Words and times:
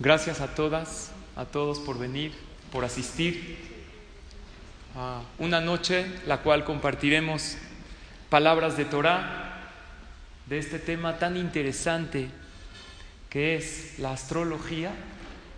Gracias 0.00 0.40
a 0.40 0.54
todas, 0.54 1.10
a 1.34 1.44
todos 1.44 1.80
por 1.80 1.98
venir, 1.98 2.32
por 2.70 2.84
asistir 2.84 3.58
a 4.94 5.22
una 5.40 5.60
noche 5.60 6.06
la 6.24 6.38
cual 6.38 6.64
compartiremos 6.64 7.56
palabras 8.30 8.76
de 8.76 8.84
Torah 8.84 9.72
de 10.46 10.58
este 10.58 10.78
tema 10.78 11.18
tan 11.18 11.36
interesante 11.36 12.30
que 13.28 13.56
es 13.56 13.98
la 13.98 14.12
astrología 14.12 14.92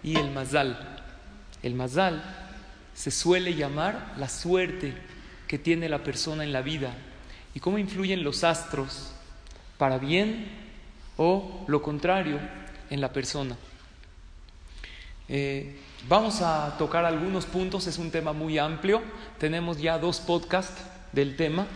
y 0.02 0.16
el 0.16 0.30
mazal. 0.30 1.02
El 1.62 1.74
mazal 1.74 2.22
se 2.94 3.10
suele 3.10 3.56
llamar 3.56 4.14
la 4.16 4.30
suerte 4.30 4.94
que 5.48 5.58
tiene 5.58 5.86
la 5.90 6.02
persona 6.02 6.44
en 6.44 6.54
la 6.54 6.62
vida 6.62 6.94
y 7.52 7.60
cómo 7.60 7.76
influyen 7.76 8.24
los 8.24 8.42
astros 8.42 9.12
para 9.76 9.98
bien 9.98 10.46
o 11.18 11.66
lo 11.68 11.82
contrario 11.82 12.38
en 12.88 13.02
la 13.02 13.12
persona. 13.12 13.54
Eh, 15.32 15.76
vamos 16.08 16.42
a 16.42 16.74
tocar 16.76 17.04
algunos 17.04 17.46
puntos, 17.46 17.86
es 17.86 17.98
un 17.98 18.10
tema 18.10 18.32
muy 18.32 18.58
amplio. 18.58 19.00
Tenemos 19.38 19.80
ya 19.80 19.96
dos 19.96 20.18
podcasts 20.18 20.82
del 21.12 21.36
tema. 21.36 21.68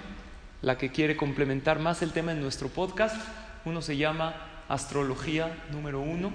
La 0.60 0.76
que 0.76 0.90
quiere 0.90 1.16
complementar 1.16 1.78
más 1.78 2.02
el 2.02 2.10
tema 2.10 2.32
en 2.32 2.40
nuestro 2.40 2.68
podcast, 2.68 3.16
uno 3.64 3.80
se 3.80 3.96
llama 3.96 4.34
Astrología 4.68 5.56
número 5.70 6.00
uno 6.00 6.32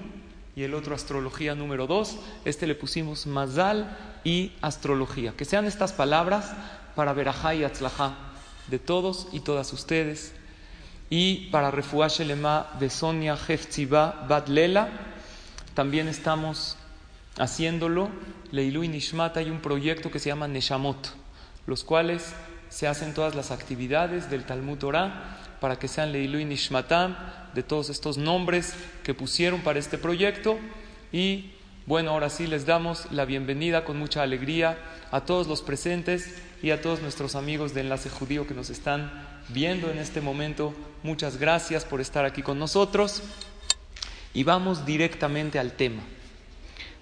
y 0.56 0.64
el 0.64 0.74
otro 0.74 0.96
Astrología 0.96 1.56
número 1.56 1.88
dos. 1.88 2.18
Este 2.46 2.68
le 2.68 2.76
pusimos 2.76 3.28
Mazal 3.28 3.98
y 4.24 4.54
Astrología. 4.62 5.34
Que 5.36 5.44
sean 5.44 5.66
estas 5.66 5.92
palabras 5.92 6.54
para 6.96 7.12
Berajá 7.12 7.54
y 7.54 7.66
Atzlajá 7.66 8.14
de 8.68 8.80
todos 8.80 9.28
y 9.34 9.42
todas 9.42 9.74
ustedes. 9.74 10.34
Y 11.10 11.50
para 11.50 11.70
Refuash 11.70 12.22
Lema 12.22 12.68
de 12.80 12.90
Sonia 12.90 13.36
Hefziba 13.36 14.26
Badlela, 14.30 14.88
también 15.74 16.08
estamos 16.08 16.78
haciéndolo, 17.40 18.10
Leilu 18.52 18.84
y 18.84 18.90
Nishmat, 18.90 19.38
hay 19.38 19.50
un 19.50 19.62
proyecto 19.62 20.12
que 20.12 20.20
se 20.20 20.30
llama 20.30 20.48
Neshamot, 20.48 21.16
los 21.66 21.84
cuales 21.84 22.34
se 22.70 22.88
hacen 22.88 23.14
todas 23.14 23.34
las 23.34 23.50
actividades 23.52 24.30
del 24.30 24.44
Talmud 24.44 24.78
Torah 24.78 25.40
para 25.60 25.80
que 25.80 25.88
sean 25.88 26.12
Leilu 26.12 26.40
y 26.40 26.46
Nishmatam, 26.46 27.16
de 27.54 27.64
todos 27.64 27.90
estos 27.90 28.18
nombres 28.18 28.76
que 29.04 29.14
pusieron 29.14 29.62
para 29.62 29.80
este 29.80 29.98
proyecto. 29.98 30.58
Y 31.12 31.52
bueno, 31.86 32.12
ahora 32.12 32.30
sí 32.30 32.46
les 32.46 32.66
damos 32.66 33.12
la 33.12 33.26
bienvenida 33.26 33.84
con 33.84 33.98
mucha 33.98 34.22
alegría 34.22 34.78
a 35.12 35.22
todos 35.22 35.48
los 35.48 35.62
presentes 35.62 36.42
y 36.62 36.72
a 36.72 36.82
todos 36.82 37.02
nuestros 37.02 37.36
amigos 37.36 37.74
de 37.74 37.82
Enlace 37.82 38.10
Judío 38.10 38.46
que 38.46 38.54
nos 38.54 38.70
están 38.70 39.12
viendo 39.50 39.90
en 39.90 39.98
este 39.98 40.22
momento. 40.22 40.74
Muchas 41.04 41.38
gracias 41.38 41.86
por 41.86 42.02
estar 42.02 42.26
aquí 42.26 42.44
con 42.44 42.60
nosotros. 42.60 43.24
Y 44.34 44.44
vamos 44.44 44.86
directamente 44.86 45.58
al 45.58 45.74
tema. 45.74 46.04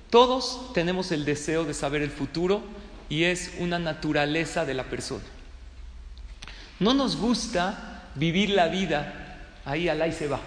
Todos 0.09 0.73
tenemos 0.73 1.11
el 1.11 1.25
deseo 1.25 1.65
de 1.65 1.73
saber 1.73 2.01
el 2.01 2.11
futuro 2.11 2.63
y 3.09 3.23
es 3.23 3.53
una 3.59 3.79
naturaleza 3.79 4.65
de 4.65 4.73
la 4.73 4.85
persona. 4.85 5.23
No 6.79 6.93
nos 6.93 7.17
gusta 7.17 8.03
vivir 8.15 8.51
la 8.51 8.67
vida 8.67 9.47
ahí 9.65 9.89
al 9.89 10.07
y 10.07 10.11
se 10.11 10.27
va. 10.27 10.39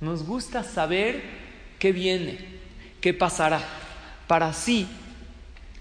Nos 0.00 0.24
gusta 0.24 0.62
saber 0.62 1.22
qué 1.78 1.92
viene, 1.92 2.38
qué 3.00 3.14
pasará, 3.14 3.62
para 4.26 4.48
así 4.48 4.86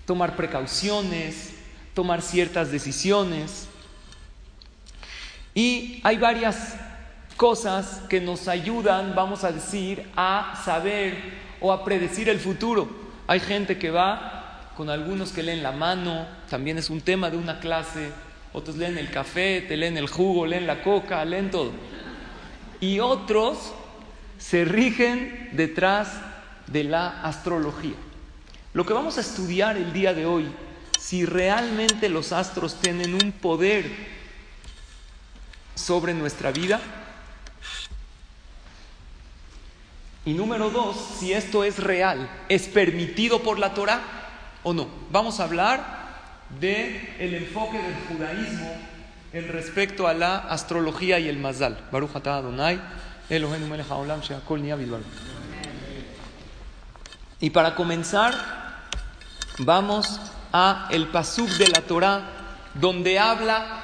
tomar 0.05 0.35
precauciones, 0.35 1.53
tomar 1.93 2.21
ciertas 2.21 2.71
decisiones. 2.71 3.67
Y 5.53 5.99
hay 6.03 6.17
varias 6.17 6.75
cosas 7.35 8.01
que 8.09 8.21
nos 8.21 8.47
ayudan, 8.47 9.15
vamos 9.15 9.43
a 9.43 9.51
decir, 9.51 10.09
a 10.15 10.61
saber 10.63 11.44
o 11.61 11.71
a 11.71 11.83
predecir 11.83 12.29
el 12.29 12.39
futuro. 12.39 12.89
Hay 13.27 13.39
gente 13.39 13.77
que 13.77 13.91
va 13.91 14.71
con 14.75 14.89
algunos 14.89 15.31
que 15.31 15.43
leen 15.43 15.63
la 15.63 15.71
mano, 15.71 16.27
también 16.49 16.77
es 16.77 16.89
un 16.89 17.01
tema 17.01 17.29
de 17.29 17.37
una 17.37 17.59
clase, 17.59 18.11
otros 18.53 18.75
leen 18.77 18.97
el 18.97 19.09
café, 19.09 19.61
te 19.61 19.77
leen 19.77 19.97
el 19.97 20.07
jugo, 20.07 20.45
leen 20.45 20.67
la 20.67 20.83
coca, 20.83 21.23
leen 21.25 21.49
todo. 21.49 21.71
Y 22.79 22.99
otros 22.99 23.73
se 24.37 24.65
rigen 24.65 25.49
detrás 25.53 26.09
de 26.67 26.83
la 26.83 27.21
astrología. 27.21 27.95
Lo 28.73 28.85
que 28.85 28.93
vamos 28.93 29.17
a 29.17 29.21
estudiar 29.21 29.77
el 29.77 29.93
día 29.93 30.13
de 30.13 30.25
hoy, 30.25 30.47
si 30.99 31.25
realmente 31.25 32.09
los 32.09 32.33
astros 32.33 32.75
tienen 32.81 33.13
un 33.13 33.31
poder 33.31 33.85
sobre 35.75 36.13
nuestra 36.13 36.51
vida, 36.51 36.81
Y 40.25 40.33
número 40.33 40.71
dos, 40.71 40.97
si 41.19 41.33
esto 41.33 41.63
es 41.63 41.77
real, 41.77 42.27
¿es 42.49 42.67
permitido 42.67 43.43
por 43.43 43.59
la 43.59 43.75
Torah 43.75 44.01
o 44.63 44.73
no? 44.73 44.87
Vamos 45.11 45.39
a 45.39 45.43
hablar 45.43 45.85
del 46.59 46.99
el 47.19 47.35
enfoque 47.35 47.77
del 47.77 47.95
judaísmo 48.07 48.75
en 49.33 49.47
respecto 49.49 50.07
a 50.07 50.15
la 50.15 50.37
astrología 50.37 51.19
y 51.19 51.29
el 51.29 51.37
mazal. 51.37 51.77
Baruch 51.91 52.15
Adonai, 52.15 52.81
Eloheinu 53.29 53.67
melech 53.67 53.87
haolam 53.87 54.21
she'akol 54.21 54.63
Y 57.39 57.51
para 57.51 57.75
comenzar, 57.75 58.33
vamos 59.59 60.19
a 60.51 60.87
el 60.89 61.07
pasuk 61.09 61.49
de 61.49 61.67
la 61.67 61.81
Torah, 61.81 62.23
donde 62.73 63.19
habla 63.19 63.83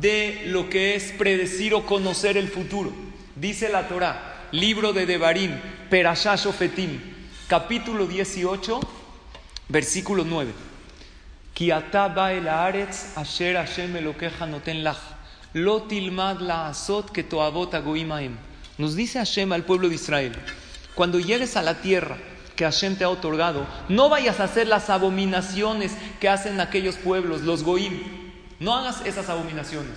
de 0.00 0.44
lo 0.46 0.70
que 0.70 0.94
es 0.94 1.10
predecir 1.18 1.74
o 1.74 1.84
conocer 1.84 2.36
el 2.36 2.48
futuro. 2.48 2.92
Dice 3.34 3.68
la 3.68 3.88
Torah, 3.88 4.35
libro 4.56 4.94
de 4.94 5.04
Devarim, 5.04 5.52
Perashash 5.90 6.46
Fetim, 6.52 6.98
capítulo 7.46 8.06
18, 8.06 8.80
versículo 9.68 10.24
9. 10.24 10.52
el 11.58 12.48
asher 12.48 13.56
Hashem 13.56 13.92
noten 14.50 14.82
lach, 14.82 14.96
lo 15.52 15.82
tilmad 15.82 16.40
la 16.40 16.68
azot 16.68 17.12
que 17.12 17.26
agoimaem. 17.30 18.36
Nos 18.78 18.96
dice 18.96 19.18
Hashem 19.18 19.52
al 19.52 19.64
pueblo 19.64 19.90
de 19.90 19.96
Israel, 19.96 20.32
cuando 20.94 21.20
llegues 21.20 21.56
a 21.56 21.62
la 21.62 21.82
tierra 21.82 22.16
que 22.56 22.64
Hashem 22.64 22.96
te 22.96 23.04
ha 23.04 23.10
otorgado, 23.10 23.66
no 23.90 24.08
vayas 24.08 24.40
a 24.40 24.44
hacer 24.44 24.68
las 24.68 24.88
abominaciones 24.88 25.92
que 26.18 26.30
hacen 26.30 26.60
aquellos 26.60 26.96
pueblos, 26.96 27.42
los 27.42 27.62
goim. 27.62 28.02
No 28.58 28.74
hagas 28.74 29.04
esas 29.04 29.28
abominaciones. 29.28 29.92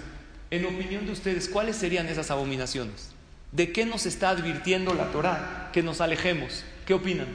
En 0.52 0.66
opinión 0.66 1.06
de 1.06 1.14
ustedes, 1.14 1.48
¿cuáles 1.48 1.78
serían 1.78 2.08
esas 2.08 2.30
abominaciones? 2.30 3.19
¿De 3.52 3.72
qué 3.72 3.86
nos 3.86 4.06
está 4.06 4.30
advirtiendo 4.30 4.94
la 4.94 5.12
Torah? 5.12 5.70
Que 5.74 5.82
nos 5.82 6.02
alejemos. 6.02 6.64
¿Qué 6.86 6.94
opinan? 6.94 7.28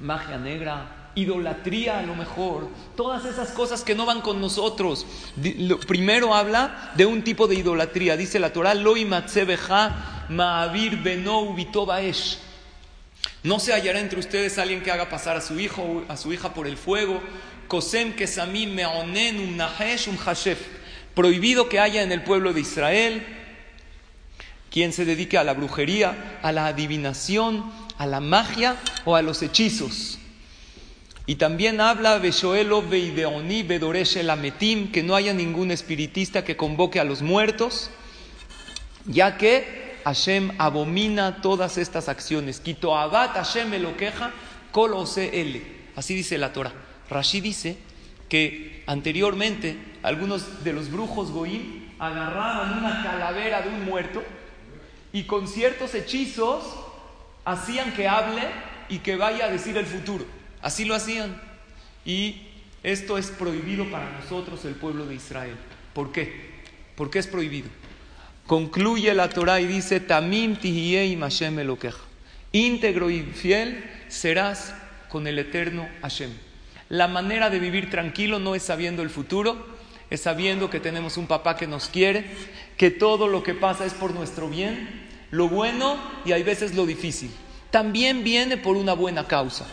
Magia 0.00 0.38
negra, 0.38 1.10
idolatría 1.14 1.98
a 1.98 2.02
lo 2.02 2.14
mejor, 2.14 2.68
todas 2.96 3.24
esas 3.24 3.50
cosas 3.50 3.82
que 3.82 3.94
no 3.94 4.06
van 4.06 4.20
con 4.20 4.40
nosotros. 4.40 5.06
Primero 5.86 6.34
habla 6.34 6.92
de 6.96 7.06
un 7.06 7.22
tipo 7.22 7.46
de 7.46 7.56
idolatría. 7.56 8.16
Dice 8.16 8.38
la 8.38 8.52
Torah, 8.52 8.74
ma'avir 10.28 11.02
No 13.42 13.60
se 13.60 13.72
hallará 13.72 14.00
entre 14.00 14.18
ustedes 14.18 14.58
alguien 14.58 14.82
que 14.82 14.90
haga 14.90 15.08
pasar 15.08 15.36
a 15.36 15.40
su 15.40 15.60
hijo 15.60 15.82
o 15.82 16.12
a 16.12 16.16
su 16.16 16.32
hija 16.32 16.54
por 16.54 16.66
el 16.66 16.76
fuego. 16.76 17.20
Kosem 17.68 18.14
kesamim 18.14 18.74
meonen 18.74 19.38
un 19.38 19.56
nahesh 19.56 20.08
un 20.08 20.18
hashef 20.18 20.58
Prohibido 21.14 21.68
que 21.68 21.80
haya 21.80 22.02
en 22.02 22.12
el 22.12 22.22
pueblo 22.22 22.52
de 22.52 22.60
Israel 22.60 23.24
quien 24.74 24.92
se 24.92 25.04
dedique 25.04 25.38
a 25.38 25.44
la 25.44 25.54
brujería, 25.54 26.40
a 26.42 26.50
la 26.50 26.66
adivinación, 26.66 27.70
a 27.96 28.06
la 28.06 28.18
magia 28.18 28.76
o 29.04 29.14
a 29.14 29.22
los 29.22 29.40
hechizos. 29.40 30.18
Y 31.26 31.36
también 31.36 31.80
habla 31.80 32.18
Beshoelo 32.18 32.82
Bedoresh 32.82 34.28
Ametim, 34.28 34.90
que 34.90 35.04
no 35.04 35.14
haya 35.14 35.32
ningún 35.32 35.70
espiritista 35.70 36.44
que 36.44 36.56
convoque 36.56 36.98
a 36.98 37.04
los 37.04 37.22
muertos, 37.22 37.88
ya 39.06 39.38
que 39.38 39.94
Hashem 40.04 40.50
abomina 40.58 41.40
todas 41.40 41.78
estas 41.78 42.08
acciones. 42.08 42.58
Quito 42.58 42.96
Abad 42.96 43.30
Hashem 43.30 43.80
lo 43.80 43.96
queja, 43.96 44.32
L. 45.16 45.62
Así 45.94 46.14
dice 46.14 46.36
la 46.36 46.52
Torah. 46.52 46.72
Rashi 47.08 47.40
dice 47.40 47.76
que 48.28 48.82
anteriormente 48.86 49.93
algunos 50.04 50.62
de 50.62 50.74
los 50.74 50.90
brujos 50.90 51.30
goim 51.30 51.88
agarraban 51.98 52.76
una 52.76 53.02
calavera 53.02 53.62
de 53.62 53.70
un 53.70 53.86
muerto 53.86 54.22
y 55.14 55.22
con 55.22 55.48
ciertos 55.48 55.94
hechizos 55.94 56.62
hacían 57.46 57.94
que 57.94 58.06
hable 58.06 58.42
y 58.90 58.98
que 58.98 59.16
vaya 59.16 59.46
a 59.46 59.50
decir 59.50 59.78
el 59.78 59.86
futuro. 59.86 60.26
Así 60.60 60.84
lo 60.84 60.94
hacían. 60.94 61.40
Y 62.04 62.42
esto 62.82 63.16
es 63.16 63.30
prohibido 63.30 63.90
para 63.90 64.10
nosotros, 64.10 64.66
el 64.66 64.74
pueblo 64.74 65.06
de 65.06 65.14
Israel. 65.14 65.56
¿Por 65.94 66.12
qué? 66.12 66.52
¿Por 66.96 67.10
qué 67.10 67.18
es 67.18 67.26
prohibido? 67.26 67.68
Concluye 68.46 69.14
la 69.14 69.30
Torah 69.30 69.58
y 69.58 69.66
dice, 69.66 70.00
Tamim 70.00 70.56
tihiyei 70.56 71.16
Hashem 71.18 71.58
elokeja. 71.60 72.02
Íntegro 72.52 73.08
y 73.08 73.22
fiel 73.22 73.82
serás 74.08 74.74
con 75.08 75.26
el 75.26 75.38
eterno 75.38 75.88
Hashem. 76.02 76.30
La 76.90 77.08
manera 77.08 77.48
de 77.48 77.58
vivir 77.58 77.88
tranquilo 77.88 78.38
no 78.38 78.54
es 78.54 78.64
sabiendo 78.64 79.02
el 79.02 79.08
futuro, 79.08 79.73
sabiendo 80.16 80.70
que 80.70 80.80
tenemos 80.80 81.16
un 81.16 81.26
papá 81.26 81.56
que 81.56 81.66
nos 81.66 81.88
quiere, 81.88 82.24
que 82.76 82.90
todo 82.90 83.28
lo 83.28 83.42
que 83.42 83.54
pasa 83.54 83.84
es 83.84 83.94
por 83.94 84.12
nuestro 84.14 84.48
bien. 84.48 85.02
lo 85.30 85.48
bueno 85.48 85.98
y 86.24 86.32
hay 86.32 86.42
veces 86.44 86.74
lo 86.74 86.86
difícil. 86.86 87.30
También 87.70 88.22
viene 88.22 88.56
por 88.56 88.76
una 88.76 88.92
buena 88.92 89.26
causa. 89.26 89.66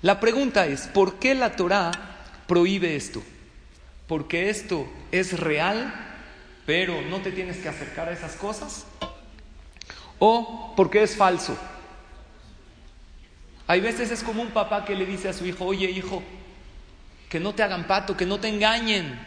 La 0.00 0.18
pregunta 0.20 0.66
es, 0.66 0.86
¿por 0.86 1.18
qué 1.18 1.34
la 1.34 1.56
Torah 1.56 1.90
prohíbe 2.46 2.96
esto? 2.96 3.22
Porque 4.06 4.48
esto 4.48 4.88
es 5.12 5.38
real, 5.38 5.92
pero 6.64 7.02
no 7.02 7.18
te 7.18 7.32
tienes 7.32 7.58
que 7.58 7.68
acercar 7.68 8.08
a 8.08 8.12
esas 8.12 8.36
cosas. 8.36 8.86
¿O 10.18 10.72
porque 10.76 11.02
es 11.02 11.16
falso? 11.16 11.56
Hay 13.66 13.80
veces 13.80 14.10
es 14.10 14.22
como 14.22 14.40
un 14.40 14.50
papá 14.50 14.84
que 14.84 14.94
le 14.94 15.04
dice 15.04 15.28
a 15.28 15.34
su 15.34 15.44
hijo, 15.44 15.66
oye 15.66 15.90
hijo, 15.90 16.22
que 17.28 17.40
no 17.40 17.54
te 17.54 17.62
hagan 17.62 17.86
pato, 17.86 18.16
que 18.16 18.26
no 18.26 18.40
te 18.40 18.48
engañen. 18.48 19.18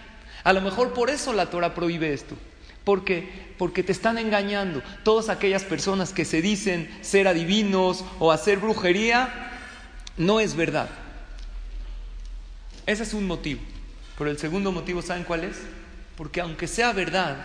A 0.44 0.54
lo 0.54 0.62
mejor 0.62 0.94
por 0.94 1.10
eso 1.10 1.34
la 1.34 1.50
Torah 1.50 1.74
prohíbe 1.74 2.14
esto. 2.14 2.36
Porque, 2.84 3.54
porque 3.58 3.84
te 3.84 3.92
están 3.92 4.18
engañando. 4.18 4.82
Todas 5.04 5.30
aquellas 5.30 5.64
personas 5.64 6.14
que 6.14 6.26
se 6.26 6.42
dicen 6.42 6.90
ser 7.02 7.28
adivinos 7.28 8.04
o 8.20 8.32
hacer 8.32 8.58
brujería, 8.58 9.52
no 10.18 10.40
es 10.40 10.56
verdad. 10.56 10.90
Ese 12.88 13.04
es 13.04 13.14
un 13.14 13.28
motivo. 13.28 13.62
Pero 14.18 14.32
el 14.32 14.40
segundo 14.40 14.72
motivo, 14.72 15.02
¿saben 15.02 15.24
cuál 15.24 15.44
es? 15.44 15.58
Porque 16.16 16.42
aunque 16.42 16.68
sea 16.68 16.92
verdad, 16.92 17.38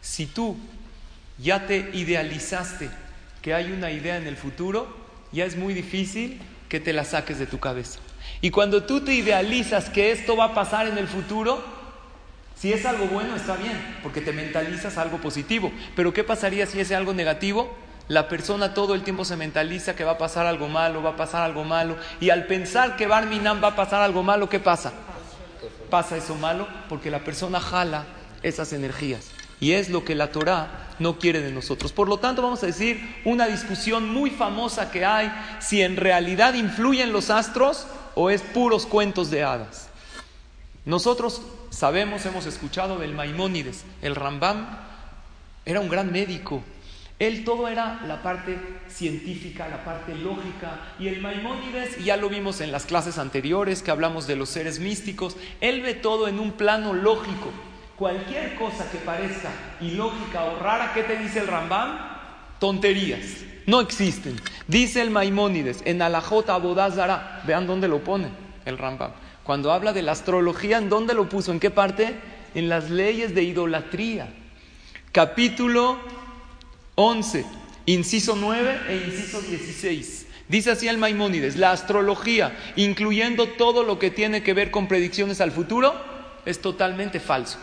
si 0.00 0.26
tú 0.26 0.58
ya 1.38 1.66
te 1.66 1.90
idealizaste 1.94 2.90
que 3.42 3.54
hay 3.54 3.72
una 3.72 3.90
idea 3.90 4.16
en 4.16 4.26
el 4.26 4.36
futuro, 4.36 4.88
ya 5.32 5.44
es 5.44 5.56
muy 5.56 5.74
difícil 5.74 6.40
que 6.68 6.80
te 6.80 6.92
la 6.92 7.04
saques 7.04 7.38
de 7.38 7.46
tu 7.46 7.58
cabeza. 7.58 8.00
Y 8.40 8.50
cuando 8.50 8.84
tú 8.84 9.00
te 9.00 9.14
idealizas 9.14 9.90
que 9.90 10.12
esto 10.12 10.36
va 10.36 10.46
a 10.46 10.54
pasar 10.54 10.86
en 10.86 10.98
el 10.98 11.08
futuro, 11.08 11.62
si 12.56 12.72
es 12.72 12.84
algo 12.86 13.06
bueno 13.06 13.36
está 13.36 13.56
bien, 13.56 13.98
porque 14.02 14.20
te 14.20 14.32
mentalizas 14.32 14.98
algo 14.98 15.18
positivo. 15.18 15.72
Pero 15.96 16.12
¿qué 16.12 16.24
pasaría 16.24 16.66
si 16.66 16.80
es 16.80 16.90
algo 16.92 17.14
negativo? 17.14 17.72
La 18.08 18.26
persona 18.26 18.74
todo 18.74 18.94
el 18.94 19.02
tiempo 19.02 19.24
se 19.24 19.36
mentaliza 19.36 19.94
que 19.94 20.04
va 20.04 20.12
a 20.12 20.18
pasar 20.18 20.46
algo 20.46 20.68
malo, 20.68 21.02
va 21.02 21.10
a 21.10 21.16
pasar 21.16 21.42
algo 21.42 21.64
malo. 21.64 21.96
Y 22.20 22.30
al 22.30 22.46
pensar 22.46 22.96
que 22.96 23.06
Barminan 23.06 23.62
va 23.62 23.68
a 23.68 23.76
pasar 23.76 24.02
algo 24.02 24.22
malo, 24.22 24.48
¿qué 24.48 24.60
pasa? 24.60 24.92
Pasa 25.90 26.16
eso 26.16 26.34
malo 26.34 26.66
porque 26.88 27.10
la 27.10 27.20
persona 27.20 27.60
jala 27.60 28.06
esas 28.42 28.72
energías. 28.72 29.30
Y 29.60 29.72
es 29.72 29.90
lo 29.90 30.04
que 30.04 30.14
la 30.14 30.32
Torah 30.32 30.88
no 30.98 31.18
quiere 31.18 31.40
de 31.40 31.52
nosotros. 31.52 31.92
Por 31.92 32.08
lo 32.08 32.18
tanto, 32.18 32.42
vamos 32.42 32.62
a 32.62 32.66
decir 32.66 33.20
una 33.24 33.46
discusión 33.46 34.08
muy 34.08 34.30
famosa 34.30 34.90
que 34.90 35.04
hay 35.04 35.32
si 35.60 35.82
en 35.82 35.96
realidad 35.96 36.54
influyen 36.54 37.12
los 37.12 37.30
astros 37.30 37.86
o 38.20 38.30
es 38.30 38.42
puros 38.42 38.84
cuentos 38.84 39.30
de 39.30 39.44
hadas. 39.44 39.88
Nosotros 40.84 41.40
sabemos, 41.70 42.26
hemos 42.26 42.46
escuchado 42.46 42.98
del 42.98 43.14
Maimónides, 43.14 43.84
el 44.02 44.16
Rambam 44.16 44.76
era 45.64 45.78
un 45.78 45.88
gran 45.88 46.10
médico. 46.10 46.64
Él 47.20 47.44
todo 47.44 47.68
era 47.68 48.00
la 48.08 48.20
parte 48.20 48.58
científica, 48.88 49.68
la 49.68 49.84
parte 49.84 50.16
lógica. 50.16 50.80
Y 50.98 51.06
el 51.06 51.20
Maimónides, 51.20 52.04
ya 52.04 52.16
lo 52.16 52.28
vimos 52.28 52.60
en 52.60 52.72
las 52.72 52.86
clases 52.86 53.18
anteriores 53.18 53.84
que 53.84 53.92
hablamos 53.92 54.26
de 54.26 54.34
los 54.34 54.48
seres 54.48 54.80
místicos, 54.80 55.36
él 55.60 55.82
ve 55.82 55.94
todo 55.94 56.26
en 56.26 56.40
un 56.40 56.50
plano 56.50 56.94
lógico. 56.94 57.52
Cualquier 57.96 58.56
cosa 58.56 58.90
que 58.90 58.98
parezca 58.98 59.50
ilógica 59.80 60.42
o 60.42 60.58
rara, 60.58 60.92
¿qué 60.92 61.04
te 61.04 61.16
dice 61.18 61.38
el 61.38 61.46
Rambam? 61.46 61.96
Tonterías. 62.58 63.44
No 63.68 63.80
existen. 63.82 64.34
Dice 64.66 65.02
el 65.02 65.10
Maimónides 65.10 65.82
en 65.84 66.00
Alajota 66.00 66.54
Abodazara. 66.54 67.42
Vean 67.46 67.66
dónde 67.66 67.86
lo 67.86 68.02
pone 68.02 68.28
el 68.64 68.78
Rambam. 68.78 69.12
Cuando 69.44 69.70
habla 69.72 69.92
de 69.92 70.00
la 70.00 70.12
astrología, 70.12 70.78
¿en 70.78 70.88
dónde 70.88 71.12
lo 71.12 71.28
puso? 71.28 71.52
¿En 71.52 71.60
qué 71.60 71.70
parte? 71.70 72.18
En 72.54 72.70
las 72.70 72.88
leyes 72.88 73.34
de 73.34 73.42
idolatría. 73.42 74.32
Capítulo 75.12 75.98
11, 76.94 77.44
inciso 77.84 78.36
9 78.36 78.80
e 78.88 78.96
inciso 79.06 79.42
16. 79.42 80.26
Dice 80.48 80.70
así 80.70 80.88
el 80.88 80.96
Maimónides, 80.96 81.56
la 81.56 81.72
astrología, 81.72 82.56
incluyendo 82.76 83.48
todo 83.50 83.82
lo 83.82 83.98
que 83.98 84.10
tiene 84.10 84.42
que 84.42 84.54
ver 84.54 84.70
con 84.70 84.88
predicciones 84.88 85.42
al 85.42 85.52
futuro, 85.52 85.94
es 86.46 86.60
totalmente 86.60 87.20
falso 87.20 87.58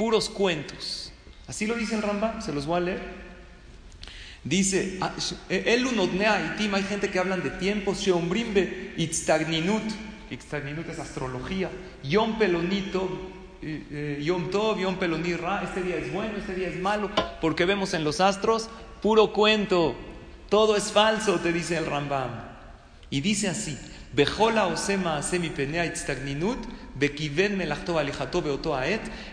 puros 0.00 0.30
cuentos. 0.30 1.12
Así 1.46 1.66
lo 1.66 1.74
dice 1.74 1.94
el 1.94 2.00
Rambam, 2.00 2.40
se 2.40 2.54
los 2.54 2.64
voy 2.64 2.78
a 2.78 2.80
leer. 2.80 3.29
Dice, 4.42 4.96
ah, 5.02 5.12
el 5.50 5.86
unodnea 5.86 6.54
itim, 6.54 6.74
hay 6.74 6.82
gente 6.84 7.10
que 7.10 7.18
hablan 7.18 7.42
de 7.42 7.50
tiempos, 7.50 8.00
sheombrimbe 8.00 8.94
itztagninut, 8.96 9.82
itztagninut 10.30 10.88
es 10.88 10.98
astrología, 10.98 11.70
yom 12.02 12.38
pelonito, 12.38 13.08
eh, 13.60 13.86
eh, 13.90 14.22
yom 14.22 14.50
tov, 14.50 14.78
yom 14.78 14.94
este 14.94 15.82
día 15.82 15.96
es 15.96 16.10
bueno, 16.12 16.38
este 16.38 16.54
día 16.54 16.68
es 16.68 16.80
malo, 16.80 17.10
porque 17.42 17.66
vemos 17.66 17.92
en 17.92 18.02
los 18.02 18.20
astros 18.20 18.70
puro 19.02 19.32
cuento, 19.34 19.94
todo 20.48 20.74
es 20.74 20.90
falso, 20.90 21.38
te 21.40 21.52
dice 21.52 21.76
el 21.76 21.84
Rambam. 21.84 22.30
Y 23.10 23.20
dice 23.20 23.48
así, 23.48 23.76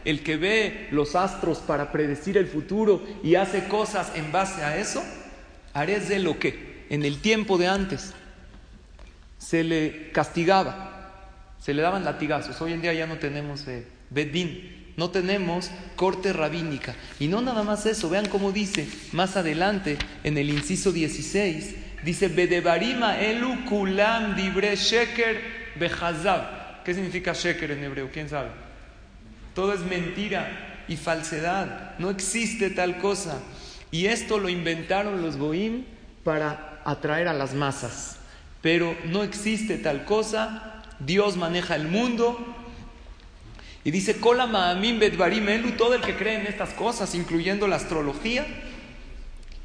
El 0.05 0.23
que 0.23 0.37
ve 0.37 0.87
los 0.91 1.15
astros 1.15 1.57
para 1.59 1.91
predecir 1.91 2.37
el 2.37 2.47
futuro 2.47 3.03
y 3.23 3.35
hace 3.35 3.67
cosas 3.67 4.11
en 4.15 4.31
base 4.31 4.63
a 4.63 4.77
eso, 4.77 5.03
haré 5.73 5.99
de 5.99 6.19
lo 6.19 6.37
que 6.37 6.85
en 6.89 7.03
el 7.03 7.19
tiempo 7.19 7.57
de 7.57 7.67
antes 7.67 8.13
se 9.39 9.63
le 9.63 10.11
castigaba, 10.11 11.53
se 11.59 11.73
le 11.73 11.81
daban 11.81 12.05
latigazos. 12.05 12.61
Hoy 12.61 12.73
en 12.73 12.81
día 12.81 12.93
ya 12.93 13.07
no 13.07 13.17
tenemos 13.17 13.67
eh, 13.67 13.85
bedín, 14.09 14.93
no 14.95 15.09
tenemos 15.09 15.71
corte 15.95 16.33
rabínica. 16.33 16.95
Y 17.19 17.27
no 17.27 17.41
nada 17.41 17.63
más 17.63 17.85
eso, 17.85 18.09
vean 18.09 18.27
cómo 18.27 18.51
dice 18.51 18.87
más 19.11 19.37
adelante 19.37 19.97
en 20.23 20.37
el 20.37 20.49
inciso 20.49 20.91
16, 20.91 21.75
dice, 22.07 22.29
Bedebarima 22.29 23.19
elu 23.19 23.65
kulam 23.65 24.33
dibre 24.33 24.75
sheker 24.77 25.41
behazab. 25.75 26.81
¿Qué 26.85 26.93
significa 26.93 27.33
sheker 27.33 27.71
en 27.71 27.83
hebreo? 27.83 28.09
¿Quién 28.09 28.29
sabe? 28.29 28.49
Todo 29.53 29.73
es 29.73 29.81
mentira 29.81 30.85
y 30.87 30.95
falsedad. 30.95 31.97
No 31.99 32.09
existe 32.09 32.69
tal 32.69 32.99
cosa. 32.99 33.41
Y 33.91 34.05
esto 34.05 34.39
lo 34.39 34.47
inventaron 34.47 35.21
los 35.21 35.35
goim 35.35 35.83
para 36.23 36.79
atraer 36.85 37.27
a 37.27 37.33
las 37.33 37.53
masas. 37.53 38.19
Pero 38.61 38.95
no 39.03 39.23
existe 39.23 39.77
tal 39.77 40.05
cosa. 40.05 40.83
Dios 40.99 41.35
maneja 41.35 41.75
el 41.75 41.89
mundo. 41.89 42.55
Y 43.83 43.91
dice, 43.91 44.15
Elu, 44.15 45.71
todo 45.71 45.93
el 45.93 46.01
que 46.01 46.15
cree 46.15 46.39
en 46.39 46.47
estas 46.47 46.69
cosas, 46.69 47.15
incluyendo 47.15 47.67
la 47.67 47.75
astrología, 47.75 48.45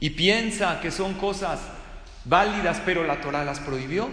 y 0.00 0.10
piensa 0.10 0.80
que 0.80 0.90
son 0.90 1.14
cosas 1.14 1.60
válidas, 2.24 2.80
pero 2.84 3.04
la 3.04 3.20
Torah 3.20 3.44
las 3.44 3.60
prohibió, 3.60 4.08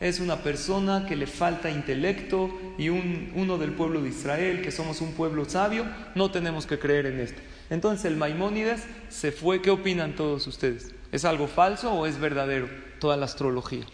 es 0.00 0.18
una 0.18 0.36
persona 0.38 1.06
que 1.06 1.14
le 1.14 1.26
falta 1.26 1.70
intelecto 1.70 2.50
y 2.76 2.88
uno 2.88 3.56
del 3.58 3.72
pueblo 3.72 4.02
de 4.02 4.08
Israel, 4.08 4.60
que 4.60 4.72
somos 4.72 5.00
un 5.00 5.12
pueblo 5.12 5.44
sabio, 5.44 5.86
no 6.14 6.30
tenemos 6.30 6.66
que 6.66 6.78
creer 6.78 7.06
en 7.06 7.20
esto. 7.20 7.40
Entonces 7.70 8.06
el 8.06 8.16
Maimónides 8.16 8.82
se 9.08 9.30
fue. 9.30 9.62
¿Qué 9.62 9.70
opinan 9.70 10.16
todos 10.16 10.46
ustedes? 10.46 10.92
¿Es 11.12 11.24
algo 11.24 11.46
falso 11.46 11.92
o 11.92 12.06
es 12.06 12.18
verdadero 12.18 12.68
toda 12.98 13.16
la 13.16 13.26
astrología? 13.26 13.84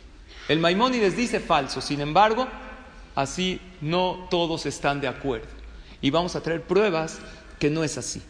El 0.49 0.61
Maimónides 0.61 1.15
dice 1.15 1.41
falso, 1.41 1.83
sin 1.83 2.01
embargo, 2.01 2.49
así 3.15 3.61
no 3.83 4.29
todos 4.31 4.65
están 4.65 5.03
de 5.03 5.09
acuerdo. 5.09 5.49
Y 6.01 6.11
vamos 6.11 6.37
a 6.37 6.43
traer 6.43 6.63
pruebas 6.63 7.19
que 7.59 7.69
no 7.69 7.85
es 7.85 7.99
así. 7.99 8.23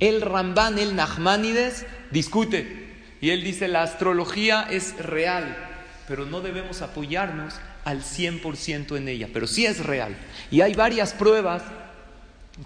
El 0.00 0.20
Ramban, 0.20 0.78
el 0.78 0.96
Nachmanides, 0.96 1.86
discute 2.10 2.89
y 3.20 3.30
él 3.30 3.42
dice 3.44 3.68
la 3.68 3.82
astrología 3.82 4.66
es 4.70 4.96
real 4.98 5.70
pero 6.10 6.26
no 6.26 6.40
debemos 6.40 6.82
apoyarnos 6.82 7.54
al 7.84 8.02
100% 8.02 8.96
en 8.96 9.08
ella, 9.08 9.28
pero 9.32 9.46
sí 9.46 9.64
es 9.64 9.86
real. 9.86 10.16
Y 10.50 10.60
hay 10.60 10.74
varias 10.74 11.12
pruebas 11.12 11.62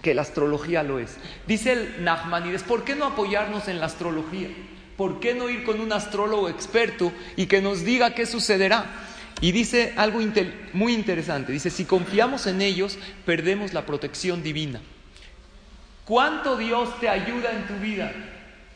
que 0.01 0.15
la 0.15 0.23
astrología 0.23 0.81
lo 0.81 0.97
es. 0.97 1.15
Dice 1.45 1.73
el 1.73 2.03
Nachmanides, 2.03 2.63
¿por 2.63 2.83
qué 2.83 2.95
no 2.95 3.05
apoyarnos 3.05 3.67
en 3.67 3.79
la 3.79 3.85
astrología? 3.85 4.47
¿Por 4.97 5.19
qué 5.19 5.35
no 5.35 5.47
ir 5.47 5.63
con 5.63 5.79
un 5.79 5.93
astrólogo 5.93 6.49
experto 6.49 7.11
y 7.35 7.45
que 7.45 7.61
nos 7.61 7.85
diga 7.85 8.15
qué 8.15 8.25
sucederá? 8.25 8.85
Y 9.41 9.51
dice 9.51 9.93
algo 9.95 10.21
muy 10.73 10.95
interesante, 10.95 11.51
dice, 11.51 11.69
si 11.69 11.85
confiamos 11.85 12.47
en 12.47 12.63
ellos, 12.63 12.97
perdemos 13.27 13.73
la 13.73 13.85
protección 13.85 14.41
divina. 14.41 14.81
¿Cuánto 16.03 16.57
Dios 16.57 16.99
te 16.99 17.09
ayuda 17.09 17.51
en 17.51 17.67
tu 17.67 17.75
vida? 17.75 18.11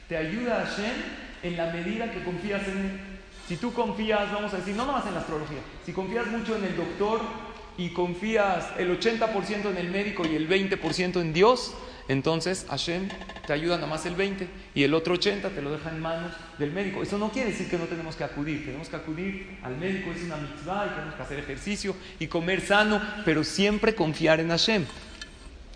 Te 0.08 0.16
ayuda 0.16 0.64
Hashem 0.68 1.29
en 1.44 1.58
la 1.58 1.72
medida 1.72 2.12
que 2.12 2.24
confías 2.24 2.68
en. 2.68 3.20
Si 3.48 3.58
tú 3.58 3.74
confías, 3.74 4.32
vamos 4.32 4.54
a 4.54 4.58
decir, 4.58 4.76
no 4.76 4.86
nomás 4.86 5.06
en 5.08 5.16
la 5.16 5.22
astrología, 5.22 5.58
si 5.86 5.92
confías 5.92 6.28
mucho 6.28 6.56
en 6.56 6.66
el 6.66 6.76
doctor 6.76 7.22
y 7.78 7.90
confías 7.90 8.68
el 8.78 9.00
80% 9.00 9.72
en 9.72 9.78
el 9.78 9.90
médico 9.90 10.24
y 10.26 10.36
el 10.36 10.48
20% 10.48 11.20
en 11.20 11.34
Dios, 11.34 11.74
entonces 12.10 12.66
Hashem 12.70 13.08
te 13.46 13.54
ayuda 13.54 13.76
nada 13.76 13.88
más 13.88 14.06
el 14.08 14.16
20 14.16 14.48
y 14.74 14.84
el 14.84 14.96
otro 14.96 15.14
80 15.14 15.50
te 15.50 15.62
lo 15.62 15.72
deja 15.72 15.92
en 15.92 16.00
manos 16.00 16.34
del 16.58 16.72
médico. 16.72 17.04
Eso 17.04 17.18
no 17.20 17.32
quiere 17.32 17.52
decir 17.52 17.70
que 17.70 17.78
no 17.78 17.86
tenemos 17.86 18.16
que 18.16 18.24
acudir, 18.24 18.66
tenemos 18.66 18.90
que 18.90 18.96
acudir 18.96 19.60
al 19.64 19.78
médico, 19.78 20.12
es 20.12 20.24
una 20.24 20.38
mitzvah 20.38 20.88
y 20.88 20.90
tenemos 20.90 21.16
que 21.16 21.22
hacer 21.22 21.40
ejercicio 21.40 21.96
y 22.20 22.28
comer 22.28 22.62
sano, 22.62 23.00
pero 23.26 23.44
siempre 23.44 23.94
confiar 23.94 24.40
en 24.40 24.50
Hashem. 24.50 24.86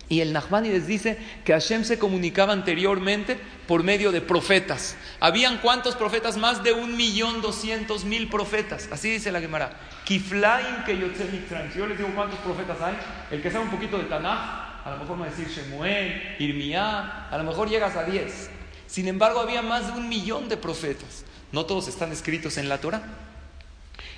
Y 0.08 0.20
el 0.20 0.32
Nachmanides 0.32 0.86
dice 0.86 1.18
que 1.44 1.52
Hashem 1.52 1.84
se 1.84 1.98
comunicaba 1.98 2.52
anteriormente 2.52 3.38
por 3.66 3.82
medio 3.82 4.12
de 4.12 4.20
profetas. 4.20 4.96
Habían 5.18 5.58
cuántos 5.58 5.96
profetas? 5.96 6.36
Más 6.36 6.62
de 6.62 6.72
un 6.72 6.96
millón 6.96 7.40
doscientos 7.40 8.04
mil 8.04 8.28
profetas. 8.28 8.88
Así 8.92 9.10
dice 9.10 9.32
la 9.32 9.40
Gemara. 9.40 9.72
Kiflaim 10.04 10.84
que 10.84 10.98
Yo 10.98 11.86
les 11.86 11.96
digo 11.96 12.10
cuántos 12.14 12.38
profetas 12.40 12.80
hay. 12.82 12.96
El 13.30 13.40
que 13.40 13.50
sabe 13.50 13.64
un 13.64 13.70
poquito 13.70 13.96
de 13.96 14.04
Tanaj, 14.04 14.84
a 14.84 14.90
lo 14.90 14.98
mejor 14.98 15.16
me 15.16 15.22
va 15.22 15.32
a 15.32 15.34
decir 15.34 15.48
Shemuel, 15.48 16.36
Irmiá, 16.38 17.28
a 17.30 17.38
lo 17.38 17.44
mejor 17.44 17.70
llegas 17.70 17.96
a 17.96 18.04
diez. 18.04 18.50
Sin 18.86 19.08
embargo, 19.08 19.40
había 19.40 19.62
más 19.62 19.86
de 19.86 19.92
un 19.98 20.08
millón 20.08 20.50
de 20.50 20.58
profetas. 20.58 21.24
No 21.52 21.64
todos 21.64 21.88
están 21.88 22.12
escritos 22.12 22.58
en 22.58 22.68
la 22.68 22.78
Torah. 22.78 23.02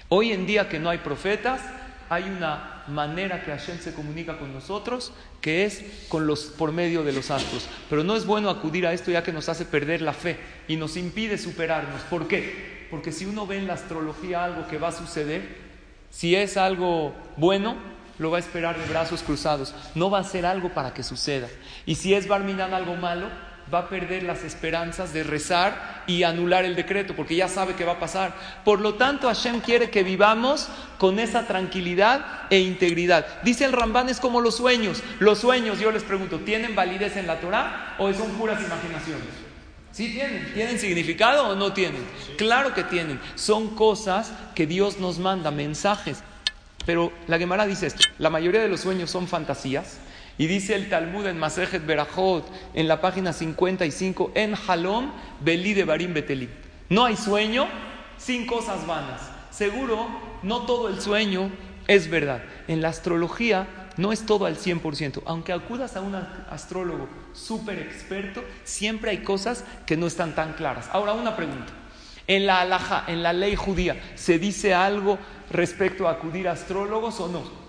Hoy 0.09 0.33
en 0.33 0.47
día 0.47 0.69
que 0.69 0.81
no 0.81 0.91
hay 0.91 0.99
profetas, 0.99 1.61
hay 2.09 2.25
una 2.25 2.85
manera 2.89 3.43
que 3.43 3.51
Hashem 3.51 3.79
se 3.79 3.95
comunica 3.95 4.39
con 4.39 4.53
nosotros, 4.53 5.13
que 5.41 5.65
es 5.65 5.85
por 6.09 6.73
medio 6.73 7.03
de 7.03 7.13
los 7.13 7.31
astros. 7.31 7.69
Pero 7.89 8.05
no 8.05 8.17
es 8.17 8.27
bueno 8.27 8.51
acudir 8.51 8.87
a 8.87 8.93
esto 8.93 9.11
ya 9.11 9.23
que 9.23 9.33
nos 9.33 9.49
hace 9.49 9.65
perder 9.65 10.03
la 10.03 10.13
fe 10.13 10.39
y 10.69 10.77
nos 10.77 10.97
impide 10.97 11.39
superarnos. 11.39 12.03
¿Por 12.03 12.29
qué? 12.29 12.87
Porque 12.91 13.13
si 13.13 13.27
uno 13.27 13.47
ve 13.47 13.59
en 13.59 13.67
la 13.67 13.75
astrología 13.75 14.45
algo 14.45 14.67
que 14.69 14.79
va 14.79 14.89
a 14.89 14.93
suceder, 14.93 15.57
si 16.11 16.35
es 16.37 16.57
algo 16.57 17.15
bueno, 17.37 17.77
lo 18.19 18.31
va 18.31 18.39
a 18.39 18.41
esperar 18.41 18.79
de 18.79 18.87
brazos 18.87 19.23
cruzados. 19.23 19.75
No 19.95 20.11
va 20.11 20.21
a 20.21 20.25
ser 20.25 20.47
algo 20.47 20.73
para 20.73 20.95
que 20.95 21.03
suceda. 21.03 21.49
Y 21.85 21.97
si 21.97 22.15
es 22.15 22.29
Barminan 22.29 22.73
algo 22.73 22.95
malo, 22.95 23.29
va 23.73 23.81
a 23.81 23.89
perder 23.89 24.23
las 24.23 24.45
esperanzas 24.45 25.13
de 25.13 25.23
rezar 25.25 26.05
y 26.07 26.23
anular 26.23 26.65
el 26.65 26.77
decreto, 26.77 27.15
porque 27.17 27.35
ya 27.35 27.49
sabe 27.49 27.75
que 27.75 27.85
va 27.85 27.93
a 27.93 28.01
pasar. 28.01 28.35
Por 28.65 28.81
lo 28.81 28.95
tanto, 28.95 29.27
Hashem 29.27 29.61
quiere 29.61 29.91
que 29.91 30.03
vivamos 30.03 30.69
con 30.99 31.19
esa 31.19 31.47
tranquilidad 31.47 32.45
e 32.51 32.61
integridad. 32.61 33.27
Dice 33.43 33.65
el 33.65 33.73
Rambán, 33.73 34.09
es 34.09 34.21
como 34.21 34.41
los 34.41 34.57
sueños. 34.57 35.03
Los 35.19 35.41
sueños, 35.41 35.81
yo 35.81 35.91
les 35.91 36.05
pregunto, 36.05 36.41
¿tienen 36.41 36.75
validez 36.75 37.17
en 37.17 37.27
la 37.27 37.41
Torah 37.41 37.97
o 37.99 38.13
son 38.13 38.31
puras 38.33 38.61
imaginaciones? 38.63 39.47
¿Sí 39.91 40.13
tienen? 40.13 40.53
¿Tienen 40.53 40.79
significado 40.79 41.49
o 41.49 41.55
no 41.55 41.73
tienen? 41.73 42.07
Claro 42.37 42.75
que 42.75 42.85
tienen. 42.85 43.19
Son 43.35 43.75
cosas 43.75 44.33
que 44.55 44.67
Dios 44.67 44.99
nos 44.99 45.19
manda, 45.19 45.51
mensajes. 45.51 46.23
Pero 46.85 47.13
la 47.27 47.39
Gemara 47.39 47.67
dice 47.67 47.87
esto, 47.89 48.03
la 48.19 48.31
mayoría 48.31 48.61
de 48.61 48.69
los 48.69 48.81
sueños 48.81 49.11
son 49.11 49.27
fantasías 49.27 49.99
y 50.39 50.47
dice 50.47 50.75
el 50.75 50.89
Talmud 50.89 51.27
en 51.27 51.39
Masejet 51.39 51.87
Berajot, 51.87 52.45
en 52.75 52.89
la 52.89 53.01
página 53.01 53.33
55, 53.33 54.33
en 54.35 54.55
Halom, 54.55 55.11
Belí 55.41 55.75
de 55.75 55.85
Barim 55.85 56.13
Betelim. 56.13 56.51
No 56.89 57.05
hay 57.05 57.17
sueño 57.17 57.67
sin 58.19 58.47
cosas 58.47 58.87
vanas. 58.87 59.21
Seguro, 59.51 60.09
no 60.43 60.67
todo 60.67 60.89
el 60.89 61.01
sueño 61.01 61.51
es 61.87 62.11
verdad. 62.11 62.43
En 62.69 62.83
la 62.83 62.89
astrología 62.89 63.67
no 63.97 64.13
es 64.13 64.27
todo 64.27 64.47
al 64.47 64.57
100%. 64.59 65.23
Aunque 65.25 65.53
acudas 65.53 65.97
a 65.97 66.03
un 66.03 66.15
astrólogo 66.15 67.09
súper 67.33 67.79
experto, 67.79 68.45
siempre 68.65 69.13
hay 69.13 69.19
cosas 69.19 69.65
que 69.87 69.97
no 69.97 70.07
están 70.07 70.35
tan 70.35 70.53
claras. 70.53 70.89
Ahora, 70.93 71.13
una 71.13 71.37
pregunta. 71.37 71.73
En 72.27 72.45
la 72.45 72.61
alhaja, 72.61 73.05
en 73.07 73.23
la 73.23 73.33
ley 73.33 73.55
judía, 73.55 73.97
¿se 74.17 74.39
dice 74.39 74.75
algo 74.75 75.19
respecto 75.51 76.09
a 76.09 76.13
acudir 76.13 76.49
a 76.49 76.53
astrólogos 76.53 77.21
o 77.21 77.29
no? 77.29 77.66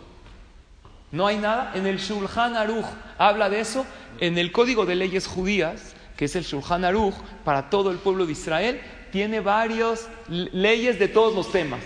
No 1.12 1.28
hay 1.28 1.38
nada. 1.38 1.72
En 1.76 1.86
el 1.86 1.98
Shulchan 1.98 2.56
Aruch 2.56 2.86
habla 3.18 3.50
de 3.50 3.60
eso. 3.60 3.86
En 4.20 4.38
el 4.38 4.52
Código 4.52 4.86
de 4.86 4.96
Leyes 4.96 5.28
Judías, 5.28 5.94
que 6.16 6.26
es 6.26 6.36
el 6.36 6.44
Shulchan 6.44 6.84
Aruch 6.84 7.16
para 7.44 7.70
todo 7.70 7.92
el 7.92 7.98
pueblo 7.98 8.26
de 8.26 8.34
Israel, 8.34 8.82
tiene 9.12 9.40
varias 9.40 10.10
leyes 10.28 11.00
de 11.00 11.08
todos 11.08 11.34
los 11.34 11.52
temas. 11.52 11.82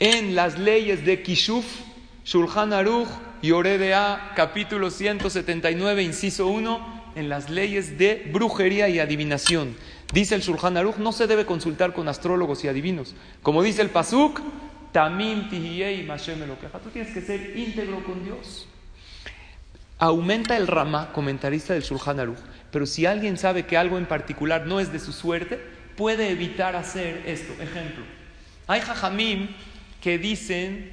En 0.00 0.34
las 0.34 0.58
leyes 0.58 1.04
de 1.04 1.22
Kishuf, 1.22 1.64
Shulchan 2.24 2.72
Aruch, 2.72 3.08
Yoredea, 3.42 4.32
capítulo 4.34 4.90
179, 4.90 6.02
inciso 6.02 6.48
1, 6.48 7.02
en 7.14 7.28
las 7.28 7.50
leyes 7.50 7.98
de 7.98 8.28
brujería 8.32 8.88
y 8.88 8.98
adivinación. 8.98 9.76
Dice 10.12 10.34
el 10.34 10.42
Shulchan 10.42 10.76
Aruch, 10.76 10.96
no 10.96 11.12
se 11.12 11.26
debe 11.26 11.46
consultar 11.46 11.92
con 11.94 12.08
astrólogos 12.08 12.64
y 12.64 12.68
adivinos. 12.68 13.14
Como 13.42 13.62
dice 13.62 13.82
el 13.82 13.90
Pasuk, 13.90 14.40
Tamim 14.92 15.48
y 15.50 16.02
lo 16.02 16.60
queja. 16.60 16.78
Tú 16.78 16.90
tienes 16.90 17.12
que 17.12 17.22
ser 17.22 17.56
íntegro 17.56 18.04
con 18.04 18.24
Dios. 18.24 18.68
Aumenta 19.98 20.56
el 20.56 20.66
rama, 20.66 21.12
comentarista 21.12 21.74
del 21.74 21.82
Shulchan 21.82 22.20
Aruch, 22.20 22.38
pero 22.70 22.86
si 22.86 23.06
alguien 23.06 23.38
sabe 23.38 23.66
que 23.66 23.76
algo 23.76 23.98
en 23.98 24.06
particular 24.06 24.66
no 24.66 24.80
es 24.80 24.92
de 24.92 24.98
su 24.98 25.12
suerte, 25.12 25.60
puede 25.96 26.30
evitar 26.30 26.76
hacer 26.76 27.22
esto. 27.26 27.52
Ejemplo, 27.62 28.04
hay 28.66 28.80
jajamim 28.80 29.48
que 30.00 30.18
dicen 30.18 30.92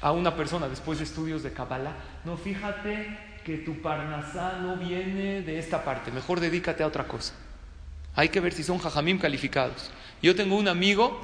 a 0.00 0.12
una 0.12 0.36
persona 0.36 0.68
después 0.68 0.98
de 0.98 1.04
estudios 1.04 1.42
de 1.42 1.52
Kabbalah, 1.52 1.94
no 2.24 2.36
fíjate 2.36 3.18
que 3.44 3.58
tu 3.58 3.82
parnasá 3.82 4.58
no 4.60 4.76
viene 4.76 5.42
de 5.42 5.58
esta 5.58 5.84
parte, 5.84 6.12
mejor 6.12 6.38
dedícate 6.40 6.82
a 6.82 6.86
otra 6.86 7.08
cosa. 7.08 7.34
Hay 8.14 8.28
que 8.28 8.40
ver 8.40 8.52
si 8.52 8.62
son 8.62 8.78
jajamim 8.78 9.18
calificados. 9.18 9.90
Yo 10.22 10.36
tengo 10.36 10.56
un 10.56 10.68
amigo 10.68 11.20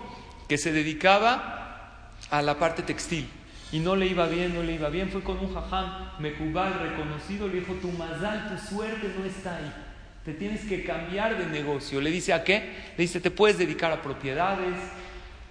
que 0.49 0.59
se 0.59 0.73
dedicaba 0.73 2.02
a 2.31 2.43
la 2.43 2.59
parte 2.59 2.83
textil 2.83 3.28
y 3.71 3.81
no 3.81 3.97
le 3.97 4.07
iba 4.07 4.26
bien, 4.26 4.55
no 4.55 4.62
le 4.62 4.75
iba 4.75 4.88
bien, 4.88 5.11
fue 5.11 5.23
con 5.23 5.38
un 5.38 5.52
jajam 5.52 6.11
mecubal 6.19 6.81
reconocido, 6.81 7.49
le 7.49 7.61
dijo, 7.61 7.75
tu 7.75 7.90
mazal, 7.93 8.49
tu 8.49 8.75
suerte 8.75 9.12
no 9.19 9.25
está 9.25 9.57
ahí, 9.57 9.73
te 10.25 10.33
tienes 10.33 10.62
que 10.62 10.85
cambiar 10.85 11.37
de 11.37 11.47
negocio. 11.47 12.00
Le 12.00 12.11
dice, 12.11 12.33
¿a 12.33 12.45
qué? 12.45 12.75
Le 12.97 13.02
dice, 13.02 13.21
te 13.21 13.31
puedes 13.31 13.59
dedicar 13.59 13.93
a 13.93 14.00
propiedades 14.00 14.75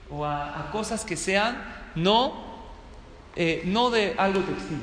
o 0.10 0.26
a, 0.26 0.70
cosas 0.72 1.06
que 1.06 1.16
sean 1.16 1.62
no, 1.96 2.64
eh, 3.36 3.62
no 3.66 3.92
de 3.92 4.16
algo 4.18 4.42
textil. 4.42 4.80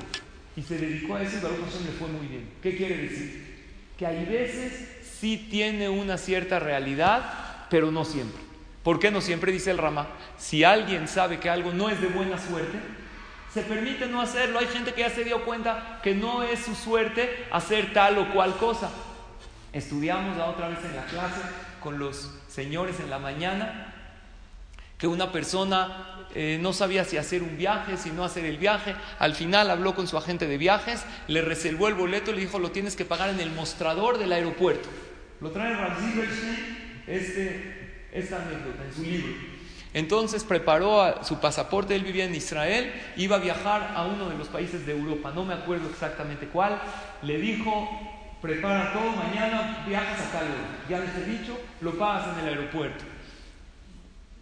Y 0.57 0.63
se 0.63 0.79
dedicó 0.79 1.17
a 1.17 1.23
eso 1.23 1.39
y 1.39 1.41
Baruch 1.41 1.65
Hashem 1.65 1.87
le 1.87 1.93
fue 1.93 2.09
muy 2.09 2.27
bien. 2.29 2.49
¿Qué 2.63 2.77
quiere 2.77 2.97
decir? 2.97 3.67
Que 3.99 4.07
hay 4.07 4.25
veces 4.25 4.89
sí 5.19 5.49
tiene 5.51 5.89
una 5.89 6.19
cierta 6.19 6.61
realidad, 6.61 7.67
pero 7.69 7.91
no 7.91 8.05
siempre. 8.05 8.44
¿Por 8.85 9.01
qué 9.01 9.11
no 9.11 9.23
siempre 9.23 9.51
dice 9.51 9.71
el 9.71 9.79
Rama? 9.79 10.07
Si 10.37 10.63
alguien 10.63 11.09
sabe 11.09 11.41
que 11.41 11.49
algo 11.49 11.73
no 11.73 11.89
es 11.89 12.01
de 12.03 12.07
buena 12.09 12.39
suerte, 12.39 12.79
se 13.53 13.63
permite 13.63 14.07
no 14.07 14.21
hacerlo. 14.21 14.59
Hay 14.59 14.67
gente 14.67 14.93
que 14.93 15.01
ya 15.01 15.11
se 15.11 15.25
dio 15.25 15.43
cuenta 15.45 16.01
que 16.03 16.15
no 16.15 16.43
es 16.43 16.61
su 16.61 16.75
suerte 16.75 17.47
hacer 17.51 17.95
tal 17.95 18.19
o 18.19 18.31
cual 18.31 18.57
cosa. 18.59 18.91
Estudiamos 19.73 20.37
la 20.37 20.47
otra 20.47 20.69
vez 20.69 20.79
en 20.85 20.95
la 20.95 21.07
clase 21.07 21.41
con 21.81 21.99
los 21.99 22.31
señores 22.49 23.01
en 23.01 23.09
la 23.09 23.19
mañana 23.19 23.91
que 24.99 25.07
una 25.07 25.33
persona 25.33 26.27
eh, 26.35 26.59
no 26.61 26.73
sabía 26.73 27.05
si 27.05 27.17
hacer 27.17 27.43
un 27.43 27.57
viaje, 27.57 27.97
si 27.97 28.11
no 28.11 28.23
hacer 28.23 28.45
el 28.45 28.59
viaje. 28.59 28.95
Al 29.19 29.35
final 29.35 29.71
habló 29.71 29.95
con 29.95 30.07
su 30.07 30.19
agente 30.19 30.47
de 30.47 30.59
viajes, 30.59 31.05
le 31.27 31.41
reservó 31.41 31.89
el 31.89 31.95
boleto 31.95 32.31
y 32.31 32.35
le 32.35 32.41
dijo 32.43 32.59
lo 32.59 32.71
tienes 32.71 32.97
que 32.97 33.05
pagar 33.05 33.31
en 33.31 33.41
el 33.41 33.51
mostrador 33.51 34.19
del 34.19 34.33
aeropuerto. 34.33 34.89
Lo 35.41 35.51
trae 35.51 35.75
Ramsey 35.75 37.05
este 37.07 37.74
esta 38.15 38.37
anécdota 38.37 38.85
en 38.85 38.95
su 38.95 39.03
libro. 39.03 39.35
Entonces 39.93 40.43
preparó 40.43 41.23
su 41.23 41.39
pasaporte, 41.39 41.95
él 41.95 42.03
vivía 42.03 42.25
en 42.25 42.35
Israel, 42.35 42.93
iba 43.17 43.37
a 43.37 43.39
viajar 43.39 43.93
a 43.95 44.07
uno 44.07 44.29
de 44.29 44.37
los 44.37 44.49
países 44.49 44.87
de 44.87 44.93
Europa, 44.93 45.33
no 45.33 45.45
me 45.45 45.55
acuerdo 45.55 45.89
exactamente 45.89 46.47
cuál, 46.47 46.81
le 47.23 47.39
dijo, 47.39 47.89
prepara 48.43 48.93
todo, 48.93 49.13
mañana 49.13 49.85
viajas 49.87 50.21
a 50.21 50.33
tal 50.33 50.47
Ya 50.89 50.99
les 50.99 51.15
he 51.15 51.25
dicho, 51.25 51.57
lo 51.81 51.93
pagas 51.97 52.37
en 52.37 52.45
el 52.45 52.55
aeropuerto. 52.55 53.05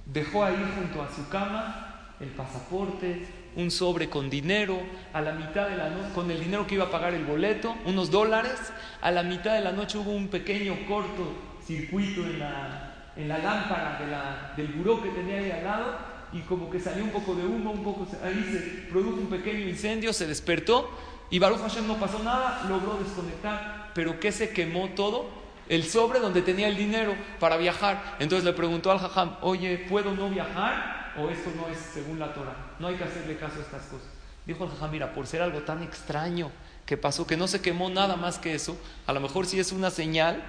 Dejó 0.06 0.44
ahí 0.44 0.72
junto 0.74 1.02
a 1.02 1.14
su 1.14 1.28
cama 1.28 2.14
el 2.18 2.28
pasaporte, 2.28 3.26
un 3.54 3.70
sobre 3.70 4.08
con 4.08 4.30
dinero, 4.30 4.80
a 5.12 5.20
la 5.20 5.32
mitad 5.32 5.68
de 5.68 5.76
la 5.76 5.90
noche, 5.90 6.14
con 6.14 6.30
el 6.30 6.40
dinero 6.40 6.66
que 6.66 6.76
iba 6.76 6.84
a 6.84 6.90
pagar 6.90 7.12
el 7.12 7.24
boleto, 7.24 7.76
unos 7.84 8.10
dólares, 8.10 8.72
a 9.02 9.10
la 9.10 9.22
mitad 9.22 9.52
de 9.52 9.60
la 9.60 9.72
noche 9.72 9.98
hubo 9.98 10.12
un 10.12 10.28
pequeño 10.28 10.74
corto 10.88 11.34
circuito 11.66 12.22
en 12.22 12.38
la, 12.38 12.91
en 13.16 13.28
la 13.28 13.38
lámpara 13.38 14.54
del 14.56 14.68
buró 14.68 15.02
que 15.02 15.10
tenía 15.10 15.38
ahí 15.38 15.50
al 15.50 15.64
lado 15.64 15.94
y 16.32 16.40
como 16.40 16.70
que 16.70 16.80
salió 16.80 17.04
un 17.04 17.10
poco 17.10 17.34
de 17.34 17.44
humo, 17.44 17.72
un 17.72 17.84
poco, 17.84 18.06
ahí 18.24 18.48
se 18.50 18.90
produjo 18.90 19.16
un 19.20 19.26
pequeño 19.26 19.68
incendio, 19.68 20.12
se 20.12 20.26
despertó 20.26 20.90
y 21.30 21.38
Baruch 21.38 21.60
Hashem 21.60 21.86
no 21.86 21.96
pasó 21.96 22.22
nada, 22.22 22.62
logró 22.68 22.98
desconectar, 23.02 23.90
pero 23.94 24.18
¿qué 24.18 24.32
se 24.32 24.50
quemó 24.50 24.90
todo? 24.90 25.26
El 25.68 25.84
sobre 25.84 26.20
donde 26.20 26.42
tenía 26.42 26.68
el 26.68 26.76
dinero 26.76 27.14
para 27.38 27.56
viajar. 27.56 28.16
Entonces 28.18 28.44
le 28.44 28.52
preguntó 28.52 28.90
al 28.90 28.98
Jajam, 28.98 29.36
oye, 29.40 29.86
¿puedo 29.88 30.12
no 30.12 30.28
viajar? 30.28 31.14
¿O 31.16 31.28
esto 31.28 31.50
no 31.56 31.68
es 31.68 31.78
según 31.78 32.18
la 32.18 32.34
Torah? 32.34 32.74
No 32.78 32.88
hay 32.88 32.96
que 32.96 33.04
hacerle 33.04 33.36
caso 33.36 33.58
a 33.58 33.62
estas 33.62 33.82
cosas. 33.84 34.08
Dijo 34.44 34.64
el 34.64 34.70
Jajam, 34.70 34.90
mira, 34.90 35.14
por 35.14 35.26
ser 35.26 35.40
algo 35.40 35.60
tan 35.60 35.82
extraño 35.82 36.50
que 36.84 36.96
pasó, 36.96 37.26
que 37.26 37.36
no 37.36 37.46
se 37.46 37.62
quemó 37.62 37.88
nada 37.88 38.16
más 38.16 38.38
que 38.38 38.54
eso, 38.54 38.76
a 39.06 39.12
lo 39.12 39.20
mejor 39.20 39.46
sí 39.46 39.58
es 39.60 39.72
una 39.72 39.90
señal 39.90 40.42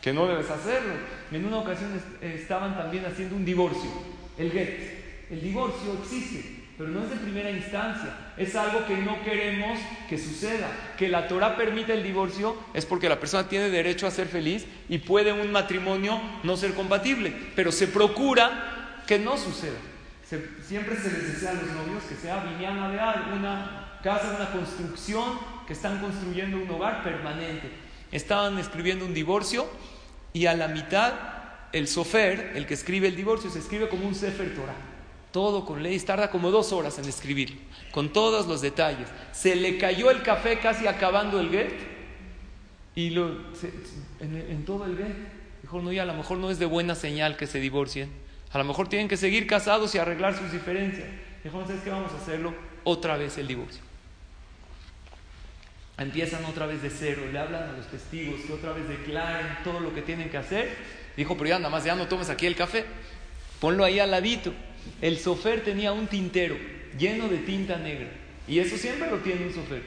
que 0.00 0.12
no 0.12 0.26
debes 0.26 0.50
hacerlo. 0.50 0.94
En 1.30 1.44
una 1.44 1.58
ocasión 1.58 1.90
estaban 2.20 2.76
también 2.76 3.04
haciendo 3.04 3.36
un 3.36 3.44
divorcio, 3.44 3.90
el 4.38 4.50
get. 4.50 5.00
El 5.30 5.40
divorcio 5.40 5.96
existe, 6.02 6.64
pero 6.76 6.90
no 6.90 7.04
es 7.04 7.10
de 7.10 7.16
primera 7.16 7.50
instancia. 7.50 8.32
Es 8.36 8.56
algo 8.56 8.84
que 8.84 8.96
no 8.96 9.22
queremos 9.22 9.78
que 10.08 10.18
suceda. 10.18 10.68
Que 10.98 11.08
la 11.08 11.28
Torah 11.28 11.56
permita 11.56 11.94
el 11.94 12.02
divorcio 12.02 12.56
es 12.74 12.84
porque 12.84 13.08
la 13.08 13.20
persona 13.20 13.48
tiene 13.48 13.70
derecho 13.70 14.08
a 14.08 14.10
ser 14.10 14.26
feliz 14.26 14.66
y 14.88 14.98
puede 14.98 15.32
un 15.32 15.52
matrimonio 15.52 16.20
no 16.42 16.56
ser 16.56 16.74
compatible, 16.74 17.32
pero 17.54 17.70
se 17.70 17.86
procura 17.86 19.02
que 19.06 19.20
no 19.20 19.36
suceda. 19.36 19.78
siempre 20.62 20.96
se 20.96 21.12
les 21.12 21.34
desea 21.34 21.50
a 21.50 21.54
los 21.54 21.70
novios 21.70 22.02
que 22.08 22.16
sea 22.16 22.42
viñana 22.42 22.88
de 22.88 23.36
una 23.36 23.98
casa, 24.02 24.34
una 24.36 24.50
construcción, 24.50 25.38
que 25.66 25.74
están 25.74 26.00
construyendo 26.00 26.56
un 26.56 26.68
hogar 26.70 27.04
permanente. 27.04 27.70
Estaban 28.10 28.58
escribiendo 28.58 29.04
un 29.04 29.14
divorcio 29.14 29.68
y 30.32 30.46
a 30.46 30.54
la 30.54 30.68
mitad 30.68 31.12
el 31.72 31.86
sofer, 31.88 32.52
el 32.54 32.66
que 32.66 32.74
escribe 32.74 33.08
el 33.08 33.16
divorcio, 33.16 33.50
se 33.50 33.58
escribe 33.58 33.88
como 33.88 34.06
un 34.06 34.14
Sefer 34.14 34.54
Torah. 34.54 34.74
Todo 35.32 35.64
con 35.64 35.82
leyes, 35.82 36.04
tarda 36.04 36.30
como 36.30 36.50
dos 36.50 36.72
horas 36.72 36.98
en 36.98 37.04
escribir, 37.04 37.60
con 37.92 38.12
todos 38.12 38.48
los 38.48 38.60
detalles. 38.60 39.08
Se 39.32 39.54
le 39.54 39.78
cayó 39.78 40.10
el 40.10 40.22
café 40.22 40.58
casi 40.58 40.88
acabando 40.88 41.38
el 41.38 41.50
get 41.50 41.72
y 42.96 43.10
lo, 43.10 43.36
en, 44.20 44.64
todo 44.64 44.86
el 44.86 44.96
get 44.96 45.14
dijo, 45.62 45.80
no, 45.80 45.92
y 45.92 46.00
a 46.00 46.04
lo 46.04 46.14
mejor 46.14 46.38
no 46.38 46.50
es 46.50 46.58
de 46.58 46.66
buena 46.66 46.96
señal 46.96 47.36
que 47.36 47.46
se 47.46 47.60
divorcien. 47.60 48.10
A 48.50 48.58
lo 48.58 48.64
mejor 48.64 48.88
tienen 48.88 49.06
que 49.06 49.16
seguir 49.16 49.46
casados 49.46 49.94
y 49.94 49.98
arreglar 49.98 50.36
sus 50.36 50.50
diferencias. 50.50 51.06
Dijo, 51.44 51.64
¿sabes 51.64 51.82
qué? 51.82 51.90
Vamos 51.90 52.12
a 52.12 52.16
hacerlo 52.16 52.52
otra 52.82 53.16
vez 53.16 53.38
el 53.38 53.46
divorcio. 53.46 53.89
Empiezan 56.00 56.42
otra 56.46 56.64
vez 56.64 56.80
de 56.80 56.88
cero, 56.88 57.22
le 57.30 57.38
hablan 57.38 57.62
a 57.62 57.72
los 57.72 57.86
testigos 57.88 58.40
que 58.40 58.54
otra 58.54 58.72
vez 58.72 58.88
declaren 58.88 59.58
todo 59.62 59.80
lo 59.80 59.94
que 59.94 60.00
tienen 60.00 60.30
que 60.30 60.38
hacer. 60.38 60.74
Dijo, 61.14 61.36
pero 61.36 61.50
ya 61.50 61.58
nada 61.58 61.68
más, 61.68 61.84
ya 61.84 61.94
no 61.94 62.08
tomes 62.08 62.30
aquí 62.30 62.46
el 62.46 62.56
café, 62.56 62.86
ponlo 63.60 63.84
ahí 63.84 63.98
al 63.98 64.10
ladito. 64.10 64.54
El 65.02 65.18
sofer 65.18 65.62
tenía 65.62 65.92
un 65.92 66.06
tintero 66.06 66.56
lleno 66.98 67.28
de 67.28 67.36
tinta 67.38 67.76
negra. 67.76 68.08
Y 68.48 68.60
eso 68.60 68.78
siempre 68.78 69.10
lo 69.10 69.18
tiene 69.18 69.44
un 69.46 69.52
sofer. 69.52 69.82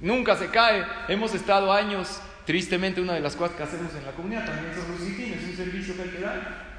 Nunca 0.00 0.36
se 0.36 0.50
cae. 0.50 0.84
Hemos 1.08 1.34
estado 1.34 1.72
años, 1.72 2.20
tristemente, 2.44 3.00
una 3.00 3.14
de 3.14 3.20
las 3.20 3.34
cosas 3.34 3.56
que 3.56 3.62
hacemos 3.62 3.94
en 3.94 4.04
la 4.04 4.12
comunidad 4.12 4.44
también 4.44 4.74
son 4.74 4.92
los 4.92 5.00
es 5.00 5.48
un 5.48 5.56
servicio 5.56 5.96
que 5.96 6.02
hay 6.02 6.08
que 6.10 6.20
dar. 6.20 6.74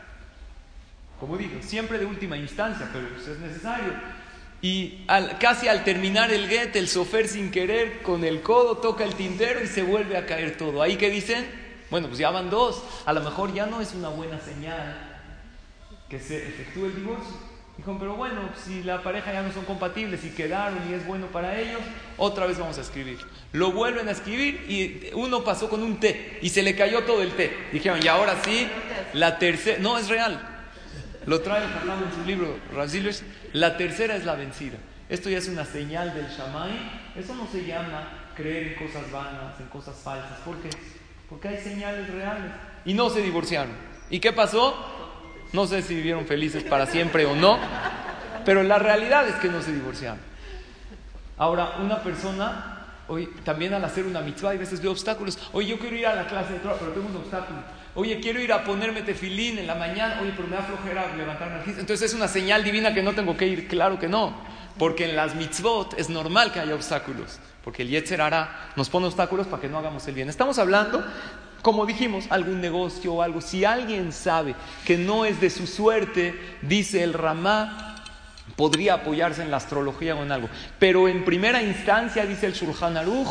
Como 1.20 1.36
digo, 1.38 1.60
siempre 1.62 1.98
de 1.98 2.06
última 2.06 2.38
instancia, 2.38 2.88
pero 2.94 3.10
pues 3.10 3.28
es 3.28 3.40
necesario. 3.40 3.94
Y 4.62 5.06
casi 5.40 5.68
al 5.68 5.84
terminar 5.84 6.32
el 6.32 6.48
get, 6.48 6.76
el 6.76 6.88
sofer 6.88 7.28
sin 7.28 7.52
querer, 7.52 8.02
con 8.02 8.24
el 8.24 8.42
codo 8.42 8.78
toca 8.78 9.04
el 9.04 9.14
tintero 9.14 9.64
y 9.64 9.68
se 9.68 9.84
vuelve 9.84 10.18
a 10.18 10.26
caer 10.26 10.58
todo. 10.58 10.82
¿Ahí 10.82 10.96
qué 10.96 11.10
dicen? 11.10 11.46
Bueno, 11.92 12.08
pues 12.08 12.20
ya 12.20 12.32
van 12.32 12.50
dos. 12.50 12.84
A 13.06 13.14
lo 13.14 13.22
mejor 13.22 13.54
ya 13.54 13.68
no 13.68 13.82
es 13.82 13.94
una 13.94 14.10
buena 14.10 14.40
señal 14.40 15.22
que 16.10 16.20
se 16.20 16.48
efectúe 16.48 16.86
el 16.86 16.96
divorcio. 16.96 17.56
Dijo, 17.78 17.98
pero 18.00 18.16
bueno, 18.16 18.50
si 18.64 18.84
la 18.84 19.04
pareja 19.04 19.34
ya 19.34 19.42
no 19.42 19.52
son 19.52 19.66
compatibles 19.66 20.24
y 20.24 20.30
quedaron 20.30 20.80
y 20.90 20.94
es 20.94 21.06
bueno 21.06 21.28
para 21.28 21.60
ellos, 21.60 21.82
otra 22.18 22.46
vez 22.46 22.58
vamos 22.58 22.78
a 22.78 22.82
escribir. 22.82 23.20
Lo 23.52 23.74
vuelven 23.74 24.08
a 24.08 24.12
escribir 24.12 24.66
y 24.70 25.10
uno 25.14 25.44
pasó 25.44 25.70
con 25.70 25.84
un 25.84 26.00
té 26.00 26.40
y 26.42 26.50
se 26.50 26.64
le 26.64 26.76
cayó 26.76 27.04
todo 27.04 27.22
el 27.22 27.32
té. 27.32 27.68
Dijeron, 27.74 28.00
y 28.02 28.08
ahora 28.08 28.38
sí, 28.46 28.70
la 29.14 29.38
tercera, 29.40 29.80
no 29.80 29.98
es 29.98 30.08
real. 30.08 30.55
Lo 31.26 31.42
trae 31.42 31.68
Fernando 31.68 32.06
en 32.06 32.14
su 32.14 32.26
libro, 32.26 32.58
Raziles, 32.74 33.24
la 33.54 33.78
tercera 33.78 34.16
es 34.16 34.26
la 34.26 34.36
vencida. 34.36 34.78
Esto 35.10 35.30
ya 35.30 35.38
es 35.38 35.48
una 35.48 35.66
señal 35.66 36.14
del 36.14 36.28
Shamay. 36.28 36.72
Eso 37.16 37.36
no 37.36 37.48
se 37.48 37.66
llama 37.66 38.10
creer 38.36 38.74
en 38.74 38.88
cosas 38.88 39.12
vanas, 39.12 39.60
en 39.60 39.68
cosas 39.68 39.96
falsas. 39.96 40.40
¿Por 40.40 40.58
qué? 40.58 40.70
Porque 41.30 41.48
hay 41.48 41.58
señales 41.58 42.10
reales. 42.10 42.52
Y 42.86 42.94
no 42.94 43.10
se 43.10 43.22
divorciaron. 43.22 43.74
¿Y 44.10 44.20
qué 44.20 44.34
pasó? 44.34 44.76
No 45.54 45.68
sé 45.68 45.82
si 45.82 45.96
vivieron 45.96 46.26
felices 46.26 46.64
para 46.64 46.86
siempre 46.86 47.26
o 47.26 47.36
no, 47.36 47.58
pero 48.46 48.62
la 48.64 48.78
realidad 48.78 49.28
es 49.28 49.36
que 49.36 49.48
no 49.48 49.62
se 49.62 49.74
divorciaron. 49.74 50.20
Ahora, 51.38 51.78
una 51.80 52.02
persona, 52.02 52.88
hoy, 53.08 53.28
también 53.44 53.74
al 53.74 53.84
hacer 53.84 54.06
una 54.06 54.22
mitzvah, 54.22 54.52
hay 54.52 54.58
veces 54.58 54.82
ve 54.82 54.88
obstáculos. 54.88 55.40
Oye, 55.54 55.70
yo 55.70 55.80
quiero 55.80 55.96
ir 55.96 56.08
a 56.08 56.16
la 56.16 56.28
clase 56.28 56.54
de 56.54 56.60
Torah, 56.60 56.76
pero 56.80 56.92
tengo 56.92 57.08
un 57.08 57.16
obstáculo. 57.16 57.60
Oye, 57.96 58.20
quiero 58.20 58.42
ir 58.42 58.52
a 58.52 58.64
ponerme 58.64 59.02
tefilín 59.02 59.58
en 59.58 59.68
la 59.68 59.76
mañana. 59.76 60.20
Oye, 60.22 60.34
pero 60.36 60.48
me 60.48 60.58
da 60.58 60.64
flojera 60.64 61.16
levantarme 61.16 61.62
aquí. 61.62 61.72
Entonces 61.72 62.04
es 62.04 62.14
una 62.14 62.28
señal 62.28 62.64
divina 62.64 62.94
que 62.94 63.02
no 63.02 63.14
tengo 63.14 63.38
que 63.38 63.48
ir. 63.48 63.68
Claro 63.68 63.98
que 63.98 64.10
no. 64.10 64.36
Porque 64.78 65.10
en 65.10 65.16
las 65.16 65.34
mitzvot 65.36 65.98
es 65.98 66.10
normal 66.10 66.52
que 66.52 66.60
haya 66.60 66.76
obstáculos. 66.76 67.40
Porque 67.64 67.84
el 67.84 67.90
Yetzer 67.90 68.22
hará 68.22 68.72
nos 68.76 68.90
pone 68.90 69.08
obstáculos 69.08 69.48
para 69.48 69.62
que 69.62 69.70
no 69.70 69.80
hagamos 69.80 70.06
el 70.08 70.16
bien. 70.16 70.30
Estamos 70.30 70.60
hablando 70.60 71.04
como 71.66 71.88
dijimos, 71.88 72.26
algún 72.30 72.62
negocio 72.62 73.16
o 73.16 73.22
algo. 73.24 73.42
Si 73.42 73.66
alguien 73.66 74.12
sabe 74.14 74.54
que 74.86 75.00
no 75.00 75.26
es 75.26 75.42
de 75.42 75.50
su 75.50 75.66
suerte, 75.66 76.40
dice 76.62 77.02
el 77.02 77.12
Ramá, 77.12 77.96
podría 78.56 78.94
apoyarse 78.94 79.42
en 79.42 79.50
la 79.50 79.58
astrología 79.58 80.16
o 80.16 80.22
en 80.22 80.32
algo. 80.32 80.48
Pero 80.78 81.08
en 81.08 81.26
primera 81.26 81.64
instancia, 81.64 82.24
dice 82.28 82.46
el 82.46 82.54
Shulchan 82.54 82.98
Aruch, 82.98 83.30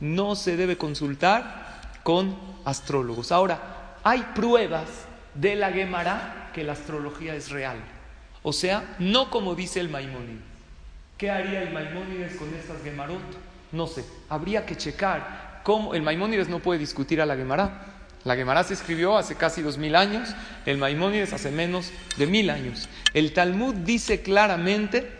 no 0.00 0.36
se 0.36 0.58
debe 0.58 0.76
consultar 0.76 1.80
con 2.02 2.36
astrólogos. 2.66 3.32
Ahora, 3.32 3.81
hay 4.04 4.22
pruebas 4.34 4.88
de 5.34 5.56
la 5.56 5.72
Gemara 5.72 6.50
que 6.54 6.64
la 6.64 6.72
astrología 6.72 7.34
es 7.34 7.50
real. 7.50 7.78
O 8.42 8.52
sea, 8.52 8.96
no 8.98 9.30
como 9.30 9.54
dice 9.54 9.80
el 9.80 9.88
Maimónides. 9.88 10.42
¿Qué 11.16 11.30
haría 11.30 11.62
el 11.62 11.72
Maimónides 11.72 12.36
con 12.36 12.52
estas 12.54 12.82
Gemarot? 12.82 13.20
No 13.70 13.86
sé, 13.86 14.04
habría 14.28 14.66
que 14.66 14.76
checar 14.76 15.52
¿Cómo? 15.62 15.94
El 15.94 16.02
Maimónides 16.02 16.48
no 16.48 16.58
puede 16.58 16.80
discutir 16.80 17.20
a 17.20 17.26
la 17.26 17.36
Gemara. 17.36 17.86
La 18.24 18.36
Gemara 18.36 18.64
se 18.64 18.74
escribió 18.74 19.16
hace 19.16 19.34
casi 19.34 19.62
dos 19.62 19.78
mil 19.78 19.96
años, 19.96 20.28
el 20.66 20.78
Maimónides 20.78 21.32
hace 21.32 21.50
menos 21.50 21.90
de 22.16 22.26
mil 22.26 22.50
años. 22.50 22.88
El 23.14 23.32
Talmud 23.32 23.74
dice 23.74 24.22
claramente 24.22 25.10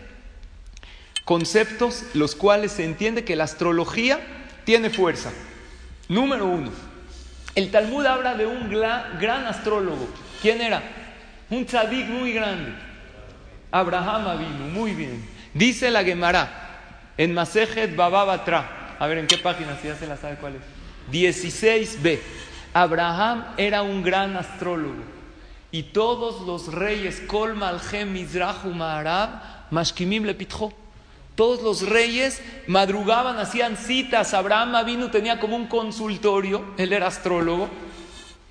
conceptos 1.25 2.03
los 2.13 2.35
cuales 2.35 2.73
se 2.73 2.85
entiende 2.85 3.23
que 3.23 3.35
la 3.35 3.43
astrología 3.45 4.19
tiene 4.65 4.89
fuerza. 4.89 5.31
Número 6.07 6.45
uno, 6.45 6.71
el 7.55 7.71
Talmud 7.71 8.05
habla 8.05 8.35
de 8.35 8.45
un 8.45 8.69
gran 8.69 9.45
astrólogo. 9.45 10.07
¿Quién 10.41 10.61
era? 10.61 10.81
Un 11.49 11.65
tzadik 11.65 12.07
muy 12.07 12.33
grande. 12.33 12.71
Abraham 13.71 14.39
vino, 14.39 14.67
muy 14.71 14.93
bien. 14.93 15.27
Dice 15.53 15.91
la 15.91 16.03
Gemara 16.03 17.11
en 17.17 17.33
Masejet 17.33 17.95
Bababatra 17.95 18.83
a 19.03 19.07
ver, 19.07 19.17
¿en 19.17 19.27
qué 19.27 19.37
página? 19.37 19.77
Si 19.81 19.87
ya 19.89 19.97
se 19.97 20.07
la 20.07 20.15
sabe 20.15 20.37
cuál 20.37 20.53
es. 20.55 20.61
16b. 21.11 22.19
Abraham 22.73 23.43
era 23.57 23.81
un 23.81 24.01
gran 24.01 24.37
astrólogo. 24.37 25.03
Y 25.71 25.83
todos 25.83 26.47
los 26.47 26.73
reyes, 26.73 27.21
Kol 27.27 27.55
Malchem 27.55 28.13
Mizrahu 28.13 28.69
Maharab, 28.73 29.41
Mashkimim 29.71 30.23
le 30.23 30.35
Todos 31.35 31.61
los 31.63 31.89
reyes 31.89 32.41
madrugaban, 32.67 33.37
hacían 33.37 33.77
citas. 33.77 34.33
Abraham 34.33 34.85
vino, 34.85 35.09
tenía 35.09 35.39
como 35.39 35.55
un 35.55 35.67
consultorio, 35.67 36.63
él 36.77 36.93
era 36.93 37.07
astrólogo, 37.07 37.69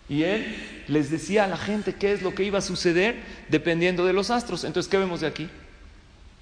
y 0.08 0.24
él 0.24 0.84
les 0.88 1.10
decía 1.10 1.44
a 1.44 1.48
la 1.48 1.56
gente 1.56 1.94
qué 1.94 2.12
es 2.12 2.22
lo 2.22 2.34
que 2.34 2.44
iba 2.44 2.58
a 2.58 2.62
suceder 2.62 3.22
dependiendo 3.48 4.04
de 4.04 4.12
los 4.12 4.30
astros. 4.30 4.64
Entonces, 4.64 4.90
¿qué 4.90 4.98
vemos 4.98 5.20
de 5.20 5.28
aquí? 5.28 5.48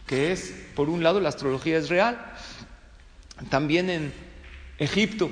Que 0.07 0.33
es, 0.33 0.55
por 0.75 0.89
un 0.89 1.03
lado, 1.03 1.21
la 1.21 1.29
astrología 1.29 1.77
es 1.79 1.89
real, 1.89 2.19
también 3.49 3.89
en 3.89 4.13
Egipto, 4.79 5.31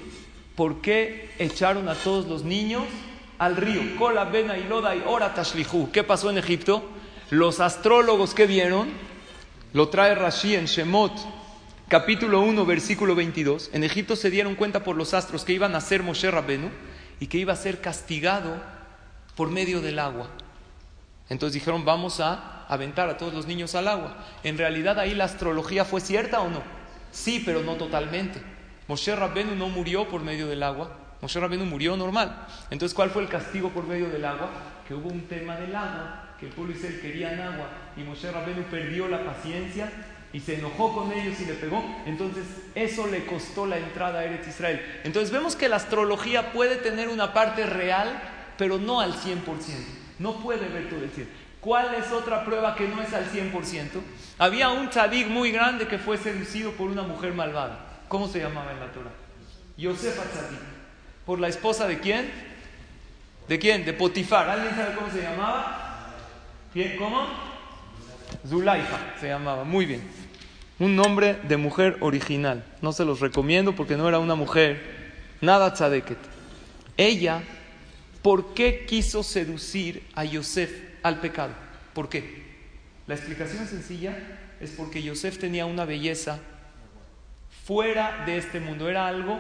¿por 0.55 0.81
qué 0.81 1.31
echaron 1.39 1.89
a 1.89 1.95
todos 1.95 2.27
los 2.27 2.45
niños 2.45 2.85
al 3.39 3.57
río? 3.57 3.97
Kola, 3.99 4.25
Bena 4.25 4.57
y 4.59 4.65
Loda 4.65 4.95
y 4.95 5.03
Ora 5.07 5.35
Tashlihu. 5.35 5.91
¿Qué 5.91 6.05
pasó 6.05 6.31
en 6.31 6.39
Egipto? 6.39 6.83
Los 7.31 7.61
astrólogos 7.61 8.35
que 8.35 8.47
vieron, 8.47 8.89
lo 9.73 9.89
trae 9.89 10.15
Rashi 10.15 10.55
en 10.55 10.65
Shemot, 10.65 11.13
capítulo 11.89 12.41
1, 12.41 12.65
versículo 12.65 13.15
22. 13.15 13.71
En 13.73 13.85
Egipto 13.85 14.17
se 14.17 14.31
dieron 14.31 14.55
cuenta 14.55 14.83
por 14.83 14.97
los 14.97 15.13
astros 15.13 15.45
que 15.45 15.53
iban 15.53 15.75
a 15.75 15.81
ser 15.81 16.03
Moshe 16.03 16.31
Rabbenu 16.31 16.71
y 17.21 17.27
que 17.27 17.39
iba 17.39 17.53
a 17.53 17.57
ser 17.57 17.81
castigado 17.81 18.57
por 19.37 19.51
medio 19.51 19.81
del 19.81 19.99
agua. 19.99 20.29
Entonces 21.29 21.55
dijeron, 21.55 21.85
vamos 21.85 22.21
a 22.21 22.65
aventar 22.69 23.11
a 23.11 23.19
todos 23.19 23.35
los 23.35 23.47
niños 23.47 23.75
al 23.75 23.89
agua. 23.89 24.17
En 24.43 24.57
realidad 24.57 24.99
ahí 24.99 25.15
la 25.15 25.25
astrología 25.25 25.85
fue 25.85 26.01
cierta 26.01 26.41
o 26.41 26.49
no? 26.49 26.63
Sí, 27.13 27.43
pero 27.45 27.63
no 27.63 27.75
totalmente. 27.75 28.41
Moshe 28.87 29.15
Rabbenu 29.15 29.55
no 29.55 29.69
murió 29.69 30.09
por 30.09 30.23
medio 30.23 30.47
del 30.47 30.63
agua. 30.63 30.97
Moshe 31.21 31.39
Rabbenu 31.39 31.67
murió 31.67 31.97
normal. 31.97 32.47
Entonces, 32.71 32.95
¿cuál 32.95 33.11
fue 33.11 33.23
el 33.23 33.29
castigo 33.29 33.69
por 33.71 33.87
medio 33.87 34.09
del 34.09 34.25
agua? 34.25 34.49
Que 34.87 34.95
hubo 34.95 35.09
un 35.09 35.23
tema 35.23 35.57
del 35.57 35.75
agua, 35.75 36.28
que 36.39 36.47
el 36.47 36.53
pueblo 36.53 36.75
Israel 36.75 37.01
querían 37.01 37.41
agua 37.41 37.69
y 37.97 38.03
Moshe 38.03 38.31
Rabbenu 38.31 38.63
perdió 38.65 39.09
la 39.09 39.25
paciencia 39.25 39.91
y 40.33 40.41
se 40.41 40.59
enojó 40.59 40.95
con 40.95 41.13
ellos 41.13 41.41
y 41.41 41.47
le 41.47 41.55
pegó. 41.55 41.83
Entonces, 42.07 42.45
eso 42.75 43.07
le 43.07 43.25
costó 43.25 43.67
la 43.67 43.79
entrada 43.79 44.21
a 44.21 44.25
Eretz 44.25 44.49
Israel. 44.49 44.81
Entonces, 45.05 45.31
vemos 45.31 45.57
que 45.57 45.69
la 45.69 45.77
astrología 45.77 46.53
puede 46.53 46.77
tener 46.77 47.09
una 47.09 47.33
parte 47.33 47.65
real, 47.67 48.21
pero 48.57 48.79
no 48.79 49.01
al 49.01 49.15
100%. 49.15 49.45
No 50.19 50.41
puede 50.41 50.69
ver 50.69 50.89
todo 50.89 51.03
el 51.03 51.11
cielo. 51.11 51.31
¿Cuál 51.61 51.95
es 51.95 52.13
otra 52.13 52.45
prueba 52.45 52.75
que 52.77 52.87
no 52.87 53.03
es 53.03 53.13
al 53.15 53.31
100%? 53.31 54.01
Había 54.39 54.69
un 54.69 54.91
tzadik 54.91 55.29
muy 55.29 55.51
grande 55.51 55.89
que 55.89 55.99
fue 55.99 56.19
seducido 56.19 56.73
por 56.73 56.89
una 56.89 57.03
mujer 57.03 57.33
malvada. 57.33 58.03
¿Cómo 58.09 58.29
se 58.29 58.39
llamaba 58.39 58.73
en 58.73 58.81
la 58.81 58.93
Torah? 58.93 59.11
Yosefa 59.77 60.23
tzadik. 60.23 60.61
¿Por 61.27 61.41
la 61.41 61.49
esposa 61.49 61.87
de 61.89 61.99
quién? 61.99 62.31
¿De 63.49 63.59
quién? 63.59 63.85
De 63.85 63.93
Potifar. 63.93 64.49
¿Alguien 64.49 64.75
sabe 64.75 64.95
cómo 64.95 65.11
se 65.11 65.23
llamaba? 65.23 65.88
¿Quién? 66.79 66.97
¿Cómo? 66.97 67.27
Zulaifa 68.47 69.15
se 69.19 69.27
llamaba. 69.27 69.65
Muy 69.65 69.85
bien. 69.85 70.01
Un 70.79 70.95
nombre 70.95 71.35
de 71.49 71.57
mujer 71.57 71.97
original. 71.99 72.65
No 72.83 72.93
se 72.93 73.05
los 73.05 73.19
recomiendo 73.19 73.75
porque 73.75 73.97
no 73.97 74.09
era 74.09 74.21
una 74.21 74.37
mujer 74.37 74.81
nada 75.41 75.75
tzadeket. 75.75 76.19
Ella, 76.97 77.43
¿por 78.23 78.55
qué 78.55 78.87
quiso 78.87 79.25
seducir 79.25 80.07
a 80.15 80.23
Yosef 80.23 80.71
al 81.03 81.19
pecado. 81.19 81.53
¿Por 81.95 82.09
qué? 82.09 82.45
La 83.09 83.17
explicación 83.17 83.67
sencilla 83.67 84.17
es 84.61 84.71
porque 84.71 85.03
Yosef 85.03 85.37
tenía 85.37 85.67
una 85.67 85.85
belleza 85.85 86.39
fuera 87.65 88.23
de 88.25 88.39
este 88.39 88.61
mundo. 88.61 88.89
Era 88.89 89.09
algo 89.09 89.37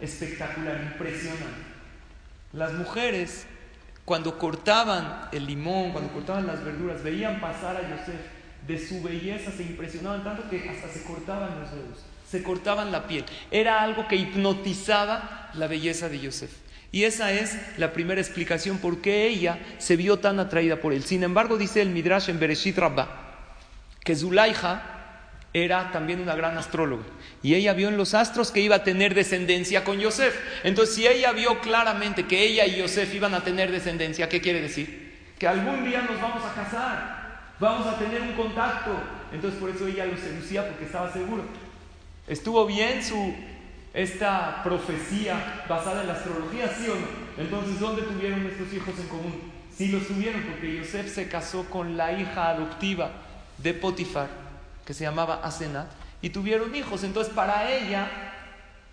espectacular, 0.00 0.80
impresionante. 0.92 1.70
Las 2.52 2.72
mujeres, 2.72 3.46
cuando 4.04 4.38
cortaban 4.38 5.28
el 5.32 5.46
limón, 5.46 5.92
cuando 5.92 6.12
cortaban 6.12 6.46
las 6.46 6.64
verduras, 6.64 7.02
veían 7.02 7.40
pasar 7.40 7.76
a 7.76 7.82
Yosef, 7.82 8.20
de 8.66 8.78
su 8.78 9.02
belleza 9.02 9.50
se 9.50 9.62
impresionaban 9.62 10.22
tanto 10.22 10.48
que 10.48 10.68
hasta 10.68 10.88
se 10.88 11.04
cortaban 11.04 11.60
los 11.60 11.70
dedos, 11.70 11.98
se 12.28 12.42
cortaban 12.42 12.92
la 12.92 13.06
piel. 13.06 13.24
Era 13.50 13.82
algo 13.82 14.06
que 14.08 14.16
hipnotizaba 14.16 15.50
la 15.54 15.66
belleza 15.66 16.08
de 16.08 16.20
Yosef. 16.20 16.50
Y 16.92 17.04
esa 17.04 17.32
es 17.32 17.56
la 17.78 17.92
primera 17.92 18.20
explicación 18.20 18.78
por 18.78 19.00
qué 19.00 19.28
ella 19.28 19.58
se 19.78 19.96
vio 19.96 20.18
tan 20.18 20.40
atraída 20.40 20.76
por 20.76 20.92
él. 20.92 21.04
Sin 21.04 21.22
embargo, 21.22 21.56
dice 21.56 21.80
el 21.80 21.90
Midrash 21.90 22.30
en 22.30 22.40
Bereshit 22.40 22.76
Rabbah, 22.76 23.08
que 24.02 24.16
Zulaija 24.16 24.82
era 25.52 25.92
también 25.92 26.20
una 26.20 26.34
gran 26.34 26.58
astróloga. 26.58 27.04
Y 27.42 27.54
ella 27.54 27.72
vio 27.72 27.88
en 27.88 27.96
los 27.96 28.14
astros 28.14 28.50
que 28.50 28.60
iba 28.60 28.76
a 28.76 28.84
tener 28.84 29.14
descendencia 29.14 29.82
con 29.82 29.98
Yosef. 29.98 30.34
Entonces, 30.62 30.94
si 30.94 31.06
ella 31.06 31.32
vio 31.32 31.60
claramente 31.60 32.26
que 32.26 32.42
ella 32.42 32.66
y 32.66 32.76
Yosef 32.76 33.14
iban 33.14 33.34
a 33.34 33.42
tener 33.42 33.70
descendencia, 33.70 34.28
¿qué 34.28 34.40
quiere 34.40 34.60
decir? 34.60 35.34
Que 35.38 35.48
algún 35.48 35.88
día 35.88 36.02
nos 36.02 36.20
vamos 36.20 36.42
a 36.44 36.54
casar, 36.54 37.54
vamos 37.58 37.86
a 37.86 37.98
tener 37.98 38.20
un 38.20 38.32
contacto. 38.32 38.90
Entonces, 39.32 39.58
por 39.58 39.70
eso 39.70 39.86
ella 39.86 40.04
lo 40.04 40.16
seducía 40.18 40.68
porque 40.68 40.84
estaba 40.84 41.10
seguro. 41.12 41.44
¿Estuvo 42.26 42.66
bien 42.66 43.02
su 43.02 43.34
esta 43.94 44.62
profecía 44.62 45.64
basada 45.68 46.02
en 46.02 46.08
la 46.08 46.12
astrología, 46.12 46.68
sí 46.68 46.88
o 46.88 46.94
no? 46.94 47.06
Entonces, 47.38 47.80
¿dónde 47.80 48.02
tuvieron 48.02 48.46
estos 48.46 48.72
hijos 48.72 48.94
en 48.98 49.08
común? 49.08 49.50
Sí 49.74 49.88
los 49.88 50.06
tuvieron 50.06 50.42
porque 50.42 50.76
Yosef 50.76 51.12
se 51.12 51.26
casó 51.28 51.64
con 51.64 51.96
la 51.96 52.12
hija 52.12 52.50
adoptiva 52.50 53.10
de 53.58 53.72
Potifar, 53.72 54.28
que 54.84 54.92
se 54.92 55.04
llamaba 55.04 55.40
Asenat, 55.42 55.88
y 56.22 56.30
tuvieron 56.30 56.74
hijos. 56.74 57.04
Entonces, 57.04 57.32
para 57.32 57.70
ella 57.70 58.08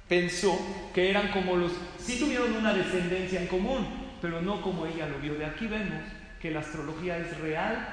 pensó 0.08 0.58
que 0.94 1.10
eran 1.10 1.32
como 1.32 1.56
los... 1.56 1.72
Sí 2.00 2.20
tuvieron 2.20 2.54
una 2.54 2.74
descendencia 2.74 3.42
en 3.42 3.48
común, 3.48 3.88
pero 4.22 4.42
no 4.42 4.62
como 4.62 4.86
ella 4.86 5.08
lo 5.08 5.20
vio. 5.20 5.36
De 5.36 5.46
aquí 5.46 5.68
vemos 5.68 6.02
que 6.42 6.52
la 6.52 6.60
astrología 6.60 7.18
es 7.18 7.38
real, 7.40 7.88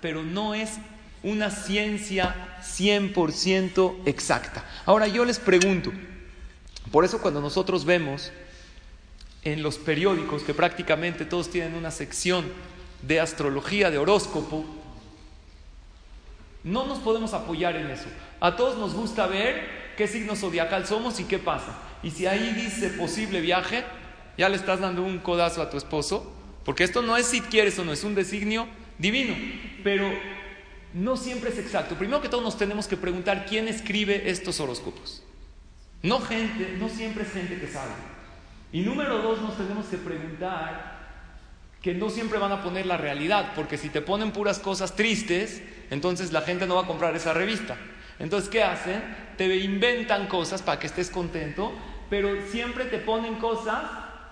pero 0.00 0.22
no 0.22 0.54
es 0.54 0.78
una 1.22 1.50
ciencia 1.50 2.34
100% 2.62 4.02
exacta. 4.06 4.64
Ahora 4.86 5.06
yo 5.06 5.24
les 5.24 5.38
pregunto, 5.38 5.92
por 6.90 7.04
eso 7.04 7.20
cuando 7.20 7.40
nosotros 7.40 7.84
vemos 7.84 8.32
en 9.42 9.62
los 9.62 9.78
periódicos 9.78 10.42
que 10.42 10.54
prácticamente 10.54 11.24
todos 11.24 11.50
tienen 11.50 11.74
una 11.74 11.90
sección 11.90 12.46
de 13.02 13.20
astrología, 13.20 13.90
de 13.90 13.98
horóscopo, 13.98 14.64
no 16.64 16.86
nos 16.86 16.98
podemos 16.98 17.34
apoyar 17.34 17.76
en 17.76 17.90
eso. 17.90 18.06
A 18.40 18.56
todos 18.56 18.78
nos 18.78 18.94
gusta 18.94 19.26
ver 19.26 19.94
qué 19.96 20.06
signo 20.06 20.36
zodiacal 20.36 20.86
somos 20.86 21.20
y 21.20 21.24
qué 21.24 21.38
pasa. 21.38 21.78
Y 22.02 22.10
si 22.10 22.26
ahí 22.26 22.52
dice 22.54 22.90
posible 22.90 23.40
viaje, 23.40 23.84
ya 24.38 24.48
le 24.48 24.56
estás 24.56 24.80
dando 24.80 25.02
un 25.02 25.18
codazo 25.18 25.62
a 25.62 25.70
tu 25.70 25.76
esposo, 25.76 26.32
porque 26.64 26.84
esto 26.84 27.02
no 27.02 27.16
es 27.16 27.26
si 27.26 27.40
quieres 27.40 27.78
o 27.78 27.84
no, 27.84 27.92
es 27.92 28.04
un 28.04 28.14
designio 28.14 28.66
divino. 28.98 29.34
Pero 29.82 30.10
no 30.94 31.16
siempre 31.16 31.50
es 31.50 31.58
exacto. 31.58 31.94
Primero 31.96 32.20
que 32.20 32.28
todo 32.28 32.40
nos 32.40 32.56
tenemos 32.56 32.86
que 32.86 32.96
preguntar 32.96 33.46
quién 33.46 33.68
escribe 33.68 34.30
estos 34.30 34.60
horóscopos. 34.60 35.22
No 36.02 36.20
gente, 36.20 36.76
no 36.78 36.88
siempre 36.88 37.24
es 37.24 37.32
gente 37.32 37.58
que 37.58 37.68
sabe. 37.68 37.92
Y 38.72 38.80
número 38.80 39.18
dos, 39.18 39.42
nos 39.42 39.56
tenemos 39.56 39.86
que 39.86 39.96
preguntar 39.96 40.98
que 41.82 41.94
no 41.94 42.10
siempre 42.10 42.38
van 42.38 42.52
a 42.52 42.62
poner 42.62 42.86
la 42.86 42.96
realidad, 42.96 43.52
porque 43.54 43.78
si 43.78 43.88
te 43.88 44.00
ponen 44.00 44.32
puras 44.32 44.58
cosas 44.58 44.96
tristes, 44.96 45.62
entonces 45.90 46.32
la 46.32 46.42
gente 46.42 46.66
no 46.66 46.76
va 46.76 46.82
a 46.82 46.86
comprar 46.86 47.14
esa 47.16 47.32
revista. 47.32 47.76
Entonces, 48.18 48.48
¿qué 48.48 48.62
hacen? 48.62 49.02
Te 49.36 49.54
inventan 49.56 50.26
cosas 50.26 50.62
para 50.62 50.78
que 50.78 50.86
estés 50.86 51.10
contento, 51.10 51.72
pero 52.08 52.30
siempre 52.50 52.84
te 52.84 52.98
ponen 52.98 53.36
cosas 53.36 53.82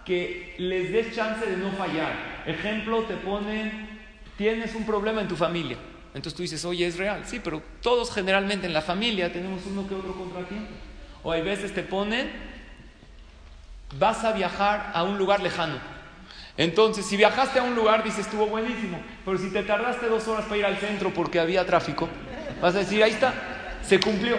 que 0.04 0.54
les 0.58 0.92
des 0.92 1.14
chance 1.14 1.44
de 1.44 1.56
no 1.56 1.70
fallar. 1.72 2.44
Ejemplo, 2.46 3.02
te 3.04 3.14
ponen, 3.14 3.88
tienes 4.36 4.74
un 4.74 4.84
problema 4.84 5.20
en 5.20 5.28
tu 5.28 5.36
familia. 5.36 5.76
Entonces 6.14 6.34
tú 6.34 6.42
dices, 6.42 6.64
oye, 6.64 6.86
es 6.86 6.96
real. 6.96 7.22
Sí, 7.26 7.40
pero 7.42 7.62
todos 7.82 8.12
generalmente 8.12 8.66
en 8.66 8.72
la 8.72 8.82
familia 8.82 9.32
tenemos 9.32 9.62
uno 9.66 9.86
que 9.86 9.94
otro 9.94 10.14
contratiempo. 10.14 10.70
O 11.22 11.32
hay 11.32 11.42
veces 11.42 11.74
te 11.74 11.82
ponen, 11.82 12.30
vas 13.98 14.24
a 14.24 14.32
viajar 14.32 14.92
a 14.94 15.02
un 15.02 15.18
lugar 15.18 15.40
lejano. 15.40 15.78
Entonces, 16.58 17.06
si 17.06 17.16
viajaste 17.16 17.60
a 17.60 17.62
un 17.62 17.76
lugar, 17.76 18.02
dices, 18.02 18.26
estuvo 18.26 18.46
buenísimo. 18.46 19.00
Pero 19.24 19.38
si 19.38 19.48
te 19.50 19.62
tardaste 19.62 20.06
dos 20.06 20.26
horas 20.26 20.44
para 20.44 20.56
ir 20.56 20.66
al 20.66 20.76
centro 20.76 21.10
porque 21.14 21.38
había 21.38 21.64
tráfico, 21.64 22.08
vas 22.60 22.74
a 22.74 22.78
decir, 22.80 23.00
ahí 23.00 23.12
está, 23.12 23.32
se 23.82 24.00
cumplió. 24.00 24.36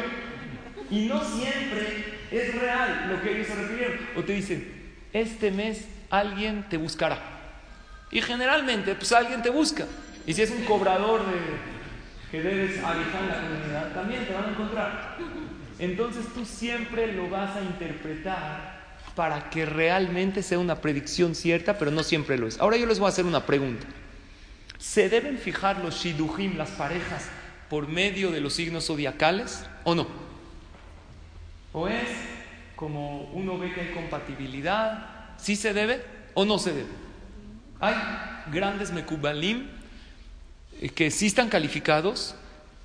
Y 0.91 1.05
no 1.05 1.23
siempre 1.23 2.19
es 2.29 2.55
real 2.59 3.07
lo 3.09 3.21
que 3.21 3.31
ellos 3.31 3.47
se 3.47 3.55
refirieron. 3.55 3.99
O 4.17 4.23
te 4.23 4.33
dicen, 4.33 4.69
este 5.13 5.49
mes 5.49 5.87
alguien 6.09 6.65
te 6.69 6.75
buscará. 6.75 7.17
Y 8.11 8.21
generalmente, 8.21 8.95
pues 8.95 9.13
alguien 9.13 9.41
te 9.41 9.49
busca. 9.49 9.85
Y 10.27 10.33
si 10.33 10.41
es 10.41 10.51
un 10.51 10.65
cobrador 10.65 11.21
que 12.29 12.41
debes 12.41 12.83
alejar 12.83 13.21
la 13.29 13.41
comunidad, 13.41 13.93
también 13.93 14.25
te 14.25 14.33
van 14.33 14.43
a 14.43 14.49
encontrar. 14.49 15.17
Entonces 15.79 16.25
tú 16.33 16.43
siempre 16.43 17.13
lo 17.13 17.29
vas 17.29 17.55
a 17.55 17.61
interpretar 17.61 18.78
para 19.19 19.49
que 19.49 19.65
realmente 19.65 20.41
sea 20.41 20.59
una 20.59 20.79
predicción 20.79 21.35
cierta, 21.35 21.77
pero 21.77 21.91
no 21.91 22.03
siempre 22.03 22.37
lo 22.37 22.47
es. 22.47 22.57
Ahora 22.57 22.77
yo 22.77 22.85
les 22.85 22.99
voy 22.99 23.07
a 23.07 23.09
hacer 23.09 23.25
una 23.25 23.45
pregunta. 23.45 23.85
¿Se 24.77 25.09
deben 25.09 25.37
fijar 25.37 25.79
los 25.79 25.95
shidujim, 25.95 26.57
las 26.57 26.69
parejas, 26.69 27.25
por 27.69 27.89
medio 27.89 28.31
de 28.31 28.39
los 28.39 28.53
signos 28.53 28.87
zodiacales 28.87 29.65
o 29.83 29.93
no? 29.93 30.07
¿O 31.73 31.89
es 31.89 32.07
como 32.77 33.23
uno 33.33 33.57
ve 33.57 33.73
que 33.73 33.81
hay 33.81 33.91
compatibilidad? 33.91 35.35
¿Sí 35.37 35.57
se 35.57 35.73
debe 35.73 36.01
o 36.33 36.45
no 36.45 36.57
se 36.57 36.71
debe? 36.71 36.87
Hay 37.81 37.95
grandes 38.53 38.89
mekubalim 38.93 39.67
eh, 40.79 40.87
que 40.87 41.11
sí 41.11 41.27
están 41.27 41.49
calificados, 41.49 42.35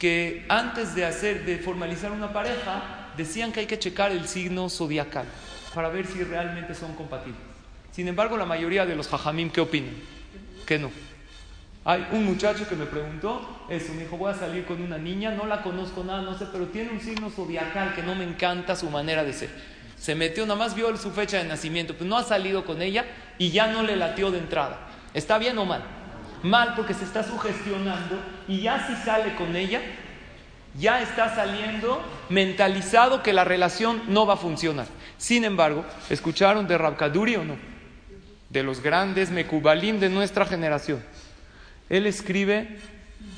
que 0.01 0.45
antes 0.49 0.97
de 0.97 1.05
hacer, 1.05 1.45
de 1.45 1.59
formalizar 1.59 2.11
una 2.11 2.33
pareja, 2.33 3.13
decían 3.17 3.53
que 3.53 3.61
hay 3.61 3.67
que 3.67 3.79
checar 3.79 4.11
el 4.11 4.27
signo 4.27 4.69
zodiacal 4.69 5.27
para 5.75 5.89
ver 5.89 6.07
si 6.07 6.23
realmente 6.23 6.75
son 6.75 6.95
compatibles. 6.95 7.41
Sin 7.91 8.09
embargo, 8.09 8.37
la 8.37 8.47
mayoría 8.47 8.87
de 8.87 8.97
los 8.97 9.09
jajamim, 9.09 9.51
¿qué 9.51 9.61
opinan? 9.61 9.95
Que 10.67 10.79
no. 10.79 10.91
Hay 11.87 12.07
un 12.13 12.25
muchacho 12.25 12.67
que 12.67 12.77
me 12.77 12.87
preguntó 12.87 13.67
eso, 13.69 13.93
me 13.93 14.05
dijo, 14.05 14.17
voy 14.17 14.33
a 14.33 14.35
salir 14.35 14.65
con 14.65 14.81
una 14.81 14.97
niña, 14.97 15.33
no 15.33 15.45
la 15.47 15.63
conozco 15.63 16.03
nada, 16.03 16.23
no 16.23 16.37
sé, 16.37 16.47
pero 16.51 16.69
tiene 16.69 16.91
un 16.91 17.01
signo 17.01 17.29
zodiacal 17.29 17.95
que 17.95 18.03
no 18.03 18.15
me 18.15 18.25
encanta 18.25 18.75
su 18.75 18.89
manera 18.89 19.23
de 19.23 19.35
ser. 19.35 19.51
Se 19.99 20.15
metió, 20.15 20.47
nada 20.47 20.59
más 20.59 20.75
vio 20.75 20.97
su 20.97 21.11
fecha 21.11 21.39
de 21.39 21.45
nacimiento, 21.45 21.95
pues 21.95 22.09
no 22.09 22.17
ha 22.17 22.23
salido 22.23 22.65
con 22.65 22.81
ella 22.81 23.05
y 23.37 23.51
ya 23.51 23.67
no 23.67 23.83
le 23.83 23.97
latió 23.97 24.31
de 24.31 24.39
entrada. 24.39 24.89
¿Está 25.13 25.37
bien 25.37 25.59
o 25.59 25.67
mal? 25.67 25.83
Mal 26.43 26.75
porque 26.75 26.95
se 26.95 27.05
está 27.05 27.23
sugestionando 27.23 28.19
y 28.49 28.63
ya 28.63 28.87
si 28.87 28.97
sale 28.97 29.35
con 29.35 29.55
ella, 29.55 29.81
ya 30.79 31.01
está 31.01 31.35
saliendo 31.35 32.03
mentalizado 32.29 33.23
que 33.23 33.33
la 33.33 33.45
relación 33.45 34.03
no 34.09 34.27
va 34.27 34.35
a 34.35 34.39
funcionar. 34.39 34.87
Sin 35.19 35.45
embargo, 35.45 35.85
¿escucharon 36.11 36.67
de 36.67 36.79
Rabkaduri 36.79 37.37
o 37.37 37.45
no? 37.45 37.57
De 38.51 38.63
los 38.63 38.83
grandes 38.83 39.31
Mekubalim 39.31 40.01
de 40.01 40.09
nuestra 40.09 40.47
generación. 40.47 41.03
Él 41.89 42.07
escribe 42.07 42.79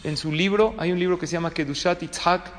en 0.04 0.16
su 0.16 0.32
libro, 0.32 0.74
hay 0.78 0.92
un 0.92 0.98
libro 0.98 1.18
que 1.18 1.26
se 1.26 1.34
llama 1.34 1.50
Kedushat 1.50 2.02
Itzhak 2.02 2.50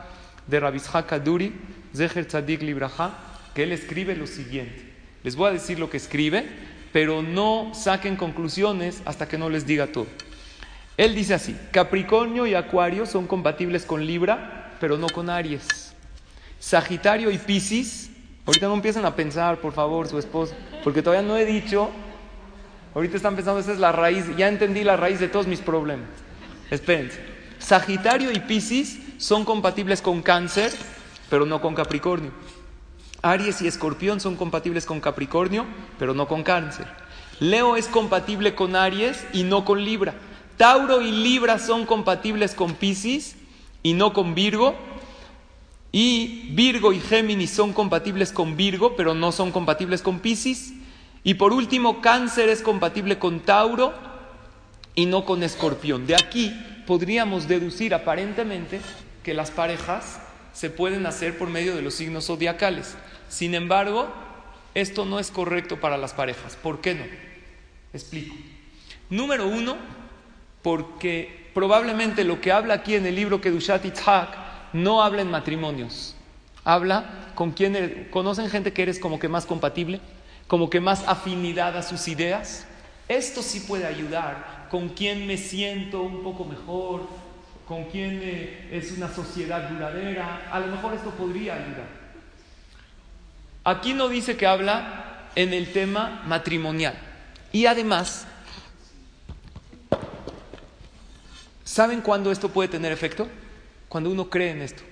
de 0.47 0.59
Rabishak 0.59 1.07
Kaduri, 1.07 1.53
Zeher 1.95 2.25
Tzadik 2.25 2.61
Libraha, 2.61 3.11
que 3.53 3.63
él 3.63 3.71
escribe 3.71 4.15
lo 4.15 4.27
siguiente. 4.27 4.93
Les 5.23 5.35
voy 5.35 5.49
a 5.49 5.53
decir 5.53 5.79
lo 5.79 5.89
que 5.89 5.97
escribe, 5.97 6.47
pero 6.93 7.21
no 7.21 7.71
saquen 7.73 8.15
conclusiones 8.15 9.01
hasta 9.05 9.27
que 9.27 9.37
no 9.37 9.49
les 9.49 9.65
diga 9.65 9.87
todo. 9.87 10.07
Él 10.95 11.15
dice 11.15 11.33
así, 11.33 11.55
Capricornio 11.71 12.47
y 12.47 12.55
Acuario 12.55 13.05
son 13.05 13.27
compatibles 13.27 13.85
con 13.85 14.05
Libra, 14.05 14.66
pero 14.79 14.97
no 14.97 15.07
con 15.07 15.29
Aries. 15.29 15.93
Sagitario 16.59 17.29
y 17.31 17.37
Piscis 17.37 18.11
Ahorita 18.47 18.67
no 18.67 18.75
empiecen 18.75 19.03
a 19.03 19.13
pensar, 19.13 19.59
por 19.59 19.73
favor, 19.73 20.07
su 20.07 20.17
esposo, 20.17 20.55
porque 20.81 21.01
todavía 21.01 21.27
no 21.27 21.35
he 21.35 21.45
dicho. 21.45 21.89
Ahorita 22.95 23.17
están 23.17 23.35
pensando, 23.35 23.59
esa 23.59 23.73
es 23.73 23.79
la 23.79 23.91
raíz, 23.91 24.23
ya 24.37 24.47
entendí 24.47 24.85
la 24.85 24.95
raíz 24.95 25.19
de 25.19 25.27
todos 25.27 25.47
mis 25.47 25.59
problemas. 25.59 26.07
Espérense. 26.71 27.19
Sagitario 27.59 28.31
y 28.31 28.39
Piscis 28.39 28.99
son 29.17 29.43
compatibles 29.43 30.01
con 30.01 30.21
Cáncer, 30.21 30.71
pero 31.29 31.45
no 31.45 31.59
con 31.59 31.75
Capricornio. 31.75 32.31
Aries 33.21 33.61
y 33.61 33.67
Escorpión 33.67 34.21
son 34.21 34.37
compatibles 34.37 34.85
con 34.85 35.01
Capricornio, 35.01 35.65
pero 35.99 36.13
no 36.13 36.29
con 36.29 36.43
Cáncer. 36.43 36.87
Leo 37.41 37.75
es 37.75 37.89
compatible 37.89 38.55
con 38.55 38.77
Aries 38.77 39.25
y 39.33 39.43
no 39.43 39.65
con 39.65 39.83
Libra. 39.83 40.13
Tauro 40.55 41.01
y 41.01 41.11
Libra 41.11 41.59
son 41.59 41.85
compatibles 41.85 42.55
con 42.55 42.75
Piscis 42.75 43.35
y 43.83 43.93
no 43.93 44.13
con 44.13 44.35
Virgo. 44.35 44.75
Y 45.91 46.49
Virgo 46.51 46.93
y 46.93 46.99
Géminis 46.99 47.51
son 47.51 47.73
compatibles 47.73 48.31
con 48.31 48.57
Virgo, 48.57 48.95
pero 48.95 49.13
no 49.13 49.31
son 49.31 49.51
compatibles 49.51 50.01
con 50.01 50.19
Piscis. 50.19 50.73
Y 51.23 51.35
por 51.35 51.53
último, 51.53 52.01
Cáncer 52.01 52.49
es 52.49 52.61
compatible 52.61 53.19
con 53.19 53.41
Tauro 53.41 53.93
y 54.95 55.05
no 55.05 55.25
con 55.25 55.43
Escorpión. 55.43 56.07
De 56.07 56.15
aquí 56.15 56.53
podríamos 56.85 57.47
deducir 57.47 57.93
aparentemente 57.93 58.79
que 59.23 59.33
las 59.33 59.51
parejas 59.51 60.21
se 60.53 60.69
pueden 60.69 61.05
hacer 61.05 61.37
por 61.37 61.49
medio 61.49 61.75
de 61.75 61.81
los 61.81 61.93
signos 61.93 62.27
zodiacales. 62.27 62.95
Sin 63.29 63.55
embargo, 63.55 64.07
esto 64.73 65.05
no 65.05 65.19
es 65.19 65.31
correcto 65.31 65.79
para 65.79 65.97
las 65.97 66.13
parejas. 66.13 66.55
¿Por 66.55 66.81
qué 66.81 66.95
no? 66.95 67.03
Explico. 67.93 68.35
Número 69.09 69.47
uno, 69.47 69.77
porque 70.61 71.46
probablemente 71.57 72.23
lo 72.23 72.39
que 72.39 72.51
habla 72.51 72.75
aquí 72.75 72.93
en 72.93 73.07
el 73.07 73.15
libro 73.15 73.41
Kedushat 73.41 73.83
Itzhak 73.83 74.29
no 74.73 75.01
habla 75.01 75.23
en 75.23 75.31
matrimonios. 75.31 76.15
Habla 76.63 77.31
con 77.33 77.49
quien 77.49 78.09
conocen 78.11 78.51
gente 78.51 78.73
que 78.73 78.83
eres 78.83 78.99
como 78.99 79.17
que 79.17 79.27
más 79.27 79.47
compatible, 79.47 79.99
como 80.45 80.69
que 80.69 80.79
más 80.79 81.03
afinidad 81.07 81.75
a 81.75 81.81
sus 81.81 82.07
ideas. 82.09 82.67
Esto 83.07 83.41
sí 83.41 83.61
puede 83.61 83.87
ayudar 83.87 84.67
con 84.69 84.89
quien 84.89 85.25
me 85.25 85.35
siento 85.35 86.03
un 86.03 86.21
poco 86.21 86.45
mejor, 86.45 87.07
con 87.67 87.85
quien 87.85 88.21
es 88.71 88.91
una 88.91 89.11
sociedad 89.11 89.67
duradera. 89.67 90.49
A 90.51 90.59
lo 90.59 90.67
mejor 90.67 90.93
esto 90.93 91.09
podría 91.09 91.55
ayudar. 91.55 91.87
Aquí 93.63 93.95
no 93.95 94.09
dice 94.09 94.37
que 94.37 94.45
habla 94.45 95.29
en 95.33 95.55
el 95.55 95.73
tema 95.73 96.21
matrimonial. 96.27 96.93
Y 97.51 97.65
además, 97.65 98.27
¿saben 101.67 102.01
cuándo 102.01 102.31
esto 102.31 102.49
puede 102.49 102.69
tener 102.69 102.91
efecto? 102.91 103.27
Cuando 103.89 104.09
uno 104.09 104.29
cree 104.29 104.51
en 104.51 104.61
esto. 104.61 104.83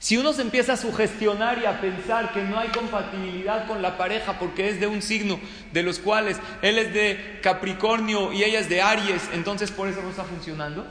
Si 0.00 0.16
uno 0.16 0.32
se 0.32 0.42
empieza 0.42 0.74
a 0.74 0.76
sugestionar 0.76 1.58
y 1.58 1.66
a 1.66 1.80
pensar 1.80 2.32
que 2.32 2.42
no 2.42 2.58
hay 2.58 2.68
compatibilidad 2.68 3.66
con 3.66 3.82
la 3.82 3.96
pareja 3.96 4.38
porque 4.38 4.68
es 4.68 4.80
de 4.80 4.86
un 4.86 5.02
signo 5.02 5.40
de 5.72 5.82
los 5.82 5.98
cuales 5.98 6.38
él 6.62 6.78
es 6.78 6.92
de 6.92 7.40
Capricornio 7.42 8.32
y 8.32 8.44
ella 8.44 8.60
es 8.60 8.68
de 8.68 8.82
Aries, 8.82 9.28
entonces 9.32 9.70
por 9.70 9.88
eso 9.88 10.02
no 10.02 10.10
está 10.10 10.24
funcionando, 10.24 10.86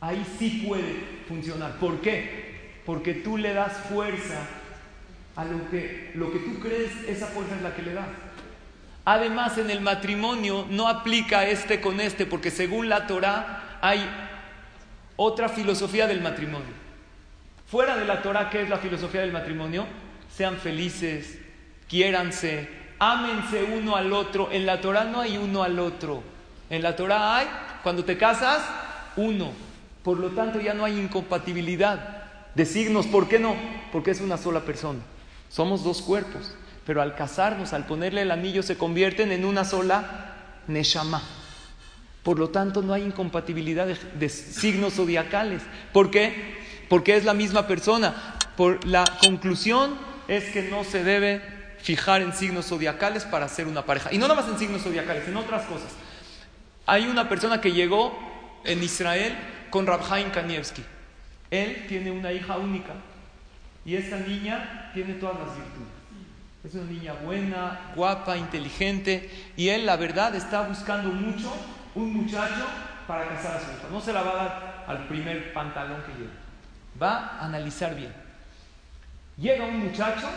ahí 0.00 0.26
sí 0.38 0.64
puede 0.66 1.24
funcionar. 1.28 1.78
¿Por 1.78 2.00
qué? 2.00 2.80
Porque 2.84 3.14
tú 3.14 3.38
le 3.38 3.54
das 3.54 3.72
fuerza 3.88 4.46
a 5.36 5.44
lo 5.44 5.70
que, 5.70 6.10
lo 6.14 6.32
que 6.32 6.38
tú 6.38 6.58
crees, 6.60 6.90
esa 7.08 7.28
fuerza 7.28 7.56
es 7.56 7.62
la 7.62 7.74
que 7.74 7.82
le 7.82 7.94
das. 7.94 8.08
Además, 9.04 9.58
en 9.58 9.70
el 9.70 9.80
matrimonio 9.80 10.66
no 10.68 10.86
aplica 10.88 11.46
este 11.46 11.80
con 11.80 12.00
este, 12.00 12.26
porque 12.26 12.50
según 12.50 12.88
la 12.88 13.06
Torah 13.06 13.61
hay 13.82 14.08
otra 15.16 15.50
filosofía 15.50 16.06
del 16.06 16.22
matrimonio. 16.22 16.72
Fuera 17.66 17.96
de 17.96 18.04
la 18.04 18.22
Torah, 18.22 18.48
¿qué 18.48 18.62
es 18.62 18.70
la 18.70 18.78
filosofía 18.78 19.22
del 19.22 19.32
matrimonio? 19.32 19.86
Sean 20.34 20.56
felices, 20.56 21.38
quiéranse, 21.88 22.68
ámense 22.98 23.64
uno 23.64 23.96
al 23.96 24.12
otro. 24.12 24.50
En 24.52 24.66
la 24.66 24.80
Torah 24.80 25.04
no 25.04 25.20
hay 25.20 25.36
uno 25.36 25.64
al 25.64 25.78
otro. 25.80 26.22
En 26.70 26.82
la 26.82 26.94
Torah 26.94 27.36
hay, 27.36 27.46
cuando 27.82 28.04
te 28.04 28.16
casas, 28.16 28.62
uno. 29.16 29.50
Por 30.04 30.18
lo 30.18 30.30
tanto, 30.30 30.60
ya 30.60 30.74
no 30.74 30.84
hay 30.84 30.98
incompatibilidad 30.98 32.22
de 32.54 32.64
signos. 32.64 33.06
¿Por 33.06 33.28
qué 33.28 33.40
no? 33.40 33.56
Porque 33.90 34.12
es 34.12 34.20
una 34.20 34.38
sola 34.38 34.60
persona. 34.60 35.00
Somos 35.48 35.82
dos 35.82 36.02
cuerpos. 36.02 36.54
Pero 36.86 37.02
al 37.02 37.16
casarnos, 37.16 37.72
al 37.72 37.86
ponerle 37.86 38.22
el 38.22 38.30
anillo, 38.30 38.62
se 38.62 38.78
convierten 38.78 39.32
en 39.32 39.44
una 39.44 39.64
sola 39.64 40.34
neshama. 40.68 41.22
Por 42.22 42.38
lo 42.38 42.50
tanto, 42.50 42.82
no 42.82 42.92
hay 42.92 43.02
incompatibilidad 43.02 43.86
de, 43.86 44.28
signos 44.28 44.94
zodiacales. 44.94 45.62
¿Por 45.92 46.10
qué? 46.10 46.62
porque 46.92 47.16
es 47.16 47.24
la 47.24 47.32
misma 47.32 47.66
persona. 47.66 48.14
Por 48.54 48.86
la 48.86 49.04
conclusión 49.22 49.94
es 50.28 50.44
que 50.52 50.64
no 50.64 50.84
se 50.84 51.02
debe 51.02 51.40
fijar 51.78 52.20
en 52.20 52.34
signos 52.34 52.66
zodiacales 52.66 53.24
para 53.24 53.48
ser 53.48 53.66
una 53.66 53.86
pareja. 53.86 54.12
Y 54.12 54.18
no 54.18 54.28
nada 54.28 54.42
más 54.42 54.50
en 54.50 54.58
signos 54.58 54.82
zodiacales, 54.82 55.26
en 55.26 55.34
otras 55.38 55.62
cosas. 55.62 55.88
Hay 56.84 57.06
una 57.06 57.30
persona 57.30 57.62
que 57.62 57.72
llegó 57.72 58.14
en 58.64 58.82
Israel 58.82 59.34
con 59.70 59.86
Rabhaim 59.86 60.30
Kanievski. 60.32 60.84
Él 61.50 61.86
tiene 61.88 62.10
una 62.10 62.30
hija 62.30 62.58
única 62.58 62.92
y 63.86 63.96
esta 63.96 64.18
niña 64.18 64.90
tiene 64.92 65.14
todas 65.14 65.38
las 65.38 65.56
virtudes. 65.56 65.88
Es 66.62 66.74
una 66.74 66.90
niña 66.92 67.14
buena, 67.24 67.92
guapa, 67.96 68.36
inteligente 68.36 69.30
y 69.56 69.70
él 69.70 69.86
la 69.86 69.96
verdad 69.96 70.34
está 70.34 70.68
buscando 70.68 71.08
mucho 71.08 71.50
un 71.94 72.14
muchacho 72.14 72.66
para 73.06 73.28
casar 73.28 73.56
a 73.56 73.60
su 73.60 73.66
hija. 73.66 73.88
No 73.90 74.00
se 74.00 74.12
la 74.12 74.22
va 74.22 74.30
a 74.30 74.44
dar 74.44 74.84
al 74.88 75.06
primer 75.08 75.52
pantalón 75.52 76.02
que 76.02 76.12
lleva 76.12 76.42
va 77.00 77.38
a 77.38 77.46
analizar 77.46 77.94
bien. 77.94 78.12
Llega 79.36 79.64
un 79.64 79.80
muchacho, 79.80 80.28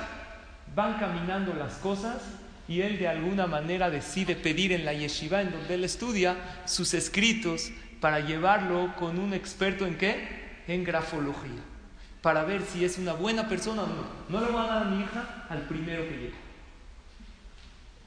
van 0.76 0.98
caminando 1.00 1.54
las 1.54 1.76
cosas 1.76 2.22
y 2.68 2.82
él 2.82 2.98
de 2.98 3.08
alguna 3.08 3.48
manera 3.48 3.90
decide 3.90 4.36
pedir 4.36 4.72
en 4.72 4.86
la 4.86 4.94
yeshiva 4.94 5.42
en 5.42 5.52
donde 5.52 5.76
él 5.76 5.84
estudia 5.84 6.36
sus 6.66 6.94
escritos 6.94 7.72
para 8.00 8.20
llevarlo 8.20 8.94
con 8.96 9.20
un 9.20 9.34
experto 9.34 9.86
en 9.86 9.98
qué? 9.98 10.46
En 10.68 10.84
grafología, 10.84 11.62
para 12.22 12.44
ver 12.44 12.62
si 12.62 12.84
es 12.84 12.98
una 12.98 13.14
buena 13.14 13.48
persona 13.48 13.84
o 13.84 13.88
no. 13.88 14.06
No 14.30 14.46
le 14.46 14.52
voy 14.52 14.64
a 14.64 14.68
dar 14.68 14.84
a 14.84 14.86
mi 14.86 15.04
hija 15.04 15.46
al 15.50 15.62
primero 15.64 16.04
que 16.08 16.18
llega. 16.18 16.38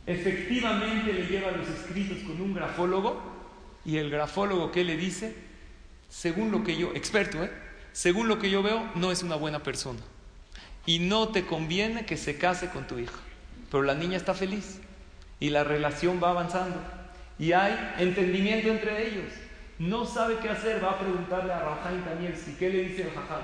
Efectivamente 0.07 1.13
le 1.13 1.27
lleva 1.27 1.51
los 1.53 1.69
escritos 1.69 2.19
con 2.27 2.41
un 2.41 2.55
grafólogo 2.55 3.38
y 3.85 3.97
el 3.97 4.11
grafólogo 4.11 4.73
¿qué 4.73 4.85
le 4.85 4.97
dice? 4.97 5.35
Según 6.09 6.51
lo 6.51 6.65
que 6.65 6.77
yo, 6.77 6.93
experto, 6.95 7.43
¿eh? 7.45 7.51
según 7.93 8.29
lo 8.29 8.39
que 8.39 8.51
yo 8.51 8.63
veo, 8.63 8.89
no 8.95 9.11
es 9.11 9.23
una 9.23 9.37
buena 9.37 9.63
persona. 9.63 10.01
Y 10.87 11.01
no 11.01 11.29
te 11.29 11.45
conviene 11.45 12.07
que 12.07 12.17
se 12.17 12.39
case 12.39 12.69
con 12.69 12.87
tu 12.87 12.99
hija. 12.99 13.19
Pero 13.71 13.83
la 13.83 13.95
niña 13.95 14.17
está 14.17 14.35
feliz 14.35 14.81
y 15.41 15.51
la 15.51 15.65
relación 15.65 16.21
va 16.23 16.31
avanzando. 16.31 16.77
Y 17.39 17.53
hay 17.53 17.95
entendimiento 17.99 18.69
entre 18.69 19.09
ellos. 19.09 19.33
No 19.79 20.07
sabe 20.07 20.39
qué 20.39 20.49
hacer, 20.49 20.83
va 20.83 20.93
a 20.93 20.99
preguntarle 20.99 21.53
a 21.53 21.61
Rafael 21.61 22.05
Daniel 22.05 22.37
si 22.37 22.55
qué 22.55 22.71
le 22.71 22.85
dice 22.85 23.03
el 23.03 23.11
jajá. 23.11 23.41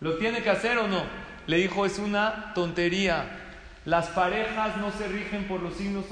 ¿Lo 0.00 0.18
tiene 0.18 0.42
que 0.42 0.50
hacer 0.50 0.78
o 0.78 0.86
no? 0.86 1.02
Le 1.46 1.56
dijo, 1.56 1.86
es 1.86 1.98
una 1.98 2.52
tontería. 2.54 3.24
Las 3.84 4.08
parejas 4.08 4.76
no 4.76 4.92
se 4.92 5.08
rigen 5.08 5.48
por 5.48 5.62
los 5.62 5.74
signos. 5.74 6.04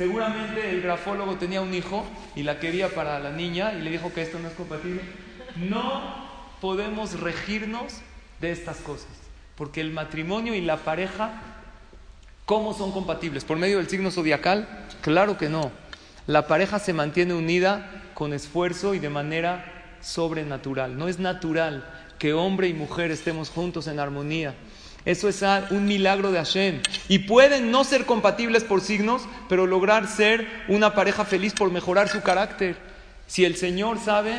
Seguramente 0.00 0.70
el 0.70 0.80
grafólogo 0.80 1.34
tenía 1.34 1.60
un 1.60 1.74
hijo 1.74 2.06
y 2.34 2.42
la 2.42 2.58
quería 2.58 2.88
para 2.88 3.18
la 3.18 3.32
niña 3.32 3.74
y 3.74 3.82
le 3.82 3.90
dijo 3.90 4.10
que 4.14 4.22
esto 4.22 4.38
no 4.38 4.48
es 4.48 4.54
compatible. 4.54 5.02
No 5.56 6.26
podemos 6.62 7.20
regirnos 7.20 7.92
de 8.40 8.50
estas 8.50 8.78
cosas. 8.78 9.10
Porque 9.56 9.82
el 9.82 9.90
matrimonio 9.90 10.54
y 10.54 10.62
la 10.62 10.78
pareja, 10.78 11.42
¿cómo 12.46 12.72
son 12.72 12.92
compatibles? 12.92 13.44
¿Por 13.44 13.58
medio 13.58 13.76
del 13.76 13.90
signo 13.90 14.10
zodiacal? 14.10 14.86
Claro 15.02 15.36
que 15.36 15.50
no. 15.50 15.70
La 16.26 16.46
pareja 16.46 16.78
se 16.78 16.94
mantiene 16.94 17.34
unida 17.34 18.04
con 18.14 18.32
esfuerzo 18.32 18.94
y 18.94 19.00
de 19.00 19.10
manera 19.10 19.98
sobrenatural. 20.00 20.96
No 20.96 21.08
es 21.08 21.18
natural 21.18 21.84
que 22.18 22.32
hombre 22.32 22.68
y 22.68 22.72
mujer 22.72 23.10
estemos 23.10 23.50
juntos 23.50 23.86
en 23.86 24.00
armonía. 24.00 24.54
Eso 25.04 25.28
es 25.28 25.42
un 25.70 25.86
milagro 25.86 26.30
de 26.30 26.38
Hashem. 26.38 26.82
Y 27.08 27.20
pueden 27.20 27.70
no 27.70 27.84
ser 27.84 28.04
compatibles 28.04 28.64
por 28.64 28.80
signos, 28.80 29.22
pero 29.48 29.66
lograr 29.66 30.06
ser 30.08 30.46
una 30.68 30.94
pareja 30.94 31.24
feliz 31.24 31.54
por 31.54 31.70
mejorar 31.70 32.08
su 32.08 32.20
carácter. 32.20 32.76
Si 33.26 33.44
el 33.44 33.56
Señor 33.56 33.98
sabe 33.98 34.34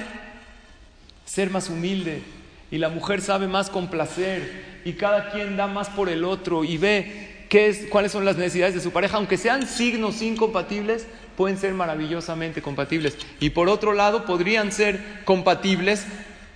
ser 1.26 1.50
más 1.50 1.70
humilde 1.70 2.22
y 2.70 2.78
la 2.78 2.90
mujer 2.90 3.22
sabe 3.22 3.48
más 3.48 3.70
complacer 3.70 4.82
y 4.86 4.94
cada 4.94 5.32
quien 5.32 5.58
da 5.58 5.68
más 5.68 5.90
por 5.90 6.10
el 6.10 6.24
otro 6.26 6.64
y 6.64 6.78
ve 6.78 7.46
qué 7.50 7.68
es, 7.68 7.88
cuáles 7.90 8.12
son 8.12 8.26
las 8.26 8.38
necesidades 8.38 8.76
de 8.76 8.82
su 8.82 8.92
pareja, 8.92 9.18
aunque 9.18 9.38
sean 9.38 9.68
signos 9.68 10.22
incompatibles, 10.22 11.08
pueden 11.36 11.58
ser 11.58 11.74
maravillosamente 11.74 12.62
compatibles. 12.62 13.18
Y 13.40 13.50
por 13.50 13.68
otro 13.68 13.94
lado, 13.94 14.26
podrían 14.26 14.72
ser 14.72 15.22
compatibles 15.26 16.06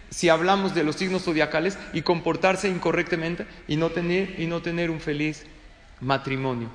si 0.09 0.29
hablamos 0.29 0.73
de 0.75 0.83
los 0.83 0.95
signos 0.95 1.23
zodiacales 1.23 1.77
y 1.93 2.01
comportarse 2.01 2.69
incorrectamente 2.69 3.45
y 3.67 3.75
no 3.75 3.89
tener, 3.89 4.39
y 4.39 4.47
no 4.47 4.61
tener 4.61 4.91
un 4.91 4.99
feliz 4.99 5.45
matrimonio. 6.01 6.69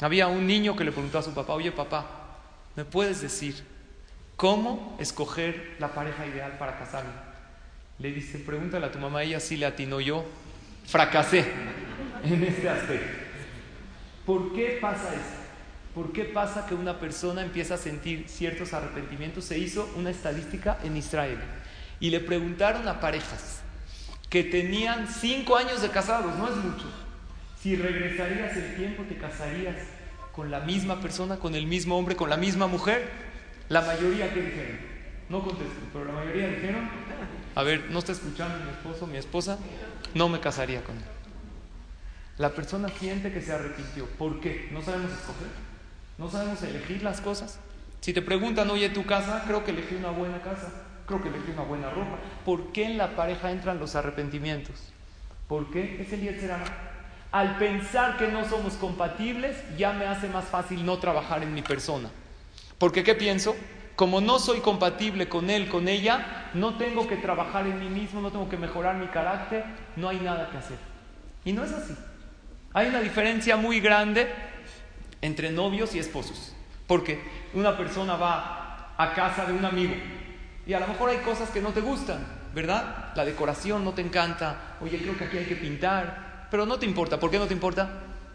Había 0.00 0.28
un 0.28 0.46
niño 0.46 0.76
que 0.76 0.84
le 0.84 0.92
preguntó 0.92 1.18
a 1.18 1.22
su 1.22 1.34
papá, 1.34 1.54
oye 1.54 1.72
papá, 1.72 2.06
¿me 2.76 2.84
puedes 2.84 3.20
decir 3.20 3.64
cómo 4.36 4.96
escoger 5.00 5.76
la 5.78 5.88
pareja 5.88 6.26
ideal 6.26 6.56
para 6.58 6.78
casarme? 6.78 7.10
Le 7.98 8.12
dice, 8.12 8.38
pregúntale 8.38 8.86
a 8.86 8.92
tu 8.92 8.98
mamá, 8.98 9.24
ella 9.24 9.40
sí 9.40 9.56
le 9.56 9.66
atinó 9.66 10.00
yo. 10.00 10.24
Fracasé 10.86 11.44
en 12.24 12.44
este 12.44 12.68
aspecto. 12.68 13.18
¿Por 14.24 14.54
qué 14.54 14.78
pasa 14.80 15.14
esto? 15.14 15.38
¿Por 15.94 16.12
qué 16.12 16.24
pasa 16.24 16.66
que 16.66 16.74
una 16.74 17.00
persona 17.00 17.42
empieza 17.42 17.74
a 17.74 17.78
sentir 17.78 18.26
ciertos 18.28 18.72
arrepentimientos? 18.72 19.44
Se 19.44 19.58
hizo 19.58 19.90
una 19.96 20.10
estadística 20.10 20.78
en 20.84 20.96
Israel 20.96 21.38
y 22.00 22.10
le 22.10 22.20
preguntaron 22.20 22.86
a 22.88 23.00
parejas 23.00 23.60
que 24.30 24.44
tenían 24.44 25.08
cinco 25.08 25.56
años 25.56 25.82
de 25.82 25.88
casados, 25.88 26.36
no 26.36 26.48
es 26.48 26.56
mucho. 26.56 26.86
Si 27.60 27.76
regresarías 27.76 28.56
el 28.56 28.76
tiempo, 28.76 29.02
te 29.04 29.16
casarías 29.16 29.76
con 30.32 30.50
la 30.50 30.60
misma 30.60 31.00
persona, 31.00 31.38
con 31.38 31.54
el 31.54 31.66
mismo 31.66 31.98
hombre, 31.98 32.14
con 32.14 32.30
la 32.30 32.36
misma 32.36 32.66
mujer. 32.66 33.10
La 33.68 33.80
mayoría 33.80 34.32
que 34.32 34.40
dijeron, 34.40 34.78
no 35.28 35.42
contestó, 35.42 35.80
pero 35.92 36.04
la 36.04 36.12
mayoría 36.12 36.48
dijeron, 36.48 36.88
a 37.54 37.62
ver, 37.62 37.90
no 37.90 37.98
está 37.98 38.12
escuchando 38.12 38.64
mi 38.64 38.70
esposo, 38.70 39.06
mi 39.06 39.16
esposa, 39.16 39.58
no 40.14 40.28
me 40.28 40.40
casaría 40.40 40.82
con 40.84 40.96
él. 40.96 41.04
La 42.38 42.50
persona 42.50 42.88
siente 42.88 43.32
que 43.32 43.42
se 43.42 43.52
arrepintió. 43.52 44.06
¿Por 44.06 44.40
qué? 44.40 44.68
No 44.70 44.80
sabemos 44.80 45.10
escoger. 45.10 45.48
No 46.18 46.30
sabemos 46.30 46.62
elegir 46.62 47.02
las 47.02 47.20
cosas. 47.20 47.58
Si 48.00 48.12
te 48.12 48.22
preguntan, 48.22 48.70
oye, 48.70 48.88
tu 48.90 49.04
casa, 49.04 49.42
creo 49.46 49.64
que 49.64 49.72
elegí 49.72 49.96
una 49.96 50.10
buena 50.10 50.40
casa, 50.40 50.70
creo 51.08 51.22
que 51.22 51.28
elegí 51.28 51.50
una 51.50 51.62
buena 51.62 51.90
ropa. 51.90 52.18
¿Por 52.44 52.70
qué 52.72 52.84
en 52.84 52.98
la 52.98 53.16
pareja 53.16 53.50
entran 53.50 53.80
los 53.80 53.96
arrepentimientos? 53.96 54.74
¿Por 55.48 55.70
qué? 55.70 56.00
Es 56.00 56.12
el 56.12 56.20
Yetzerara. 56.20 56.66
Al 57.32 57.56
pensar 57.56 58.16
que 58.18 58.28
no 58.28 58.48
somos 58.48 58.74
compatibles, 58.74 59.56
ya 59.76 59.92
me 59.92 60.06
hace 60.06 60.28
más 60.28 60.44
fácil 60.44 60.84
no 60.84 60.98
trabajar 60.98 61.42
en 61.42 61.52
mi 61.52 61.62
persona. 61.62 62.10
Porque 62.76 63.02
¿qué 63.02 63.14
pienso? 63.14 63.56
Como 63.96 64.20
no 64.20 64.38
soy 64.38 64.60
compatible 64.60 65.28
con 65.28 65.50
él, 65.50 65.68
con 65.68 65.88
ella, 65.88 66.50
no 66.54 66.76
tengo 66.76 67.08
que 67.08 67.16
trabajar 67.16 67.66
en 67.66 67.80
mí 67.80 67.88
mismo, 67.88 68.20
no 68.20 68.30
tengo 68.30 68.48
que 68.48 68.56
mejorar 68.56 68.96
mi 68.96 69.08
carácter, 69.08 69.64
no 69.96 70.08
hay 70.08 70.20
nada 70.20 70.50
que 70.50 70.58
hacer. 70.58 70.78
Y 71.44 71.52
no 71.52 71.64
es 71.64 71.72
así. 71.72 71.94
Hay 72.74 72.88
una 72.88 73.00
diferencia 73.00 73.56
muy 73.56 73.80
grande 73.80 74.28
entre 75.20 75.50
novios 75.50 75.94
y 75.94 75.98
esposos. 75.98 76.54
Porque 76.86 77.20
una 77.54 77.76
persona 77.76 78.16
va 78.16 78.94
a 78.96 79.14
casa 79.14 79.46
de 79.46 79.52
un 79.52 79.64
amigo 79.64 79.94
y 80.68 80.74
a 80.74 80.80
lo 80.80 80.86
mejor 80.86 81.08
hay 81.08 81.16
cosas 81.16 81.48
que 81.48 81.62
no 81.62 81.70
te 81.70 81.80
gustan, 81.80 82.18
¿verdad? 82.54 83.12
La 83.16 83.24
decoración 83.24 83.86
no 83.86 83.94
te 83.94 84.02
encanta, 84.02 84.76
oye, 84.82 84.98
creo 84.98 85.16
que 85.16 85.24
aquí 85.24 85.38
hay 85.38 85.46
que 85.46 85.56
pintar, 85.56 86.46
pero 86.50 86.66
no 86.66 86.78
te 86.78 86.84
importa. 86.84 87.18
¿Por 87.18 87.30
qué 87.30 87.38
no 87.38 87.46
te 87.46 87.54
importa? 87.54 87.88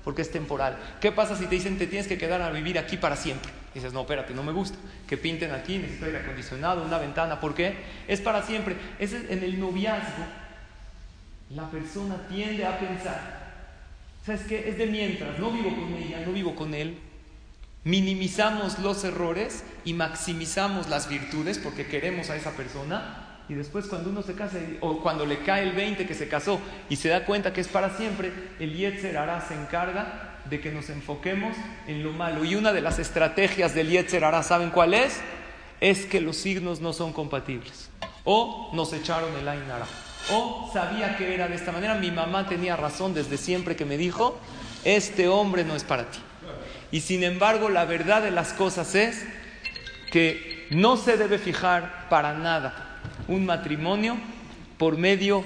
Porque 0.03 0.23
es 0.23 0.31
temporal. 0.31 0.75
¿Qué 0.99 1.11
pasa 1.11 1.35
si 1.35 1.45
te 1.45 1.53
dicen 1.53 1.77
te 1.77 1.85
tienes 1.85 2.07
que 2.07 2.17
quedar 2.17 2.41
a 2.41 2.49
vivir 2.49 2.79
aquí 2.79 2.97
para 2.97 3.15
siempre? 3.15 3.51
dices, 3.75 3.93
no, 3.93 4.01
espérate, 4.01 4.33
no 4.33 4.41
me 4.41 4.51
gusta. 4.51 4.79
Que 5.07 5.15
pinten 5.15 5.51
aquí, 5.51 5.77
necesito 5.77 6.05
aire 6.05 6.19
acondicionado, 6.19 6.83
una 6.83 6.97
ventana. 6.97 7.39
¿Por 7.39 7.53
qué? 7.53 7.75
Es 8.07 8.19
para 8.19 8.41
siempre. 8.41 8.77
Es 8.97 9.13
en 9.13 9.43
el 9.43 9.59
noviazgo. 9.59 10.25
La 11.51 11.69
persona 11.69 12.17
tiende 12.29 12.65
a 12.65 12.79
pensar, 12.79 13.53
¿sabes 14.25 14.41
qué? 14.41 14.69
Es 14.69 14.77
de 14.79 14.87
mientras, 14.87 15.37
no 15.37 15.51
vivo 15.51 15.69
con 15.69 15.93
ella, 15.93 16.23
no 16.25 16.31
vivo 16.33 16.55
con 16.55 16.73
él. 16.73 16.97
Minimizamos 17.85 18.79
los 18.79 19.03
errores 19.03 19.65
y 19.83 19.93
maximizamos 19.93 20.87
las 20.87 21.09
virtudes 21.09 21.59
porque 21.59 21.85
queremos 21.85 22.29
a 22.29 22.37
esa 22.37 22.51
persona. 22.51 23.41
Y 23.49 23.55
después 23.55 23.87
cuando 23.87 24.09
uno 24.09 24.21
se 24.21 24.35
casa 24.35 24.57
o 24.79 25.01
cuando 25.01 25.25
le 25.25 25.39
cae 25.39 25.63
el 25.63 25.73
20 25.73 26.07
que 26.07 26.13
se 26.13 26.29
casó 26.29 26.61
y 26.87 26.95
se 26.95 27.09
da 27.09 27.25
cuenta 27.25 27.51
que 27.51 27.59
es 27.59 27.67
para 27.67 27.97
siempre, 27.97 28.31
el 28.59 28.73
Yetzer 28.73 29.17
hará 29.17 29.41
se 29.41 29.53
encarga 29.53 30.39
de 30.49 30.61
que 30.61 30.71
nos 30.71 30.89
enfoquemos 30.89 31.57
en 31.85 32.03
lo 32.03 32.13
malo. 32.13 32.45
Y 32.45 32.55
una 32.55 32.71
de 32.71 32.79
las 32.79 32.99
estrategias 32.99 33.75
del 33.75 33.89
Yetzer 33.89 34.23
hará, 34.23 34.43
¿saben 34.43 34.69
cuál 34.69 34.93
es? 34.93 35.19
Es 35.81 36.05
que 36.05 36.21
los 36.21 36.37
signos 36.37 36.79
no 36.79 36.93
son 36.93 37.11
compatibles. 37.11 37.89
O 38.23 38.71
nos 38.73 38.93
echaron 38.93 39.35
el 39.37 39.45
Ainara. 39.45 39.87
O 40.31 40.69
sabía 40.71 41.17
que 41.17 41.33
era 41.33 41.49
de 41.49 41.55
esta 41.55 41.73
manera. 41.73 41.95
Mi 41.95 42.11
mamá 42.11 42.47
tenía 42.47 42.77
razón 42.77 43.13
desde 43.13 43.35
siempre 43.35 43.75
que 43.75 43.83
me 43.83 43.97
dijo, 43.97 44.39
este 44.85 45.27
hombre 45.27 45.65
no 45.65 45.75
es 45.75 45.83
para 45.83 46.09
ti. 46.09 46.19
Y 46.93 47.01
sin 47.01 47.23
embargo, 47.23 47.69
la 47.69 47.85
verdad 47.85 48.21
de 48.21 48.29
las 48.29 48.53
cosas 48.53 48.93
es 48.93 49.25
que 50.11 50.67
no 50.69 50.95
se 50.95 51.17
debe 51.17 51.39
fijar 51.39 52.07
para 52.07 52.35
nada 52.35 52.99
un 53.27 53.47
matrimonio 53.47 54.15
por 54.77 54.95
medio 54.99 55.43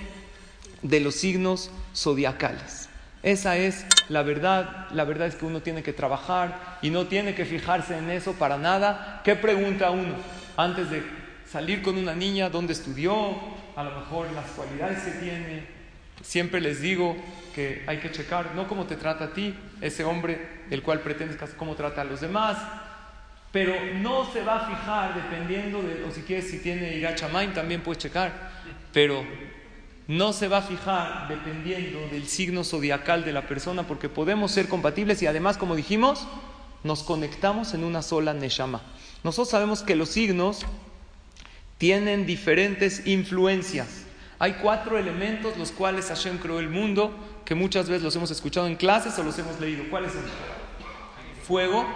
de 0.82 1.00
los 1.00 1.16
signos 1.16 1.72
zodiacales. 1.96 2.90
Esa 3.24 3.56
es 3.56 3.86
la 4.10 4.24
verdad. 4.24 4.88
La 4.92 5.06
verdad 5.06 5.28
es 5.28 5.36
que 5.36 5.46
uno 5.46 5.62
tiene 5.62 5.84
que 5.84 5.94
trabajar 5.94 6.80
y 6.82 6.90
no 6.90 7.08
tiene 7.08 7.34
que 7.34 7.46
fijarse 7.46 7.98
en 7.98 8.10
eso 8.10 8.34
para 8.34 8.58
nada. 8.58 9.22
¿Qué 9.24 9.38
pregunta 9.38 9.90
uno 9.90 10.16
antes 10.58 10.90
de 10.90 11.02
salir 11.50 11.82
con 11.82 11.98
una 11.98 12.14
niña? 12.14 12.50
¿Dónde 12.50 12.74
estudió? 12.74 13.14
A 13.78 13.86
lo 13.86 13.98
mejor 13.98 14.30
las 14.34 14.48
cualidades 14.48 15.02
que 15.02 15.12
tiene. 15.12 15.77
Siempre 16.28 16.60
les 16.60 16.82
digo 16.82 17.16
que 17.56 17.86
hay 17.88 18.00
que 18.00 18.12
checar, 18.12 18.54
no 18.54 18.68
cómo 18.68 18.86
te 18.86 18.98
trata 18.98 19.24
a 19.24 19.34
ti, 19.34 19.56
ese 19.80 20.04
hombre 20.04 20.66
el 20.70 20.84
cual 20.84 21.00
pretendes 21.00 21.38
cómo 21.56 21.74
trata 21.76 22.02
a 22.02 22.04
los 22.04 22.20
demás, 22.20 22.58
pero 23.54 23.74
no 24.02 24.30
se 24.30 24.44
va 24.44 24.58
a 24.58 24.68
fijar 24.68 25.16
dependiendo 25.16 25.82
de, 25.82 26.04
o 26.04 26.12
si 26.12 26.24
quieres, 26.24 26.50
si 26.52 26.60
tiene 26.60 26.98
Irachamain 26.98 27.54
también 27.54 27.80
puedes 27.80 28.04
checar, 28.04 28.52
pero 28.92 29.24
no 30.10 30.34
se 30.34 30.50
va 30.50 30.58
a 30.58 30.62
fijar 30.64 31.30
dependiendo 31.30 32.10
del 32.12 32.28
signo 32.28 32.66
zodiacal 32.66 33.24
de 33.24 33.32
la 33.32 33.48
persona 33.48 33.84
porque 33.84 34.10
podemos 34.10 34.52
ser 34.52 34.68
compatibles 34.68 35.22
y 35.22 35.28
además, 35.28 35.56
como 35.56 35.78
dijimos, 35.78 36.28
nos 36.84 37.04
conectamos 37.04 37.74
en 37.74 37.86
una 37.86 38.02
sola 38.02 38.34
Neshama. 38.34 38.82
Nosotros 39.24 39.52
sabemos 39.52 39.82
que 39.82 39.96
los 39.96 40.10
signos 40.10 40.66
tienen 41.78 42.26
diferentes 42.26 43.08
influencias. 43.08 44.07
Hay 44.40 44.54
cuatro 44.62 44.98
elementos 44.98 45.58
los 45.58 45.72
cuales 45.72 46.08
Hashem 46.08 46.38
creó 46.38 46.60
el 46.60 46.70
mundo, 46.70 47.16
que 47.44 47.56
muchas 47.56 47.90
veces 47.90 48.04
los 48.04 48.16
hemos 48.16 48.30
escuchado 48.30 48.68
en 48.68 48.76
clases 48.76 49.18
o 49.18 49.24
los 49.24 49.38
hemos 49.40 49.60
leído. 49.60 49.84
¿Cuáles 49.90 50.12
son? 50.12 50.22
Fuego, 51.44 51.88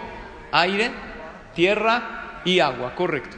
aire, 0.50 0.90
tierra 1.54 2.40
y 2.44 2.60
agua, 2.60 2.94
correcto. 2.94 3.36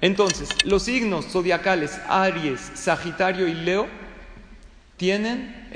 Entonces, 0.00 0.48
los 0.64 0.82
signos 0.82 1.26
zodiacales 1.26 2.00
Aries, 2.08 2.72
Sagitario 2.74 3.46
y 3.46 3.54
Leo 3.54 3.86
tienen 4.96 5.68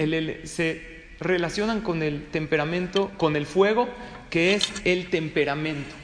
se 0.44 1.06
relacionan 1.20 1.80
con 1.80 2.02
el 2.02 2.26
temperamento, 2.26 3.10
con 3.16 3.36
el 3.36 3.46
fuego, 3.46 3.88
que 4.28 4.54
es 4.54 4.70
el 4.84 5.08
temperamento. 5.08 5.94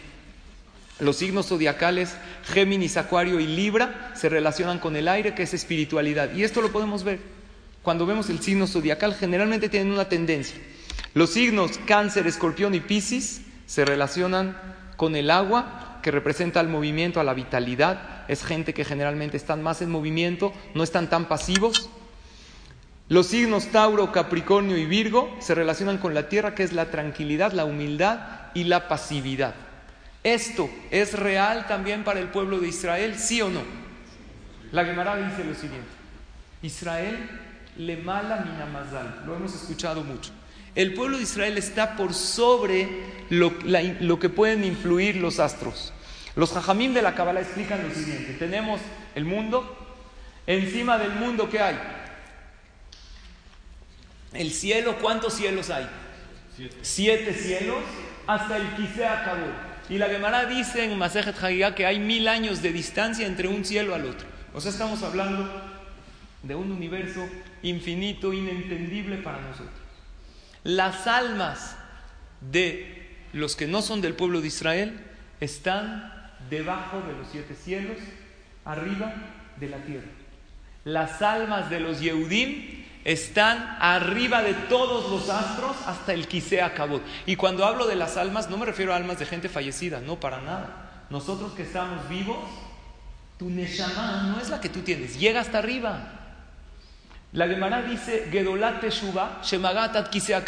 Los 1.02 1.16
signos 1.16 1.48
zodiacales 1.48 2.16
Géminis, 2.44 2.96
Acuario 2.96 3.40
y 3.40 3.46
Libra 3.46 4.12
se 4.14 4.28
relacionan 4.28 4.78
con 4.78 4.94
el 4.94 5.08
aire, 5.08 5.34
que 5.34 5.42
es 5.42 5.52
espiritualidad. 5.52 6.32
Y 6.32 6.44
esto 6.44 6.62
lo 6.62 6.70
podemos 6.70 7.02
ver. 7.02 7.18
Cuando 7.82 8.06
vemos 8.06 8.30
el 8.30 8.40
signo 8.40 8.68
zodiacal, 8.68 9.14
generalmente 9.14 9.68
tienen 9.68 9.92
una 9.92 10.08
tendencia. 10.08 10.56
Los 11.14 11.30
signos 11.30 11.78
Cáncer, 11.86 12.28
Escorpión 12.28 12.76
y 12.76 12.80
Piscis 12.80 13.42
se 13.66 13.84
relacionan 13.84 14.56
con 14.96 15.16
el 15.16 15.32
agua, 15.32 15.98
que 16.04 16.12
representa 16.12 16.60
el 16.60 16.68
movimiento, 16.68 17.18
a 17.18 17.24
la 17.24 17.34
vitalidad. 17.34 18.24
Es 18.28 18.44
gente 18.44 18.72
que 18.72 18.84
generalmente 18.84 19.36
están 19.36 19.60
más 19.60 19.82
en 19.82 19.90
movimiento, 19.90 20.52
no 20.74 20.84
están 20.84 21.10
tan 21.10 21.26
pasivos. 21.26 21.90
Los 23.08 23.26
signos 23.26 23.66
Tauro, 23.72 24.12
Capricornio 24.12 24.78
y 24.78 24.86
Virgo 24.86 25.34
se 25.40 25.56
relacionan 25.56 25.98
con 25.98 26.14
la 26.14 26.28
tierra, 26.28 26.54
que 26.54 26.62
es 26.62 26.72
la 26.72 26.92
tranquilidad, 26.92 27.50
la 27.50 27.64
humildad 27.64 28.20
y 28.54 28.64
la 28.64 28.86
pasividad. 28.86 29.54
¿Esto 30.24 30.70
es 30.90 31.14
real 31.14 31.66
también 31.66 32.04
para 32.04 32.20
el 32.20 32.28
pueblo 32.28 32.61
de 32.61 32.68
Israel? 32.68 33.18
¿Sí 33.18 33.42
o 33.42 33.48
no? 33.48 33.62
La 34.70 34.85
Gemara 34.85 35.16
dice 35.16 35.44
lo 35.44 35.54
siguiente: 35.54 35.88
Israel 36.62 37.28
le 37.76 37.96
mala 37.96 38.37
minamazal. 38.37 39.24
Lo 39.26 39.35
hemos 39.35 39.54
escuchado 39.54 40.04
mucho. 40.04 40.30
El 40.74 40.94
pueblo 40.94 41.16
de 41.16 41.24
Israel 41.24 41.58
está 41.58 41.96
por 41.96 42.14
sobre 42.14 42.88
lo, 43.30 44.18
que 44.18 44.28
pueden 44.28 44.64
influir 44.64 45.16
los 45.16 45.40
astros. 45.40 45.92
Los 46.35 46.52
jajamín 46.52 46.94
de 46.94 47.02
la 47.02 47.14
Kabbalah 47.14 47.40
explican 47.40 47.82
lo 47.87 47.92
siguiente: 47.92 48.35
tenemos 48.38 48.80
el 49.14 49.24
mundo, 49.24 49.76
encima 50.46 50.98
del 50.98 51.12
mundo, 51.12 51.50
¿qué 51.50 51.61
hay? 51.61 51.78
El 54.32 54.52
cielo, 54.52 54.96
¿cuántos 55.02 55.35
cielos 55.35 55.68
hay? 55.68 55.87
Siete, 56.80 57.35
cielos, 57.35 57.82
hasta 58.26 58.56
el 58.56 58.76
Kiseh 58.76 59.06
acabó. 59.06 59.71
Y 59.92 59.98
la 59.98 60.09
Gemara 60.09 60.46
dice 60.46 60.85
en 60.85 60.96
Masejet 60.96 61.37
Hagigah 61.37 61.74
que 61.74 61.85
hay 61.85 61.98
mil 61.98 62.26
años 62.26 62.62
de 62.62 62.72
distancia 62.72 63.26
entre 63.26 63.46
un 63.46 63.62
cielo 63.62 63.94
al 63.94 64.07
otro. 64.07 64.26
O 64.55 64.61
sea, 64.62 64.70
estamos 64.70 65.02
hablando 65.02 65.46
de 66.42 66.55
un 66.55 66.72
universo 66.72 67.28
infinito, 67.62 68.33
inentendible 68.33 69.18
para 69.18 69.42
nosotros. 69.42 69.74
Las 70.64 71.07
almas 71.07 71.76
de 72.40 73.18
los 73.35 73.55
que 73.55 73.66
no 73.66 73.83
son 73.83 74.00
del 74.00 74.14
pueblo 74.14 74.40
de 74.40 74.48
Israel 74.48 74.98
están 75.40 76.11
debajo 76.48 77.02
de 77.02 77.12
los 77.12 77.28
siete 77.31 77.55
cielos, 77.55 77.98
arriba 78.64 79.12
de 79.61 79.68
la 79.68 79.76
tierra. 79.76 80.09
Las 80.87 81.20
almas 81.20 81.68
de 81.68 81.81
los 81.81 82.00
Yehudim 82.00 82.81
están 83.04 83.76
arriba 83.80 84.42
de 84.42 84.54
todos 84.54 85.10
los 85.10 85.28
astros 85.28 85.76
hasta 85.86 86.12
el 86.12 86.28
Kisea 86.28 86.66
acabó. 86.66 87.00
Y 87.26 87.36
cuando 87.36 87.64
hablo 87.64 87.86
de 87.86 87.96
las 87.96 88.16
almas, 88.16 88.48
no 88.48 88.56
me 88.58 88.66
refiero 88.66 88.92
a 88.92 88.96
almas 88.96 89.18
de 89.18 89.26
gente 89.26 89.48
fallecida, 89.48 90.00
no 90.00 90.20
para 90.20 90.40
nada. 90.40 91.06
Nosotros 91.10 91.52
que 91.52 91.62
estamos 91.62 92.08
vivos, 92.08 92.38
tu 93.38 93.50
Neshama 93.50 94.32
no 94.32 94.40
es 94.40 94.50
la 94.50 94.60
que 94.60 94.68
tú 94.68 94.80
tienes, 94.80 95.18
llega 95.18 95.40
hasta 95.40 95.58
arriba. 95.58 96.20
La 97.32 97.48
Gemara 97.48 97.82
dice, 97.82 98.28
Gedolat 98.30 98.80
Teshuva, 98.80 99.40
Shemagat 99.42 100.10
Kisea 100.10 100.44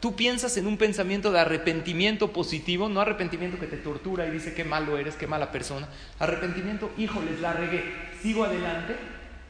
Tú 0.00 0.16
piensas 0.16 0.56
en 0.56 0.66
un 0.66 0.78
pensamiento 0.78 1.30
de 1.30 1.40
arrepentimiento 1.40 2.32
positivo, 2.32 2.88
no 2.88 3.00
arrepentimiento 3.00 3.58
que 3.58 3.66
te 3.66 3.76
tortura 3.76 4.26
y 4.26 4.30
dice 4.30 4.54
qué 4.54 4.64
malo 4.64 4.96
eres, 4.96 5.16
qué 5.16 5.26
mala 5.26 5.50
persona. 5.50 5.88
Arrepentimiento, 6.18 6.90
híjoles, 6.96 7.40
la 7.40 7.52
regué, 7.52 7.84
sigo 8.22 8.44
adelante 8.44 8.96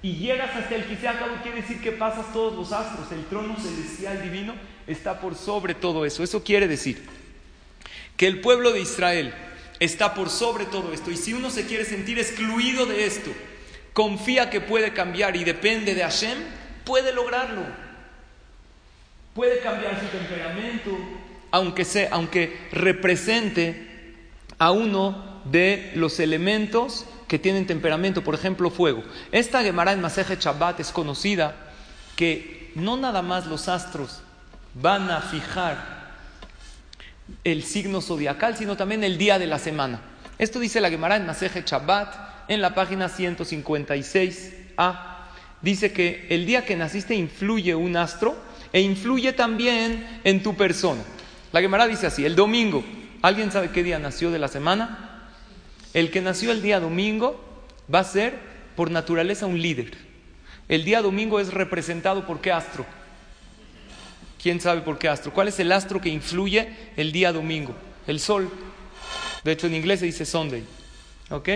y 0.03 0.15
llegas 0.15 0.57
hasta 0.57 0.75
el 0.75 0.87
Kisea 0.87 1.19
quiere 1.43 1.61
decir 1.61 1.81
que 1.81 1.93
pasas 1.93 2.33
todos 2.33 2.55
los 2.55 2.73
astros. 2.73 3.13
El 3.13 3.27
trono 3.27 3.57
celestial 3.57 4.23
divino 4.23 4.55
está 4.87 5.21
por 5.21 5.35
sobre 5.35 5.75
todo 5.75 6.07
eso. 6.07 6.23
Eso 6.23 6.43
quiere 6.43 6.67
decir 6.67 7.07
que 8.17 8.27
el 8.27 8.41
pueblo 8.41 8.73
de 8.73 8.81
Israel 8.81 9.35
está 9.79 10.15
por 10.15 10.31
sobre 10.31 10.65
todo 10.65 10.93
esto. 10.93 11.11
Y 11.11 11.17
si 11.17 11.35
uno 11.35 11.51
se 11.51 11.67
quiere 11.67 11.85
sentir 11.85 12.19
excluido 12.19 12.87
de 12.87 13.05
esto, 13.05 13.31
confía 13.93 14.49
que 14.49 14.61
puede 14.61 14.93
cambiar 14.95 15.37
y 15.37 15.45
depende 15.45 15.95
de 15.95 16.03
Hashem, 16.03 16.39
puede 16.85 17.13
lograrlo. 17.13 17.63
Puede 19.35 19.61
cambiar 19.61 20.01
su 20.01 20.07
temperamento, 20.07 20.97
aunque, 21.51 21.85
sea, 21.85 22.09
aunque 22.13 22.59
represente 22.73 23.87
a 24.59 24.71
uno 24.71 25.43
de 25.45 25.93
los 25.95 26.21
elementos 26.21 27.07
que 27.31 27.39
tienen 27.39 27.65
temperamento, 27.65 28.25
por 28.25 28.35
ejemplo, 28.35 28.71
fuego. 28.71 29.05
Esta 29.31 29.63
Gemara 29.63 29.93
en 29.93 30.01
Maseje 30.01 30.35
Shabbat 30.35 30.81
es 30.81 30.91
conocida 30.91 31.55
que 32.17 32.73
no 32.75 32.97
nada 32.97 33.23
más 33.23 33.47
los 33.47 33.69
astros 33.69 34.21
van 34.75 35.09
a 35.13 35.21
fijar 35.21 36.11
el 37.45 37.63
signo 37.63 38.01
zodiacal, 38.01 38.57
sino 38.57 38.77
también 38.77 39.05
el 39.05 39.17
día 39.17 39.39
de 39.39 39.47
la 39.47 39.61
semana. 39.61 40.01
Esto 40.39 40.59
dice 40.59 40.81
la 40.81 40.91
Gemara 40.91 41.15
en 41.15 41.25
Maseje 41.25 41.63
Shabbat, 41.65 42.49
en 42.49 42.61
la 42.61 42.75
página 42.75 43.09
156a. 43.09 44.99
Dice 45.63 45.93
que 45.93 46.27
el 46.31 46.47
día 46.47 46.65
que 46.65 46.75
naciste 46.75 47.15
influye 47.15 47.77
un 47.77 47.97
astro 47.97 48.37
e 48.73 48.81
influye 48.81 49.33
también 49.35 50.21
en 50.25 50.43
tu 50.43 50.57
persona. 50.57 51.03
La 51.53 51.61
Gemara 51.61 51.87
dice 51.87 52.09
así, 52.09 52.25
el 52.25 52.35
domingo, 52.35 52.85
¿alguien 53.23 53.53
sabe 53.53 53.71
qué 53.71 53.85
día 53.85 54.01
nació 54.01 54.33
de 54.33 54.41
la 54.41 54.49
semana? 54.49 55.10
El 55.93 56.11
que 56.11 56.21
nació 56.21 56.53
el 56.53 56.63
día 56.63 56.81
domingo 56.81 57.41
va 57.93 58.01
a 58.01 58.05
ser 58.05 58.39
por 58.77 58.91
naturaleza 58.91 59.47
un 59.47 59.61
líder. 59.61 59.93
El 60.69 60.85
día 60.85 61.03
domingo 61.03 61.41
es 61.41 61.53
representado 61.53 62.27
por 62.27 62.41
qué 62.41 62.53
astro? 62.53 62.87
¿Quién 64.41 64.61
sabe 64.61 64.83
por 64.83 64.99
qué 64.99 65.09
astro? 65.09 65.33
¿Cuál 65.33 65.49
es 65.49 65.59
el 65.61 65.73
astro 65.73 66.01
que 66.01 66.09
influye 66.09 66.69
el 66.97 67.13
día 67.13 67.33
domingo? 67.33 67.75
El 68.07 68.21
sol. 68.21 68.49
De 69.45 69.53
hecho, 69.53 69.67
en 69.67 69.75
inglés 69.75 70.01
se 70.01 70.07
dice 70.07 70.25
Sunday. 70.25 70.65
¿Ok? 71.31 71.49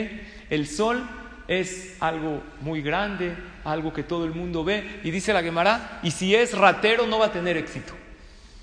El 0.50 0.66
sol 0.66 1.08
es 1.46 1.96
algo 2.00 2.42
muy 2.60 2.82
grande, 2.82 3.36
algo 3.64 3.92
que 3.92 4.02
todo 4.02 4.24
el 4.24 4.32
mundo 4.32 4.64
ve. 4.64 5.00
Y 5.04 5.10
dice 5.10 5.32
la 5.32 5.42
Gemara, 5.42 6.00
y 6.02 6.10
si 6.10 6.34
es 6.34 6.56
ratero 6.56 7.06
no 7.06 7.20
va 7.20 7.26
a 7.26 7.32
tener 7.32 7.56
éxito. 7.56 7.94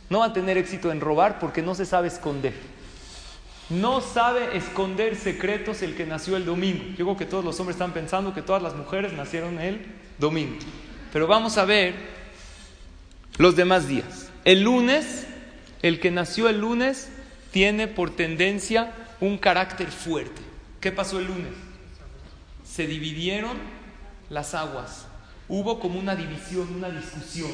No 0.10 0.20
va 0.20 0.26
a 0.26 0.34
tener 0.34 0.58
éxito 0.58 0.92
en 0.92 1.00
robar 1.00 1.40
porque 1.40 1.62
no 1.62 1.74
se 1.74 1.86
sabe 1.86 2.10
esconder. 2.10 2.54
No 3.72 4.02
sabe 4.02 4.58
esconder 4.58 5.16
secretos 5.16 5.82
el 5.82 5.96
que 5.96 6.06
nació 6.06 6.36
el 6.36 6.44
domingo. 6.44 6.84
Yo 6.98 7.06
creo 7.06 7.18
que 7.18 7.26
todos 7.26 7.46
los 7.46 7.58
hombres 7.60 7.76
están 7.76 7.94
pensando 7.94 8.34
que 8.34 8.42
todas 8.42 8.62
las 8.62 8.76
mujeres 8.76 9.14
nacieron 9.14 9.60
el 9.60 9.86
domingo. 10.18 10.58
Pero 11.14 11.26
vamos 11.26 11.58
a 11.58 11.64
ver 11.64 11.96
los 13.38 13.56
demás 13.56 13.88
días. 13.88 14.30
El 14.44 14.64
lunes, 14.64 15.26
el 15.82 16.02
que 16.02 16.12
nació 16.12 16.50
el 16.50 16.60
lunes, 16.60 17.10
tiene 17.52 17.88
por 17.88 18.14
tendencia 18.14 18.92
un 19.22 19.38
carácter 19.38 19.88
fuerte. 19.88 20.42
¿Qué 20.82 20.92
pasó 20.92 21.20
el 21.20 21.28
lunes? 21.28 21.54
Se 22.66 22.88
dividieron 22.88 23.58
las 24.30 24.54
aguas. 24.54 25.06
Hubo 25.48 25.80
como 25.80 25.98
una 25.98 26.16
división, 26.16 26.76
una 26.76 26.90
discusión. 26.90 27.52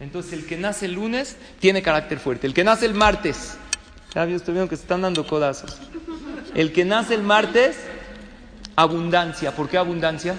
Entonces 0.00 0.34
el 0.34 0.46
que 0.46 0.58
nace 0.58 0.86
el 0.86 0.92
lunes 0.92 1.36
tiene 1.60 1.80
carácter 1.80 2.18
fuerte. 2.18 2.46
El 2.46 2.54
que 2.54 2.64
nace 2.64 2.86
el 2.86 2.94
martes, 2.94 3.56
estoy 4.14 4.54
viendo 4.54 4.68
que 4.68 4.76
se 4.76 4.82
están 4.82 5.02
dando 5.02 5.26
codazos. 5.26 5.78
El 6.54 6.72
que 6.72 6.84
nace 6.84 7.14
el 7.14 7.22
martes, 7.22 7.76
abundancia. 8.74 9.54
¿Por 9.54 9.68
qué 9.68 9.78
abundancia? 9.78 10.36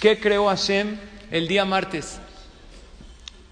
¿Qué 0.00 0.18
creó 0.18 0.46
Hashem 0.46 0.96
el 1.30 1.46
día 1.48 1.64
martes? 1.64 2.18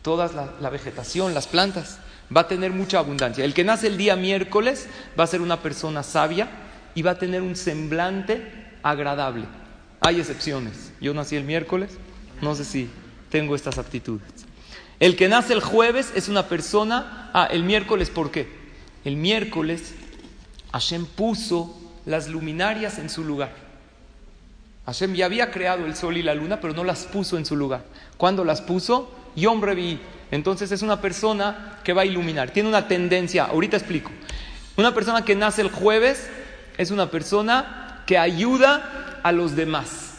Toda 0.02 0.54
la, 0.60 0.70
vegetación, 0.70 1.34
las 1.34 1.46
plantas. 1.46 1.98
Va 2.34 2.42
a 2.42 2.48
tener 2.48 2.72
mucha 2.72 2.98
abundancia. 2.98 3.44
El 3.44 3.54
que 3.54 3.64
nace 3.64 3.86
el 3.86 3.98
día 3.98 4.16
miércoles 4.16 4.88
va 5.18 5.24
a 5.24 5.26
ser 5.26 5.40
una 5.40 5.60
persona 5.60 6.02
sabia 6.02 6.48
y 6.94 7.02
va 7.02 7.12
a 7.12 7.18
tener 7.18 7.42
un 7.42 7.54
semblante 7.54 8.50
agradable. 8.82 9.44
Hay 10.00 10.20
excepciones. 10.20 10.92
Yo 11.00 11.12
nací 11.12 11.36
el 11.36 11.44
miércoles, 11.44 11.90
no 12.40 12.54
sé 12.54 12.64
si 12.64 12.90
tengo 13.30 13.54
estas 13.54 13.78
aptitudes. 13.78 14.26
El 15.00 15.16
que 15.16 15.28
nace 15.28 15.52
el 15.52 15.60
jueves 15.60 16.12
es 16.14 16.28
una 16.28 16.48
persona. 16.48 17.30
Ah, 17.34 17.48
el 17.50 17.62
miércoles, 17.62 18.10
¿por 18.10 18.30
qué? 18.30 18.63
El 19.04 19.16
miércoles 19.16 19.94
Hashem 20.72 21.06
puso 21.06 21.78
las 22.04 22.28
luminarias 22.28 22.98
en 22.98 23.08
su 23.08 23.22
lugar. 23.22 23.52
Hashem 24.86 25.14
ya 25.14 25.26
había 25.26 25.50
creado 25.50 25.86
el 25.86 25.94
sol 25.94 26.16
y 26.16 26.22
la 26.22 26.34
luna, 26.34 26.60
pero 26.60 26.74
no 26.74 26.84
las 26.84 27.04
puso 27.04 27.38
en 27.38 27.46
su 27.46 27.56
lugar. 27.56 27.84
¿Cuándo 28.16 28.44
las 28.44 28.60
puso? 28.60 29.14
Yom 29.36 29.62
Revi. 29.62 30.00
Entonces 30.30 30.72
es 30.72 30.82
una 30.82 31.00
persona 31.00 31.78
que 31.84 31.92
va 31.92 32.02
a 32.02 32.06
iluminar. 32.06 32.50
Tiene 32.50 32.68
una 32.68 32.88
tendencia, 32.88 33.44
ahorita 33.44 33.76
explico. 33.76 34.10
Una 34.76 34.92
persona 34.92 35.24
que 35.24 35.36
nace 35.36 35.62
el 35.62 35.70
jueves 35.70 36.28
es 36.76 36.90
una 36.90 37.10
persona 37.10 38.02
que 38.06 38.18
ayuda 38.18 39.20
a 39.22 39.32
los 39.32 39.54
demás. 39.54 40.14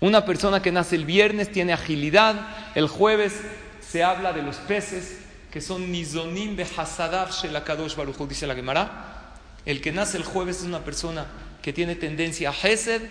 Una 0.00 0.24
persona 0.24 0.62
que 0.62 0.72
nace 0.72 0.96
el 0.96 1.04
viernes 1.04 1.50
tiene 1.50 1.72
agilidad. 1.72 2.36
El 2.74 2.88
jueves 2.88 3.40
se 3.80 4.04
habla 4.04 4.32
de 4.32 4.42
los 4.42 4.56
peces 4.56 5.21
que 5.52 5.60
son 5.60 5.92
nizonim 5.92 6.56
de 6.56 6.64
hasadav 6.64 7.30
shelakadosh 7.30 7.94
baruch 7.94 8.16
dice 8.26 8.46
la 8.46 8.54
Gemara. 8.54 9.34
El 9.66 9.82
que 9.82 9.92
nace 9.92 10.16
el 10.16 10.24
jueves 10.24 10.60
es 10.60 10.64
una 10.64 10.80
persona 10.80 11.26
que 11.60 11.74
tiene 11.74 11.94
tendencia 11.94 12.50
a 12.50 12.54
Hesed, 12.54 13.02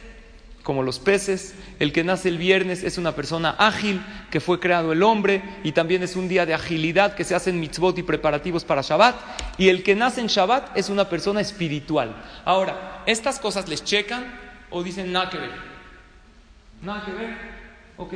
como 0.64 0.82
los 0.82 0.98
peces. 0.98 1.54
El 1.78 1.94
que 1.94 2.04
nace 2.04 2.30
el 2.30 2.40
viernes 2.40 2.84
es 2.84 2.98
una 2.98 3.14
persona 3.14 3.52
ágil, 3.60 4.04
que 4.32 4.40
fue 4.40 4.60
creado 4.60 4.92
el 4.92 5.04
hombre, 5.04 5.44
y 5.64 5.74
también 5.74 6.02
es 6.02 6.16
un 6.16 6.28
día 6.28 6.48
de 6.48 6.56
agilidad 6.56 7.14
que 7.14 7.24
se 7.24 7.36
hacen 7.36 7.60
mitzvot 7.60 7.96
y 8.00 8.04
preparativos 8.04 8.66
para 8.66 8.82
Shabbat. 8.82 9.16
Y 9.60 9.70
el 9.70 9.84
que 9.84 9.96
nace 9.96 10.20
en 10.20 10.28
Shabbat 10.28 10.76
es 10.76 10.90
una 10.90 11.08
persona 11.10 11.42
espiritual. 11.42 12.16
Ahora, 12.44 13.04
¿estas 13.06 13.38
cosas 13.38 13.70
les 13.70 13.84
checan 13.84 14.26
o 14.72 14.82
dicen 14.82 15.12
nada 15.12 15.30
que 15.30 15.38
ver? 15.38 15.52
Nada 16.82 17.06
que 17.06 17.12
ver. 17.12 17.38
Ok. 17.98 18.14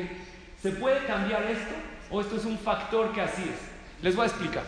¿Se 0.64 0.72
puede 0.72 1.06
cambiar 1.06 1.44
esto 1.44 1.76
o 2.10 2.22
esto 2.22 2.38
es 2.38 2.46
un 2.46 2.58
factor 2.58 3.14
que 3.14 3.22
así 3.22 3.44
es? 3.44 3.75
Les 4.02 4.16
voy 4.16 4.24
a 4.24 4.28
explicar. 4.28 4.64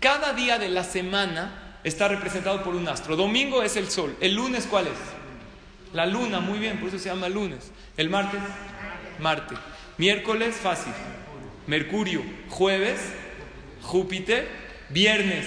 Cada 0.00 0.32
día 0.32 0.58
de 0.58 0.68
la 0.68 0.84
semana 0.84 1.78
está 1.84 2.08
representado 2.08 2.62
por 2.62 2.74
un 2.74 2.88
astro. 2.88 3.16
Domingo 3.16 3.62
es 3.62 3.76
el 3.76 3.88
sol. 3.88 4.16
¿El 4.20 4.34
lunes 4.34 4.66
cuál 4.68 4.86
es? 4.86 4.98
La 5.92 6.06
luna, 6.06 6.40
muy 6.40 6.58
bien, 6.58 6.78
por 6.78 6.88
eso 6.88 6.98
se 6.98 7.08
llama 7.08 7.28
lunes. 7.28 7.70
¿El 7.96 8.08
martes? 8.08 8.40
Marte. 9.20 9.54
Miércoles, 9.98 10.56
fácil. 10.56 10.92
Mercurio. 11.66 12.22
Jueves, 12.48 13.00
Júpiter. 13.82 14.48
Viernes, 14.88 15.46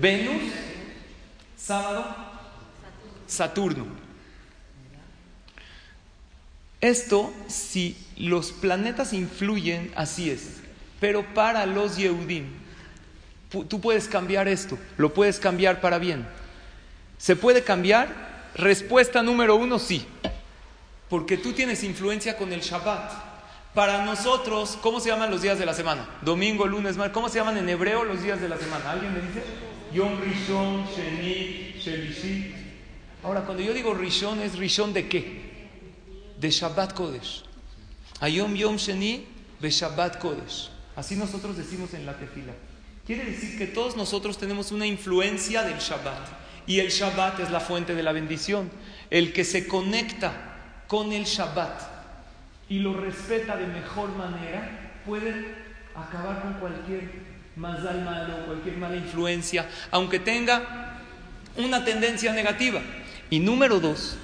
Venus. 0.00 0.42
Sábado, 1.56 2.16
Saturno. 3.26 3.86
Esto, 6.80 7.32
si 7.46 7.96
los 8.16 8.50
planetas 8.50 9.12
influyen, 9.12 9.92
así 9.94 10.30
es. 10.30 10.60
Pero 11.02 11.34
para 11.34 11.66
los 11.66 11.96
Yehudim, 11.96 12.46
Tú 13.68 13.80
puedes 13.82 14.08
cambiar 14.08 14.48
esto, 14.48 14.78
lo 14.96 15.12
puedes 15.12 15.38
cambiar 15.38 15.82
para 15.82 15.98
bien. 15.98 16.26
¿Se 17.18 17.36
puede 17.36 17.62
cambiar? 17.62 18.50
Respuesta 18.54 19.22
número 19.22 19.56
uno, 19.56 19.78
sí. 19.78 20.06
Porque 21.10 21.36
tú 21.36 21.52
tienes 21.52 21.84
influencia 21.84 22.38
con 22.38 22.50
el 22.52 22.60
Shabbat. 22.60 23.12
Para 23.74 24.06
nosotros, 24.06 24.78
¿cómo 24.80 25.00
se 25.00 25.10
llaman 25.10 25.30
los 25.30 25.42
días 25.42 25.58
de 25.58 25.66
la 25.66 25.74
semana? 25.74 26.08
Domingo, 26.22 26.66
lunes, 26.66 26.96
martes. 26.96 27.12
¿Cómo 27.12 27.28
se 27.28 27.40
llaman 27.40 27.58
en 27.58 27.68
hebreo 27.68 28.04
los 28.04 28.22
días 28.22 28.40
de 28.40 28.48
la 28.48 28.56
semana? 28.56 28.92
¿Alguien 28.92 29.12
me 29.12 29.20
dice? 29.20 29.42
Yom 29.92 30.18
Rishon, 30.18 30.86
Sheni, 30.86 31.74
Shelishi. 31.78 32.54
Ahora, 33.22 33.42
cuando 33.42 33.62
yo 33.62 33.74
digo 33.74 33.92
Rishon, 33.92 34.40
¿es 34.40 34.56
Rishon 34.56 34.94
de 34.94 35.08
qué? 35.08 35.68
De 36.38 36.50
Shabbat 36.50 36.94
Kodesh. 36.94 37.44
Ayom 38.20 38.54
Yom 38.54 38.76
Sheni, 38.76 39.26
de 39.60 39.70
Shabbat 39.70 40.18
Kodesh. 40.18 40.71
Así 40.96 41.16
nosotros 41.16 41.56
decimos 41.56 41.94
en 41.94 42.06
la 42.06 42.16
tefila. 42.18 42.52
Quiere 43.06 43.24
decir 43.24 43.58
que 43.58 43.66
todos 43.66 43.96
nosotros 43.96 44.38
tenemos 44.38 44.72
una 44.72 44.86
influencia 44.86 45.62
del 45.62 45.78
Shabbat. 45.78 46.42
Y 46.66 46.78
el 46.78 46.90
Shabbat 46.90 47.40
es 47.40 47.50
la 47.50 47.60
fuente 47.60 47.94
de 47.94 48.02
la 48.02 48.12
bendición. 48.12 48.70
El 49.10 49.32
que 49.32 49.44
se 49.44 49.66
conecta 49.66 50.32
con 50.86 51.12
el 51.12 51.24
Shabbat 51.24 51.80
y 52.68 52.78
lo 52.78 52.94
respeta 52.94 53.56
de 53.56 53.66
mejor 53.66 54.10
manera 54.16 54.92
puede 55.04 55.54
acabar 55.94 56.42
con 56.42 56.54
cualquier 56.54 57.10
mazal 57.56 58.02
malo, 58.04 58.46
cualquier 58.46 58.76
mala 58.76 58.96
influencia, 58.96 59.68
aunque 59.90 60.18
tenga 60.18 61.00
una 61.56 61.84
tendencia 61.84 62.32
negativa. 62.32 62.80
Y 63.30 63.40
número 63.40 63.80
dos, 63.80 64.16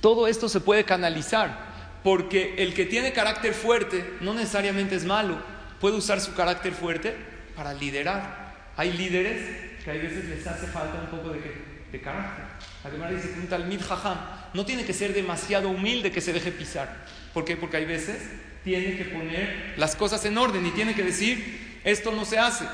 todo 0.00 0.26
esto 0.26 0.48
se 0.48 0.60
puede 0.60 0.84
canalizar, 0.84 1.65
porque 2.06 2.54
el 2.58 2.72
que 2.72 2.86
tiene 2.86 3.12
carácter 3.12 3.52
fuerte 3.52 4.08
no 4.20 4.32
necesariamente 4.32 4.94
es 4.94 5.04
malo 5.04 5.42
puede 5.80 5.96
usar 5.96 6.20
su 6.20 6.34
carácter 6.34 6.72
fuerte 6.72 7.16
para 7.56 7.74
liderar. 7.74 8.54
Hay 8.76 8.92
líderes 8.92 9.42
que 9.82 9.90
a 9.90 9.94
veces 9.94 10.24
les 10.26 10.46
hace 10.46 10.68
falta 10.68 11.00
un 11.00 11.08
poco 11.08 11.30
de, 11.30 12.00
carácter. 12.00 12.44
Además 12.84 13.10
dice 13.10 13.32
que 13.32 13.40
un 13.40 13.48
talmid 13.48 13.80
jajam 13.80 14.18
no 14.54 14.64
tiene 14.64 14.84
que 14.84 14.92
ser 14.92 15.14
demasiado 15.14 15.68
humilde 15.68 16.12
que 16.12 16.20
se 16.20 16.32
deje 16.32 16.52
pisar. 16.52 17.06
¿Por 17.34 17.44
qué? 17.44 17.56
Porque 17.56 17.78
hay 17.78 17.86
veces 17.86 18.18
tiene 18.62 18.96
que 18.96 19.06
poner 19.06 19.74
las 19.76 19.96
cosas 19.96 20.24
en 20.26 20.38
orden 20.38 20.64
y 20.64 20.70
tiene 20.70 20.94
que 20.94 21.02
decir, 21.02 21.80
esto 21.82 22.12
no 22.12 22.24
se 22.24 22.38
hace. 22.38 22.66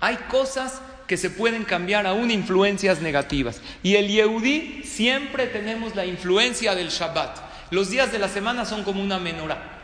Hay 0.00 0.16
cosas 0.30 0.80
que 1.06 1.18
se 1.18 1.28
pueden 1.28 1.64
cambiar 1.64 2.06
aún 2.06 2.30
influencias 2.30 3.02
negativas. 3.02 3.60
Y 3.82 3.96
el 3.96 4.08
Yehudi 4.08 4.84
siempre 4.84 5.48
tenemos 5.48 5.94
la 5.94 6.06
influencia 6.06 6.74
del 6.74 6.88
Shabbat. 6.88 7.51
Los 7.72 7.90
días 7.90 8.12
de 8.12 8.18
la 8.18 8.28
semana 8.28 8.64
son 8.66 8.84
como 8.84 9.02
una 9.02 9.18
menorá 9.18 9.80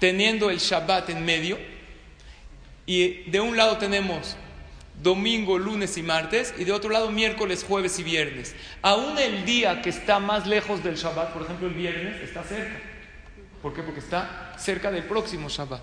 teniendo 0.00 0.50
el 0.50 0.58
Shabbat 0.58 1.10
en 1.10 1.24
medio, 1.24 1.56
y 2.84 3.30
de 3.30 3.38
un 3.38 3.56
lado 3.56 3.78
tenemos 3.78 4.36
domingo, 5.00 5.56
lunes 5.56 5.96
y 5.96 6.02
martes, 6.02 6.52
y 6.58 6.64
de 6.64 6.72
otro 6.72 6.90
lado 6.90 7.12
miércoles, 7.12 7.64
jueves 7.64 8.00
y 8.00 8.02
viernes. 8.02 8.56
Aún 8.82 9.16
el 9.16 9.44
día 9.44 9.80
que 9.80 9.90
está 9.90 10.18
más 10.18 10.48
lejos 10.48 10.82
del 10.82 10.96
Shabbat, 10.96 11.32
por 11.32 11.42
ejemplo 11.42 11.68
el 11.68 11.74
viernes, 11.74 12.20
está 12.20 12.42
cerca. 12.42 12.80
¿Por 13.62 13.72
qué? 13.72 13.84
Porque 13.84 14.00
está 14.00 14.56
cerca 14.58 14.90
del 14.90 15.04
próximo 15.04 15.48
Shabbat. 15.48 15.82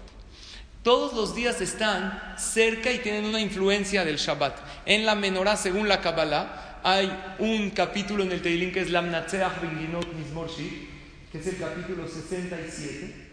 Todos 0.84 1.14
los 1.14 1.34
días 1.34 1.62
están 1.62 2.36
cerca 2.38 2.92
y 2.92 2.98
tienen 2.98 3.24
una 3.24 3.40
influencia 3.40 4.04
del 4.04 4.18
Shabbat. 4.18 4.58
En 4.86 5.06
la 5.06 5.16
menorá, 5.16 5.56
según 5.56 5.88
la 5.88 6.02
Kabbalah, 6.02 6.82
hay 6.84 7.10
un 7.40 7.70
capítulo 7.70 8.24
en 8.24 8.34
el 8.34 8.42
Teilín 8.42 8.74
que 8.74 8.82
es 8.82 8.90
Lamnatzeach 8.90 9.62
Ringinot 9.62 10.12
Mizmorshi, 10.14 10.89
que 11.32 11.38
es 11.38 11.48
el 11.48 11.58
capítulo 11.58 12.08
67. 12.08 13.30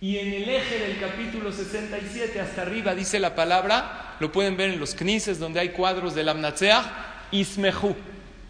Y 0.00 0.18
en 0.18 0.32
el 0.32 0.48
eje 0.48 0.78
del 0.78 1.00
capítulo 1.00 1.50
67 1.50 2.40
hasta 2.40 2.62
arriba 2.62 2.94
dice 2.94 3.18
la 3.18 3.34
palabra, 3.34 4.16
lo 4.20 4.30
pueden 4.30 4.56
ver 4.56 4.70
en 4.70 4.78
los 4.78 4.94
knises 4.94 5.38
donde 5.38 5.58
hay 5.58 5.70
cuadros 5.70 6.14
del 6.14 6.28
Amnatseach, 6.28 6.84
Ismehu. 7.32 7.96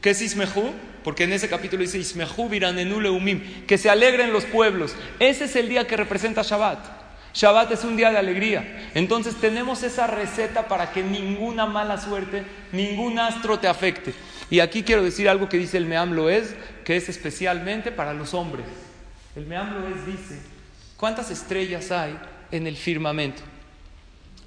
¿Qué 0.02 0.10
es 0.10 0.20
Ismehu? 0.20 0.74
Porque 1.02 1.24
en 1.24 1.32
ese 1.32 1.48
capítulo 1.48 1.82
dice 1.82 1.98
Ismehu 1.98 2.48
viranenu 2.48 3.00
leumim, 3.00 3.64
que 3.66 3.78
se 3.78 3.88
alegren 3.88 4.32
los 4.32 4.44
pueblos. 4.44 4.94
Ese 5.18 5.44
es 5.44 5.56
el 5.56 5.68
día 5.68 5.86
que 5.86 5.96
representa 5.96 6.42
Shabbat. 6.42 6.98
Shabbat 7.32 7.72
es 7.72 7.84
un 7.84 7.96
día 7.96 8.10
de 8.10 8.18
alegría. 8.18 8.90
Entonces 8.94 9.36
tenemos 9.40 9.82
esa 9.84 10.06
receta 10.06 10.66
para 10.66 10.92
que 10.92 11.02
ninguna 11.02 11.66
mala 11.66 11.98
suerte, 11.98 12.42
ningún 12.72 13.18
astro 13.18 13.58
te 13.58 13.68
afecte. 13.68 14.12
Y 14.50 14.60
aquí 14.60 14.82
quiero 14.82 15.02
decir 15.02 15.28
algo 15.28 15.48
que 15.48 15.56
dice 15.56 15.76
el 15.78 15.86
Meam 15.86 16.12
Loez, 16.12 16.56
que 16.84 16.96
es 16.96 17.08
especialmente 17.08 17.92
para 17.92 18.12
los 18.12 18.34
hombres. 18.34 18.66
El 19.38 19.46
Meam 19.46 19.72
Loez 19.72 20.04
dice 20.04 20.36
¿Cuántas 20.96 21.30
estrellas 21.30 21.92
hay 21.92 22.18
en 22.50 22.66
el 22.66 22.76
firmamento? 22.76 23.40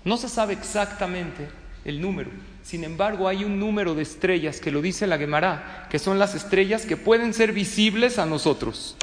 No 0.04 0.18
se 0.18 0.28
sabe 0.28 0.52
exactamente 0.52 1.48
el 1.86 2.02
número. 2.02 2.30
Sin 2.62 2.84
embargo, 2.84 3.30
hay 3.30 3.46
un 3.46 3.58
número 3.58 3.96
de 3.96 4.04
estrellas 4.04 4.60
que 4.60 4.70
lo 4.70 4.82
dice 4.82 5.08
la 5.08 5.18
Gemara, 5.18 5.88
que 5.89 5.98
son 5.98 6.20
las 6.20 6.36
estrellas 6.36 6.86
que 6.86 6.98
pueden 6.98 7.34
ser 7.34 7.54
visibles 7.54 8.20
a 8.20 8.26
nosotros. 8.26 8.98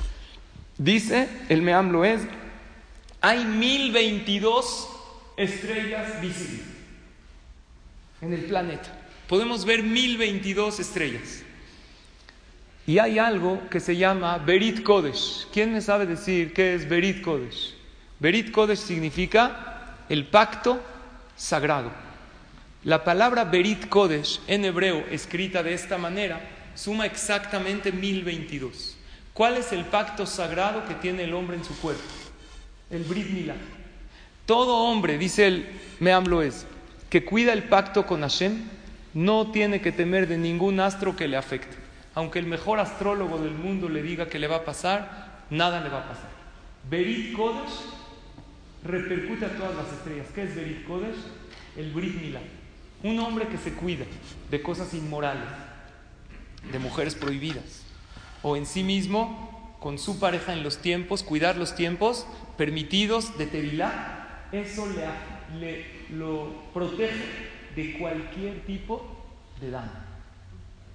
Dice 0.77 1.27
el 1.49 1.63
Meam 1.63 1.91
Loez, 1.91 2.21
hay 3.23 3.47
1022 3.47 4.89
estrellas 5.39 6.21
visibles 6.21 6.67
en 8.21 8.35
el 8.35 8.45
planeta. 8.45 8.95
Podemos 9.27 9.65
ver 9.65 9.83
1022 9.83 10.81
estrellas. 10.81 11.43
Y 12.89 12.99
hay 13.01 13.19
algo 13.19 13.61
que 13.69 13.81
se 13.81 13.99
llama 13.99 14.39
Berit 14.39 14.83
Kodesh. 14.83 15.47
¿Quién 15.53 15.75
me 15.75 15.83
sabe 15.83 16.07
decir 16.07 16.55
qué 16.55 16.75
es 16.75 16.89
Berit 16.89 17.21
Kodesh? 17.21 17.75
Berit 18.19 18.51
Kodesh 18.51 18.79
significa 18.79 19.99
el 20.09 20.25
pacto 20.25 20.81
sagrado. 21.37 21.91
La 22.85 23.05
palabra 23.05 23.45
Berit 23.45 23.91
Kodesh 23.91 24.41
en 24.47 24.65
hebreo, 24.65 25.05
escrita 25.11 25.63
de 25.63 25.75
esta 25.75 25.99
manera, 25.99 26.41
suma 26.75 27.05
exactamente 27.05 27.93
1022. 27.93 28.97
¿Cuál 29.35 29.59
es 29.59 29.71
el 29.73 29.85
pacto 29.85 30.25
sagrado 30.25 30.87
que 30.89 30.95
tiene 30.95 31.25
el 31.25 31.35
hombre 31.35 31.59
en 31.59 31.65
su 31.65 31.79
cuerpo? 31.81 32.01
El 32.89 33.05
Brit 33.05 33.29
Milá. 33.29 33.57
Todo 34.47 34.75
hombre, 34.75 35.19
dice 35.19 35.47
el 35.47 35.69
Meam 36.01 36.25
Loez, 36.25 36.65
que 37.11 37.23
cuida 37.23 37.53
el 37.53 37.65
pacto 37.65 38.07
con 38.07 38.23
Hashem, 38.23 38.63
no 39.13 39.51
tiene 39.51 39.83
que 39.83 39.93
temer 39.93 40.27
de 40.27 40.39
ningún 40.39 40.81
astro 40.81 41.15
que 41.15 41.29
le 41.29 41.37
afecte 41.37 41.88
aunque 42.15 42.39
el 42.39 42.47
mejor 42.47 42.81
astrólogo 42.81 43.39
del 43.39 43.53
mundo 43.55 43.89
le 43.89 44.03
diga 44.03 44.29
que 44.29 44.39
le 44.39 44.49
va 44.49 44.57
a 44.57 44.65
pasar, 44.65 45.45
nada 45.51 45.81
le 45.81 45.89
va 45.89 46.05
a 46.05 46.09
pasar. 46.09 46.31
Berit 46.89 47.37
Kodesh 47.37 47.85
repercute 48.85 49.45
a 49.45 49.57
todas 49.57 49.75
las 49.77 49.93
estrellas. 49.93 50.27
¿Qué 50.35 50.45
es 50.45 50.55
Berit 50.55 50.87
Kodesh? 50.87 51.17
El 51.77 51.93
Brit 51.93 52.21
Milá. 52.21 52.41
Un 53.03 53.21
hombre 53.21 53.47
que 53.49 53.59
se 53.59 53.73
cuida 53.75 54.05
de 54.51 54.63
cosas 54.63 54.93
inmorales, 54.95 55.49
de 56.73 56.79
mujeres 56.79 57.15
prohibidas, 57.15 57.85
o 58.43 58.57
en 58.57 58.67
sí 58.67 58.83
mismo, 58.83 59.77
con 59.79 59.99
su 59.99 60.19
pareja 60.19 60.53
en 60.53 60.65
los 60.65 60.79
tiempos, 60.79 61.23
cuidar 61.23 61.57
los 61.57 61.77
tiempos 61.77 62.27
permitidos 62.57 63.39
de 63.39 63.47
Tevilá, 63.47 64.49
eso 64.51 64.89
le, 65.61 65.87
lo 66.11 66.53
protege 66.75 67.25
de 67.77 67.97
cualquier 67.99 68.65
tipo 68.67 69.07
de 69.61 69.71
daño 69.71 70.08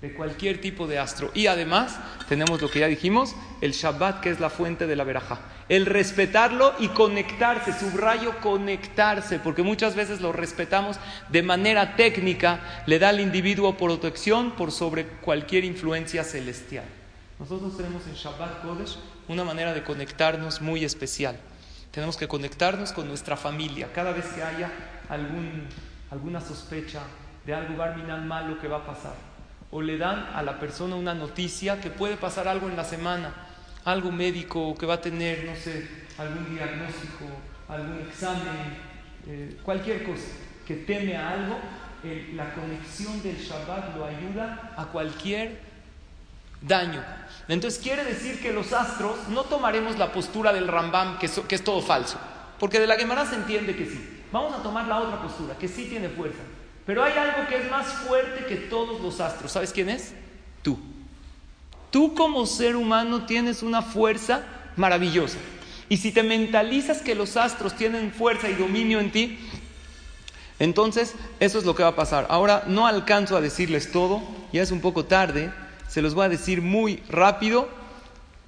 de 0.03 0.13
cualquier 0.13 0.59
tipo 0.59 0.85
de 0.85 0.99
astro. 0.99 1.31
Y 1.33 1.47
además 1.47 1.97
tenemos 2.27 2.61
lo 2.61 2.69
que 2.69 2.79
ya 2.79 2.87
dijimos, 2.87 3.37
el 3.61 3.71
Shabbat 3.71 4.19
que 4.19 4.31
es 4.31 4.41
la 4.41 4.49
fuente 4.49 4.85
de 4.85 4.97
la 4.97 5.05
verajá. 5.05 5.39
El 5.69 5.85
respetarlo 5.85 6.73
y 6.77 6.89
conectarse, 6.89 7.71
subrayo 7.71 8.41
conectarse, 8.41 9.39
porque 9.39 9.63
muchas 9.63 9.95
veces 9.95 10.19
lo 10.19 10.33
respetamos 10.33 10.97
de 11.29 11.41
manera 11.41 11.95
técnica, 11.95 12.83
le 12.85 12.99
da 12.99 13.09
al 13.09 13.21
individuo 13.21 13.77
protección 13.77 14.51
por 14.51 14.73
sobre 14.73 15.07
cualquier 15.07 15.63
influencia 15.63 16.25
celestial. 16.25 16.83
Nosotros 17.39 17.77
tenemos 17.77 18.05
en 18.05 18.15
Shabbat 18.15 18.61
Kodesh 18.61 18.97
una 19.29 19.45
manera 19.45 19.73
de 19.73 19.83
conectarnos 19.83 20.59
muy 20.59 20.83
especial. 20.83 21.37
Tenemos 21.91 22.17
que 22.17 22.27
conectarnos 22.27 22.91
con 22.91 23.07
nuestra 23.07 23.37
familia. 23.37 23.87
Cada 23.93 24.11
vez 24.11 24.25
que 24.25 24.43
haya 24.43 24.69
algún, 25.07 25.63
alguna 26.11 26.41
sospecha 26.41 27.03
de 27.45 27.53
algo 27.53 27.77
barminal 27.77 28.25
malo 28.25 28.59
que 28.59 28.67
va 28.67 28.79
a 28.79 28.85
pasar, 28.85 29.32
o 29.73 29.81
le 29.81 29.97
dan 29.97 30.29
a 30.35 30.43
la 30.43 30.59
persona 30.59 30.95
una 30.95 31.15
noticia 31.15 31.81
que 31.81 31.89
puede 31.89 32.15
pasar 32.15 32.47
algo 32.47 32.69
en 32.69 32.75
la 32.75 32.83
semana, 32.83 33.33
algo 33.83 34.11
médico, 34.11 34.75
que 34.75 34.85
va 34.85 34.93
a 34.95 35.01
tener, 35.01 35.45
no 35.45 35.55
sé, 35.55 35.87
algún 36.19 36.53
diagnóstico, 36.53 37.25
algún 37.67 37.99
examen, 38.07 38.77
eh, 39.27 39.57
cualquier 39.63 40.03
cosa, 40.03 40.27
que 40.67 40.75
teme 40.75 41.17
a 41.17 41.31
algo, 41.31 41.57
la 42.35 42.53
conexión 42.53 43.23
del 43.23 43.37
Shabbat 43.37 43.95
lo 43.95 44.05
ayuda 44.05 44.73
a 44.77 44.85
cualquier 44.85 45.59
daño. 46.61 47.03
Entonces 47.47 47.81
quiere 47.81 48.03
decir 48.03 48.41
que 48.41 48.53
los 48.53 48.73
astros 48.73 49.27
no 49.29 49.43
tomaremos 49.45 49.97
la 49.97 50.11
postura 50.11 50.53
del 50.53 50.67
Rambam, 50.67 51.17
que, 51.17 51.25
es 51.25 51.63
todo 51.63 51.81
falso, 51.81 52.19
porque 52.59 52.79
de 52.79 52.85
la 52.85 52.95
Gemara 52.95 53.25
se 53.25 53.35
entiende 53.35 53.75
que 53.75 53.85
sí. 53.85 54.21
Vamos 54.31 54.53
a 54.53 54.61
tomar 54.61 54.87
la 54.87 54.99
otra 54.99 55.19
postura, 55.19 55.57
que 55.57 55.67
sí 55.67 55.85
tiene 55.85 56.09
fuerza. 56.09 56.41
Pero 56.85 57.03
hay 57.03 57.13
algo 57.13 57.47
que 57.47 57.57
es 57.57 57.71
más 57.71 57.87
fuerte 57.87 58.45
que 58.45 58.55
todos 58.55 59.01
los 59.01 59.19
astros. 59.21 59.51
¿Sabes 59.51 59.71
quién 59.71 59.89
es? 59.89 60.13
Tú. 60.61 60.77
Tú 61.91 62.13
como 62.13 62.45
ser 62.45 62.75
humano 62.75 63.25
tienes 63.25 63.63
una 63.63 63.81
fuerza 63.81 64.43
maravillosa. 64.75 65.37
Y 65.89 65.97
si 65.97 66.11
te 66.11 66.23
mentalizas 66.23 67.01
que 67.01 67.15
los 67.15 67.37
astros 67.37 67.75
tienen 67.75 68.11
fuerza 68.11 68.49
y 68.49 68.55
dominio 68.55 68.99
en 68.99 69.11
ti, 69.11 69.37
entonces 70.59 71.15
eso 71.39 71.59
es 71.59 71.65
lo 71.65 71.75
que 71.75 71.83
va 71.83 71.89
a 71.89 71.95
pasar. 71.95 72.25
Ahora 72.29 72.63
no 72.67 72.87
alcanzo 72.87 73.37
a 73.37 73.41
decirles 73.41 73.91
todo, 73.91 74.21
ya 74.51 74.61
es 74.61 74.71
un 74.71 74.81
poco 74.81 75.05
tarde, 75.05 75.51
se 75.87 76.01
los 76.01 76.15
voy 76.15 76.25
a 76.25 76.29
decir 76.29 76.61
muy 76.61 77.03
rápido. 77.09 77.69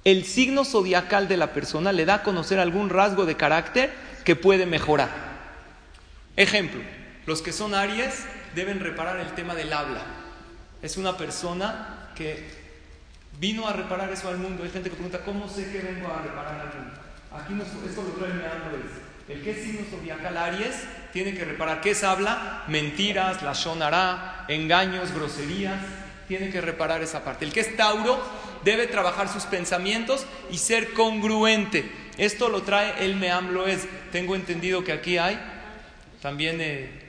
El 0.04 0.24
signo 0.24 0.64
zodiacal 0.64 1.28
de 1.28 1.36
la 1.36 1.52
persona 1.52 1.92
le 1.92 2.04
da 2.04 2.14
a 2.14 2.22
conocer 2.22 2.58
algún 2.58 2.90
rasgo 2.90 3.26
de 3.26 3.36
carácter 3.36 3.92
que 4.24 4.36
puede 4.36 4.66
mejorar. 4.66 5.10
Ejemplo, 6.36 6.80
los 7.26 7.42
que 7.42 7.52
son 7.52 7.74
Aries 7.74 8.24
deben 8.54 8.80
reparar 8.80 9.18
el 9.18 9.34
tema 9.34 9.54
del 9.54 9.72
habla. 9.72 10.02
Es 10.80 10.96
una 10.96 11.16
persona 11.16 12.10
que 12.14 12.48
vino 13.38 13.66
a 13.66 13.72
reparar 13.72 14.10
eso 14.12 14.28
al 14.28 14.38
mundo. 14.38 14.62
Hay 14.62 14.70
gente 14.70 14.88
que 14.88 14.94
pregunta, 14.94 15.24
¿cómo 15.24 15.48
sé 15.48 15.70
que 15.70 15.80
vengo 15.80 16.08
a 16.08 16.22
reparar 16.22 16.60
al 16.60 16.80
mundo? 16.80 17.00
Aquí 17.32 17.52
esto 17.88 18.02
lo 18.02 18.10
trae 18.10 18.30
es, 18.30 19.34
el 19.36 19.42
que 19.42 19.50
es 19.50 19.58
signo 19.58 19.80
zodiacal 19.90 20.36
Aries 20.36 20.76
tiene 21.12 21.34
que 21.34 21.44
reparar. 21.44 21.80
¿Qué 21.80 21.90
es 21.90 22.04
habla? 22.04 22.64
Mentiras, 22.68 23.42
la 23.42 23.52
shonará, 23.52 24.44
engaños, 24.48 25.12
groserías. 25.12 25.80
Tiene 26.28 26.50
que 26.50 26.60
reparar 26.60 27.02
esa 27.02 27.24
parte. 27.24 27.44
El 27.44 27.52
que 27.52 27.60
es 27.60 27.76
Tauro 27.76 28.20
debe 28.64 28.86
trabajar 28.86 29.28
sus 29.28 29.44
pensamientos 29.44 30.26
y 30.50 30.58
ser 30.58 30.92
congruente. 30.92 31.90
Esto 32.18 32.48
lo 32.48 32.62
trae 32.62 33.04
el 33.04 33.16
Meam 33.16 33.52
Loez. 33.52 33.86
Tengo 34.12 34.34
entendido 34.34 34.82
que 34.82 34.92
aquí 34.92 35.18
hay 35.18 35.38
también 36.22 36.60
eh, 36.60 37.05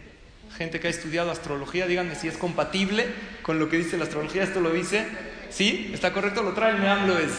gente 0.58 0.80
que 0.80 0.88
ha 0.88 0.89
estudiado 0.89 1.30
astrología, 1.30 1.86
díganme 1.86 2.16
si 2.16 2.28
es 2.28 2.38
compatible 2.38 3.05
con 3.43 3.60
lo 3.60 3.70
que 3.70 3.78
dice 3.78 3.97
la 3.97 4.05
astrología. 4.05 4.43
¿Esto 4.43 4.60
lo 4.60 4.72
dice? 4.72 5.05
¿Sí? 5.49 5.91
¿Está 5.93 6.14
correcto? 6.14 6.41
Lo 6.41 6.53
trae 6.53 6.72
el 6.72 6.80
Meamlo 6.80 7.18
es. 7.20 7.32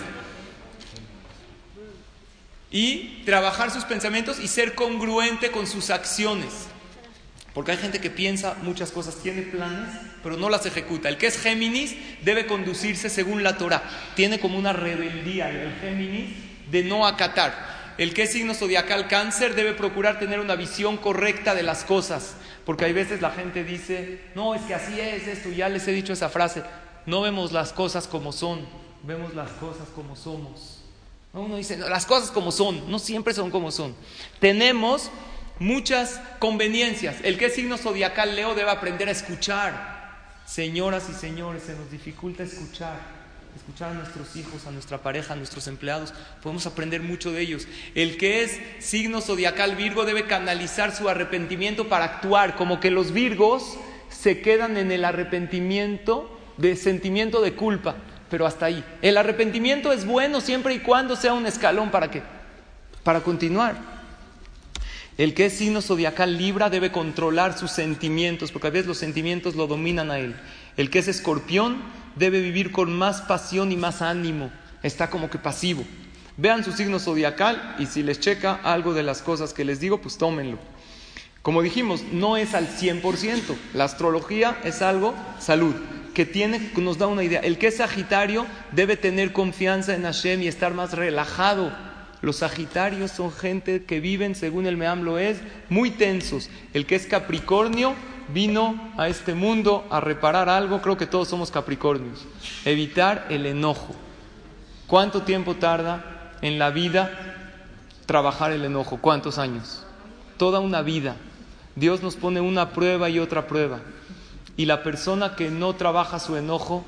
Y 2.70 3.22
trabajar 3.24 3.70
sus 3.70 3.84
pensamientos 3.84 4.38
y 4.38 4.46
ser 4.46 4.74
congruente 4.74 5.50
con 5.50 5.66
sus 5.66 5.90
acciones. 5.90 6.68
Porque 7.54 7.72
hay 7.72 7.78
gente 7.78 8.00
que 8.00 8.10
piensa 8.10 8.54
muchas 8.62 8.92
cosas, 8.92 9.16
tiene 9.16 9.42
planes, 9.42 9.88
pero 10.22 10.36
no 10.36 10.48
las 10.48 10.64
ejecuta. 10.66 11.08
El 11.08 11.16
que 11.16 11.26
es 11.26 11.40
Géminis 11.40 11.96
debe 12.22 12.46
conducirse 12.46 13.10
según 13.10 13.42
la 13.42 13.56
Torah. 13.56 13.82
Tiene 14.14 14.38
como 14.38 14.58
una 14.58 14.72
rebeldía 14.72 15.50
el 15.50 15.74
Géminis 15.80 16.36
de 16.70 16.84
no 16.84 17.06
acatar. 17.06 17.94
El 17.98 18.14
que 18.14 18.22
es 18.22 18.32
signo 18.32 18.54
zodiacal 18.54 19.08
cáncer 19.08 19.56
debe 19.56 19.72
procurar 19.72 20.20
tener 20.20 20.38
una 20.38 20.54
visión 20.54 20.98
correcta 20.98 21.56
de 21.56 21.64
las 21.64 21.82
cosas. 21.82 22.36
Porque 22.68 22.84
hay 22.84 22.92
veces 22.92 23.22
la 23.22 23.30
gente 23.30 23.64
dice, 23.64 24.20
no, 24.34 24.54
es 24.54 24.60
que 24.60 24.74
así 24.74 25.00
es 25.00 25.26
esto, 25.26 25.48
ya 25.48 25.70
les 25.70 25.88
he 25.88 25.92
dicho 25.92 26.12
esa 26.12 26.28
frase, 26.28 26.62
no 27.06 27.22
vemos 27.22 27.50
las 27.50 27.72
cosas 27.72 28.06
como 28.06 28.30
son, 28.30 28.60
vemos 29.04 29.34
las 29.34 29.50
cosas 29.52 29.88
como 29.94 30.14
somos. 30.14 30.82
Uno 31.32 31.56
dice, 31.56 31.78
las 31.78 32.04
cosas 32.04 32.30
como 32.30 32.52
son, 32.52 32.90
no 32.90 32.98
siempre 32.98 33.32
son 33.32 33.50
como 33.50 33.70
son. 33.70 33.94
Tenemos 34.38 35.10
muchas 35.58 36.20
conveniencias. 36.40 37.16
El 37.22 37.38
que 37.38 37.46
es 37.46 37.54
signo 37.54 37.78
zodiacal 37.78 38.36
Leo 38.36 38.54
debe 38.54 38.70
aprender 38.70 39.08
a 39.08 39.12
escuchar. 39.12 40.34
Señoras 40.44 41.08
y 41.08 41.14
señores, 41.14 41.62
se 41.62 41.74
nos 41.74 41.90
dificulta 41.90 42.42
escuchar. 42.42 43.17
Escuchar 43.68 43.90
a 43.90 43.94
nuestros 43.94 44.34
hijos, 44.34 44.66
a 44.66 44.70
nuestra 44.70 44.96
pareja, 45.02 45.34
a 45.34 45.36
nuestros 45.36 45.66
empleados. 45.66 46.14
Podemos 46.42 46.66
aprender 46.66 47.02
mucho 47.02 47.32
de 47.32 47.42
ellos. 47.42 47.68
El 47.94 48.16
que 48.16 48.42
es 48.42 48.58
signo 48.78 49.20
zodiacal 49.20 49.76
Virgo 49.76 50.06
debe 50.06 50.24
canalizar 50.24 50.96
su 50.96 51.06
arrepentimiento 51.06 51.86
para 51.86 52.06
actuar, 52.06 52.56
como 52.56 52.80
que 52.80 52.90
los 52.90 53.12
Virgos 53.12 53.76
se 54.08 54.40
quedan 54.40 54.78
en 54.78 54.90
el 54.90 55.04
arrepentimiento 55.04 56.34
de 56.56 56.76
sentimiento 56.76 57.42
de 57.42 57.52
culpa, 57.52 57.96
pero 58.30 58.46
hasta 58.46 58.64
ahí. 58.64 58.82
El 59.02 59.18
arrepentimiento 59.18 59.92
es 59.92 60.06
bueno 60.06 60.40
siempre 60.40 60.72
y 60.72 60.78
cuando 60.78 61.14
sea 61.14 61.34
un 61.34 61.44
escalón 61.44 61.90
para 61.90 62.10
qué? 62.10 62.22
Para 63.02 63.20
continuar. 63.20 63.76
El 65.18 65.34
que 65.34 65.44
es 65.44 65.52
signo 65.52 65.82
zodiacal 65.82 66.38
Libra 66.38 66.70
debe 66.70 66.90
controlar 66.90 67.58
sus 67.58 67.72
sentimientos, 67.72 68.50
porque 68.50 68.68
a 68.68 68.70
veces 68.70 68.86
los 68.86 68.96
sentimientos 68.96 69.56
lo 69.56 69.66
dominan 69.66 70.10
a 70.10 70.18
él. 70.18 70.36
El 70.78 70.88
que 70.88 71.00
es 71.00 71.08
escorpión 71.08 71.82
debe 72.16 72.40
vivir 72.40 72.72
con 72.72 72.96
más 72.96 73.20
pasión 73.20 73.70
y 73.70 73.76
más 73.76 74.00
ánimo. 74.00 74.50
Está 74.82 75.10
como 75.10 75.28
que 75.28 75.38
pasivo. 75.38 75.84
Vean 76.38 76.64
su 76.64 76.72
signo 76.72 76.98
zodiacal 76.98 77.76
y 77.78 77.84
si 77.84 78.02
les 78.02 78.20
checa 78.20 78.60
algo 78.62 78.94
de 78.94 79.02
las 79.02 79.20
cosas 79.20 79.52
que 79.52 79.66
les 79.66 79.80
digo, 79.80 80.00
pues 80.00 80.16
tómenlo. 80.16 80.58
Como 81.42 81.60
dijimos, 81.60 82.02
no 82.10 82.38
es 82.38 82.54
al 82.54 82.68
100%. 82.68 83.54
La 83.74 83.84
astrología 83.84 84.58
es 84.64 84.80
algo, 84.80 85.14
salud, 85.38 85.74
que 86.14 86.24
tiene, 86.24 86.70
nos 86.78 86.96
da 86.96 87.06
una 87.06 87.24
idea. 87.24 87.40
El 87.40 87.58
que 87.58 87.66
es 87.66 87.76
Sagitario 87.76 88.46
debe 88.72 88.96
tener 88.96 89.34
confianza 89.34 89.94
en 89.94 90.04
Hashem 90.04 90.42
y 90.42 90.48
estar 90.48 90.72
más 90.72 90.94
relajado 90.94 91.70
los 92.20 92.36
Sagitarios 92.36 93.12
son 93.12 93.32
gente 93.32 93.84
que 93.84 94.00
viven, 94.00 94.34
según 94.34 94.66
el 94.66 94.76
Meamlo 94.76 95.18
es, 95.18 95.38
muy 95.68 95.90
tensos. 95.90 96.50
El 96.74 96.84
que 96.84 96.96
es 96.96 97.06
Capricornio 97.06 97.94
vino 98.32 98.92
a 98.96 99.08
este 99.08 99.34
mundo 99.34 99.86
a 99.90 100.00
reparar 100.00 100.48
algo, 100.48 100.80
creo 100.80 100.96
que 100.96 101.06
todos 101.06 101.28
somos 101.28 101.50
Capricornios. 101.50 102.24
Evitar 102.64 103.26
el 103.30 103.46
enojo. 103.46 103.94
¿Cuánto 104.86 105.22
tiempo 105.22 105.54
tarda 105.54 106.32
en 106.40 106.58
la 106.58 106.70
vida 106.70 107.10
trabajar 108.06 108.52
el 108.52 108.64
enojo? 108.64 108.98
¿Cuántos 109.00 109.38
años? 109.38 109.84
Toda 110.36 110.60
una 110.60 110.82
vida. 110.82 111.16
Dios 111.76 112.02
nos 112.02 112.16
pone 112.16 112.40
una 112.40 112.70
prueba 112.70 113.08
y 113.08 113.18
otra 113.18 113.46
prueba. 113.46 113.80
Y 114.56 114.66
la 114.66 114.82
persona 114.82 115.36
que 115.36 115.50
no 115.50 115.74
trabaja 115.74 116.18
su 116.18 116.36
enojo, 116.36 116.84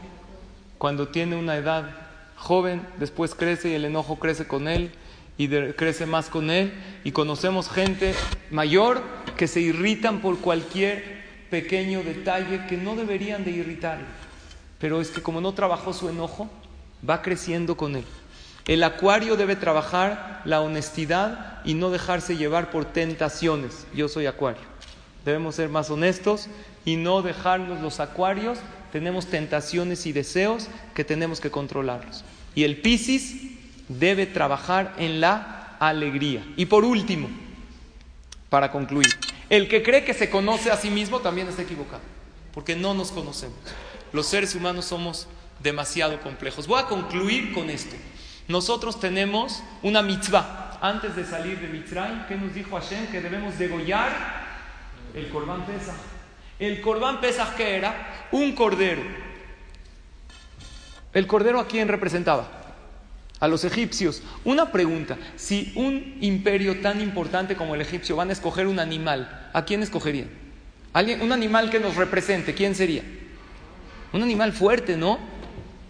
cuando 0.78 1.09
tiene 1.09 1.36
una 1.36 1.57
edad 1.57 1.91
joven, 2.36 2.86
después 2.99 3.34
crece 3.34 3.70
y 3.70 3.74
el 3.74 3.84
enojo 3.84 4.18
crece 4.18 4.49
con 4.49 4.66
él 4.66 4.93
y 5.36 5.49
crece 5.49 6.07
más 6.07 6.28
con 6.28 6.51
él. 6.51 6.72
Y 7.05 7.12
conocemos 7.12 7.70
gente 7.70 8.14
mayor 8.51 9.03
que 9.36 9.47
se 9.47 9.61
irritan 9.61 10.20
por 10.20 10.38
cualquier 10.38 11.20
pequeño 11.51 12.03
detalle 12.03 12.66
que 12.66 12.76
no 12.76 12.96
deberían 12.96 13.44
de 13.44 13.51
irritarle. 13.51 14.07
Pero 14.78 15.01
es 15.01 15.11
que 15.11 15.22
como 15.22 15.40
no 15.40 15.53
trabajó 15.53 15.92
su 15.92 16.09
enojo, 16.09 16.48
va 17.09 17.22
creciendo 17.22 17.76
con 17.76 17.96
él. 17.96 18.05
El 18.66 18.82
acuario 18.82 19.36
debe 19.36 19.57
trabajar 19.57 20.42
la 20.44 20.61
honestidad 20.61 21.61
y 21.64 21.74
no 21.74 21.90
dejarse 21.90 22.36
llevar 22.36 22.70
por 22.70 22.84
tentaciones. 22.84 23.86
Yo 23.94 24.09
soy 24.09 24.26
acuario. 24.26 24.62
Debemos 25.24 25.57
ser 25.57 25.68
más 25.68 25.90
honestos 25.90 26.48
y 26.84 26.96
no 26.96 27.22
dejarnos 27.22 27.80
los 27.80 28.01
acuarios. 28.01 28.59
Tenemos 28.92 29.26
tentaciones 29.26 30.07
y 30.07 30.12
deseos 30.12 30.68
que 30.94 31.05
tenemos 31.05 31.40
que 31.40 31.51
controlarlos. 31.51 32.24
Y 32.55 32.64
el 32.64 32.80
Piscis 32.80 33.59
debe 33.88 34.26
trabajar 34.26 34.94
en 34.98 35.20
la 35.20 35.76
alegría. 35.80 36.44
Y 36.57 36.66
por 36.66 36.84
último, 36.84 37.28
para 38.48 38.70
concluir, 38.70 39.09
el 39.51 39.68
que 39.68 39.82
cree 39.82 40.05
que 40.05 40.14
se 40.14 40.30
conoce 40.30 40.70
a 40.70 40.76
sí 40.76 40.90
mismo 40.90 41.18
también 41.18 41.48
está 41.48 41.62
equivocado, 41.62 42.03
porque 42.55 42.76
no 42.76 42.94
nos 42.94 43.11
conocemos. 43.11 43.59
Los 44.12 44.26
seres 44.26 44.55
humanos 44.55 44.84
somos 44.86 45.26
demasiado 45.61 46.20
complejos. 46.20 46.66
Voy 46.66 46.80
a 46.80 46.86
concluir 46.86 47.53
con 47.53 47.68
esto. 47.68 47.96
Nosotros 48.48 48.98
tenemos 48.98 49.62
una 49.82 50.03
mitzvah. 50.03 50.78
Antes 50.80 51.14
de 51.14 51.26
salir 51.26 51.61
de 51.61 51.68
Mitzray, 51.68 52.26
¿qué 52.26 52.36
nos 52.36 52.55
dijo 52.55 52.74
Hashem? 52.74 53.09
Que 53.09 53.20
debemos 53.20 53.59
degollar 53.59 54.11
el 55.14 55.28
Corban 55.28 55.66
Pesach. 55.66 55.94
El 56.59 56.80
Corban 56.80 57.20
Pesach, 57.20 57.55
¿qué 57.55 57.76
era? 57.76 58.28
Un 58.32 58.53
cordero. 58.53 59.03
¿El 61.12 61.26
cordero 61.26 61.61
a 61.61 61.66
quién 61.66 61.88
representaba? 61.88 62.61
a 63.40 63.48
los 63.48 63.64
egipcios. 63.64 64.22
Una 64.44 64.70
pregunta, 64.70 65.16
si 65.36 65.72
un 65.74 66.18
imperio 66.20 66.80
tan 66.80 67.01
importante 67.01 67.57
como 67.57 67.74
el 67.74 67.80
egipcio 67.80 68.14
van 68.14 68.28
a 68.28 68.34
escoger 68.34 68.66
un 68.66 68.78
animal, 68.78 69.39
¿a 69.53 69.64
quién 69.64 69.82
escogerían? 69.82 70.28
¿Alguien, 70.92 71.22
un 71.22 71.32
animal 71.32 71.70
que 71.70 71.78
nos 71.78 71.96
represente, 71.96 72.55
¿quién 72.55 72.74
sería? 72.74 73.03
Un 74.12 74.22
animal 74.22 74.53
fuerte, 74.53 74.96
¿no? 74.96 75.18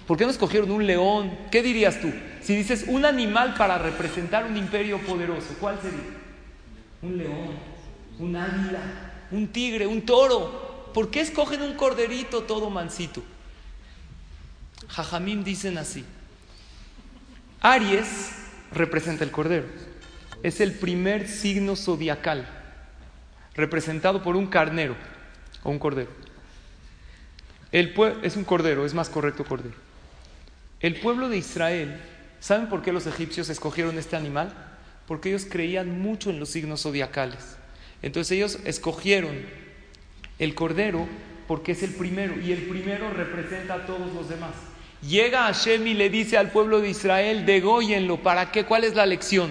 ¿Por 0.06 0.18
qué 0.18 0.24
no 0.24 0.30
escogieron 0.30 0.70
un 0.70 0.86
león? 0.86 1.30
¿Qué 1.50 1.62
dirías 1.62 2.00
tú? 2.00 2.12
Si 2.42 2.54
dices 2.54 2.84
un 2.86 3.04
animal 3.04 3.54
para 3.54 3.78
representar 3.78 4.44
un 4.44 4.56
imperio 4.56 4.98
poderoso, 4.98 5.54
¿cuál 5.58 5.78
sería? 5.80 6.00
Un 7.02 7.16
león, 7.16 7.50
un 8.18 8.36
águila, 8.36 8.80
un 9.30 9.48
tigre, 9.48 9.86
un 9.86 10.02
toro. 10.02 10.90
¿Por 10.92 11.10
qué 11.10 11.20
escogen 11.20 11.62
un 11.62 11.74
corderito 11.74 12.42
todo 12.42 12.68
mansito? 12.68 13.22
Jajamim 14.88 15.44
dicen 15.44 15.78
así. 15.78 16.04
Aries 17.60 18.32
representa 18.72 19.24
el 19.24 19.30
cordero. 19.30 19.66
Es 20.42 20.60
el 20.60 20.72
primer 20.72 21.28
signo 21.28 21.76
zodiacal 21.76 22.59
representado 23.54 24.22
por 24.22 24.36
un 24.36 24.46
carnero 24.46 24.96
o 25.62 25.70
un 25.70 25.78
cordero. 25.78 26.10
El 27.72 27.94
es 28.22 28.36
un 28.36 28.44
cordero, 28.44 28.84
es 28.84 28.94
más 28.94 29.08
correcto 29.08 29.44
cordero. 29.44 29.76
El 30.80 30.98
pueblo 30.98 31.28
de 31.28 31.36
Israel, 31.36 32.00
¿saben 32.40 32.68
por 32.68 32.82
qué 32.82 32.92
los 32.92 33.06
egipcios 33.06 33.48
escogieron 33.48 33.98
este 33.98 34.16
animal? 34.16 34.52
Porque 35.06 35.28
ellos 35.28 35.46
creían 35.48 36.00
mucho 36.00 36.30
en 36.30 36.40
los 36.40 36.48
signos 36.48 36.82
zodiacales. 36.82 37.56
Entonces 38.02 38.32
ellos 38.32 38.58
escogieron 38.64 39.36
el 40.38 40.54
cordero 40.54 41.06
porque 41.46 41.72
es 41.72 41.82
el 41.82 41.90
primero 41.94 42.40
y 42.40 42.52
el 42.52 42.62
primero 42.62 43.10
representa 43.10 43.74
a 43.74 43.86
todos 43.86 44.12
los 44.14 44.28
demás. 44.28 44.52
Llega 45.06 45.44
Hashem 45.44 45.86
y 45.86 45.94
le 45.94 46.10
dice 46.10 46.36
al 46.36 46.50
pueblo 46.50 46.80
de 46.80 46.90
Israel, 46.90 47.46
degóyenlo, 47.46 48.18
¿para 48.18 48.52
qué? 48.52 48.64
¿Cuál 48.64 48.84
es 48.84 48.94
la 48.94 49.06
lección? 49.06 49.50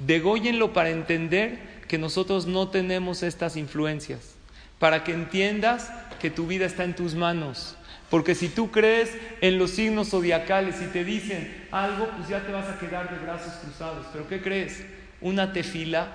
Degóyenlo 0.00 0.72
para 0.72 0.90
entender 0.90 1.67
que 1.88 1.98
nosotros 1.98 2.46
no 2.46 2.68
tenemos 2.68 3.22
estas 3.22 3.56
influencias, 3.56 4.34
para 4.78 5.02
que 5.02 5.12
entiendas 5.12 5.90
que 6.20 6.30
tu 6.30 6.46
vida 6.46 6.66
está 6.66 6.84
en 6.84 6.94
tus 6.94 7.14
manos. 7.14 7.74
Porque 8.10 8.34
si 8.34 8.48
tú 8.48 8.70
crees 8.70 9.10
en 9.40 9.58
los 9.58 9.72
signos 9.72 10.10
zodiacales 10.10 10.80
y 10.80 10.86
te 10.86 11.04
dicen 11.04 11.66
algo, 11.70 12.08
pues 12.16 12.28
ya 12.28 12.40
te 12.46 12.52
vas 12.52 12.68
a 12.68 12.78
quedar 12.78 13.10
de 13.10 13.18
brazos 13.24 13.52
cruzados. 13.54 14.06
Pero 14.12 14.28
¿qué 14.28 14.40
crees? 14.40 14.82
Una 15.20 15.52
tefila 15.52 16.08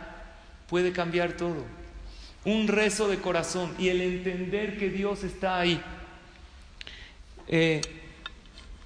puede 0.67 0.91
cambiar 0.91 1.33
todo. 1.33 1.63
Un 2.45 2.67
rezo 2.67 3.07
de 3.07 3.17
corazón 3.17 3.73
y 3.77 3.89
el 3.89 4.01
entender 4.01 4.77
que 4.77 4.89
Dios 4.89 5.23
está 5.23 5.59
ahí. 5.59 5.81
Eh, 7.47 7.81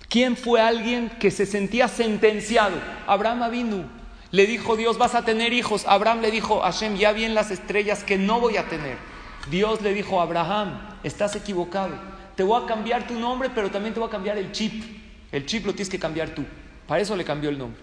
¿Quién 0.10 0.36
fue 0.36 0.60
alguien 0.62 1.10
que 1.10 1.32
se 1.32 1.46
sentía 1.46 1.88
sentenciado? 1.88 2.78
Abraham 3.08 3.44
Avinu. 3.44 3.86
Le 4.32 4.46
dijo 4.46 4.76
Dios, 4.76 4.98
vas 4.98 5.16
a 5.16 5.24
tener 5.24 5.54
hijos. 5.54 5.86
Abraham 5.88 6.22
le 6.22 6.32
dijo, 6.32 6.62
Hashem, 6.62 6.98
ya 6.98 7.12
vi 7.14 7.24
en 7.24 7.34
las 7.34 7.52
estrellas 7.52 8.04
que 8.04 8.18
no 8.18 8.40
voy 8.40 8.58
a 8.58 8.68
tener. 8.68 8.98
Dios 9.50 9.82
le 9.82 9.94
dijo, 9.94 10.20
Abraham, 10.20 10.98
estás 11.04 11.36
equivocado. 11.36 11.94
Te 12.36 12.44
voy 12.44 12.62
a 12.62 12.66
cambiar 12.66 13.08
tu 13.08 13.14
nombre, 13.14 13.50
pero 13.54 13.72
también 13.72 13.94
te 13.94 14.00
voy 14.00 14.10
a 14.10 14.12
cambiar 14.12 14.38
el 14.38 14.52
chip. 14.52 14.84
El 15.32 15.46
chip 15.46 15.66
lo 15.66 15.74
tienes 15.74 15.90
que 15.90 16.00
cambiar 16.00 16.30
tú. 16.30 16.44
Para 16.88 17.02
eso 17.02 17.16
le 17.16 17.24
cambió 17.24 17.50
el 17.50 17.58
nombre. 17.58 17.82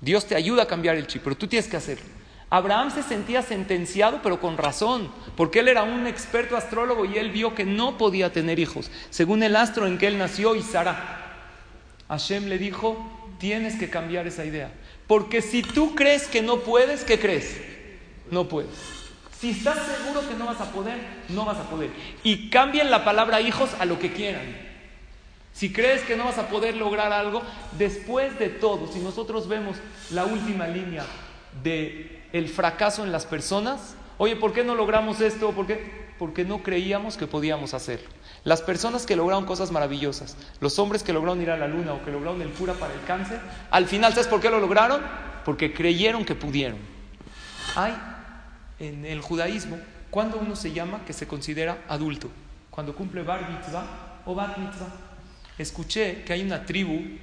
Dios 0.00 0.26
te 0.26 0.34
ayuda 0.34 0.64
a 0.64 0.66
cambiar 0.66 0.96
el 0.96 1.06
chip, 1.06 1.22
pero 1.22 1.36
tú 1.36 1.46
tienes 1.46 1.68
que 1.68 1.76
hacerlo. 1.76 2.04
Abraham 2.50 2.90
se 2.90 3.02
sentía 3.02 3.40
sentenciado, 3.40 4.20
pero 4.22 4.38
con 4.38 4.58
razón, 4.58 5.10
porque 5.36 5.60
él 5.60 5.68
era 5.68 5.84
un 5.84 6.06
experto 6.06 6.54
astrólogo 6.54 7.06
y 7.06 7.16
él 7.16 7.30
vio 7.30 7.54
que 7.54 7.64
no 7.64 7.96
podía 7.96 8.30
tener 8.30 8.58
hijos, 8.58 8.90
según 9.08 9.42
el 9.42 9.56
astro 9.56 9.86
en 9.86 9.96
que 9.96 10.06
él 10.06 10.18
nació 10.18 10.54
y 10.54 10.60
Sara. 10.60 11.46
Hashem 12.08 12.48
le 12.48 12.58
dijo, 12.58 12.98
tienes 13.38 13.76
que 13.76 13.88
cambiar 13.88 14.26
esa 14.26 14.44
idea. 14.44 14.70
Porque 15.12 15.42
si 15.42 15.60
tú 15.60 15.94
crees 15.94 16.26
que 16.26 16.40
no 16.40 16.60
puedes, 16.60 17.04
¿qué 17.04 17.20
crees? 17.20 17.60
No 18.30 18.48
puedes. 18.48 18.70
Si 19.38 19.50
estás 19.50 19.76
seguro 19.86 20.26
que 20.26 20.34
no 20.34 20.46
vas 20.46 20.58
a 20.62 20.72
poder, 20.72 20.98
no 21.28 21.44
vas 21.44 21.58
a 21.58 21.68
poder. 21.68 21.90
Y 22.24 22.48
cambien 22.48 22.90
la 22.90 23.04
palabra 23.04 23.42
hijos 23.42 23.68
a 23.78 23.84
lo 23.84 23.98
que 23.98 24.14
quieran. 24.14 24.56
Si 25.52 25.70
crees 25.70 26.00
que 26.04 26.16
no 26.16 26.24
vas 26.24 26.38
a 26.38 26.48
poder 26.48 26.76
lograr 26.78 27.12
algo, 27.12 27.42
después 27.76 28.38
de 28.38 28.48
todo, 28.48 28.90
si 28.90 29.00
nosotros 29.00 29.48
vemos 29.48 29.76
la 30.12 30.24
última 30.24 30.66
línea 30.66 31.04
de 31.62 32.22
el 32.32 32.48
fracaso 32.48 33.04
en 33.04 33.12
las 33.12 33.26
personas, 33.26 33.96
oye, 34.16 34.36
¿por 34.36 34.54
qué 34.54 34.64
no 34.64 34.74
logramos 34.74 35.20
esto? 35.20 35.50
¿Por 35.50 35.66
qué? 35.66 35.92
Porque 36.18 36.46
no 36.46 36.62
creíamos 36.62 37.18
que 37.18 37.26
podíamos 37.26 37.74
hacerlo. 37.74 38.08
Las 38.44 38.60
personas 38.60 39.06
que 39.06 39.14
lograron 39.14 39.46
cosas 39.46 39.70
maravillosas, 39.70 40.36
los 40.60 40.78
hombres 40.80 41.04
que 41.04 41.12
lograron 41.12 41.40
ir 41.40 41.50
a 41.50 41.56
la 41.56 41.68
luna 41.68 41.94
o 41.94 42.04
que 42.04 42.10
lograron 42.10 42.42
el 42.42 42.50
cura 42.50 42.74
para 42.74 42.92
el 42.92 43.02
cáncer, 43.04 43.40
al 43.70 43.86
final, 43.86 44.12
¿sabes 44.12 44.26
por 44.26 44.40
qué 44.40 44.50
lo 44.50 44.58
lograron? 44.58 45.00
Porque 45.44 45.72
creyeron 45.72 46.24
que 46.24 46.34
pudieron. 46.34 46.78
Hay 47.76 47.94
en 48.80 49.04
el 49.04 49.20
judaísmo, 49.20 49.78
cuando 50.10 50.38
uno 50.38 50.56
se 50.56 50.72
llama 50.72 51.04
que 51.06 51.12
se 51.12 51.28
considera 51.28 51.84
adulto, 51.88 52.30
cuando 52.70 52.94
cumple 52.96 53.22
bar 53.22 53.48
mitzvah 53.48 54.22
o 54.26 54.34
bat 54.34 54.58
mitzvah. 54.58 54.92
escuché 55.58 56.24
que 56.24 56.32
hay 56.32 56.42
una 56.42 56.66
tribu 56.66 57.18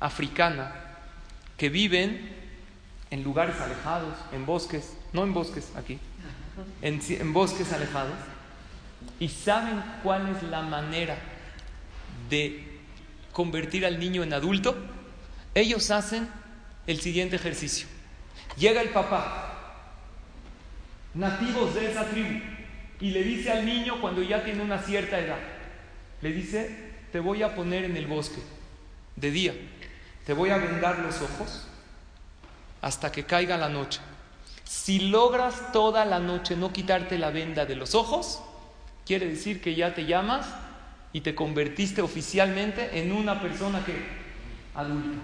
africana 0.00 0.74
que 1.56 1.68
viven 1.68 2.34
en 3.10 3.22
lugares 3.22 3.60
alejados, 3.60 4.14
en 4.32 4.44
bosques, 4.44 4.96
no 5.12 5.22
en 5.22 5.32
bosques 5.32 5.70
aquí, 5.76 6.00
en, 6.82 7.00
en 7.08 7.32
bosques 7.32 7.72
alejados, 7.72 8.16
y 9.20 9.28
saben 9.28 9.82
cuál 10.02 10.34
es 10.34 10.42
la 10.44 10.62
manera 10.62 11.16
de 12.28 12.80
convertir 13.32 13.84
al 13.84 13.98
niño 13.98 14.22
en 14.22 14.32
adulto, 14.32 14.76
ellos 15.54 15.90
hacen 15.90 16.28
el 16.86 17.00
siguiente 17.00 17.36
ejercicio. 17.36 17.86
Llega 18.56 18.80
el 18.80 18.90
papá, 18.90 19.80
nativos 21.14 21.74
de 21.74 21.90
esa 21.90 22.08
tribu, 22.08 22.40
y 23.00 23.10
le 23.10 23.22
dice 23.22 23.50
al 23.50 23.66
niño 23.66 24.00
cuando 24.00 24.22
ya 24.22 24.44
tiene 24.44 24.62
una 24.62 24.78
cierta 24.78 25.18
edad, 25.18 25.38
le 26.20 26.32
dice, 26.32 26.92
te 27.12 27.20
voy 27.20 27.42
a 27.42 27.54
poner 27.54 27.84
en 27.84 27.96
el 27.96 28.06
bosque 28.06 28.40
de 29.16 29.30
día, 29.30 29.54
te 30.24 30.32
voy 30.32 30.50
a 30.50 30.58
vendar 30.58 31.00
los 31.00 31.20
ojos 31.20 31.66
hasta 32.80 33.10
que 33.10 33.24
caiga 33.24 33.56
la 33.56 33.68
noche. 33.68 34.00
Si 34.64 35.00
logras 35.00 35.72
toda 35.72 36.04
la 36.04 36.18
noche 36.18 36.56
no 36.56 36.72
quitarte 36.72 37.18
la 37.18 37.30
venda 37.30 37.66
de 37.66 37.76
los 37.76 37.94
ojos, 37.94 38.42
quiere 39.04 39.26
decir 39.28 39.60
que 39.60 39.74
ya 39.74 39.94
te 39.94 40.06
llamas 40.06 40.46
y 41.12 41.20
te 41.20 41.34
convertiste 41.34 42.02
oficialmente 42.02 43.00
en 43.00 43.12
una 43.12 43.40
persona 43.40 43.84
que 43.84 43.94
adulta. 44.74 45.18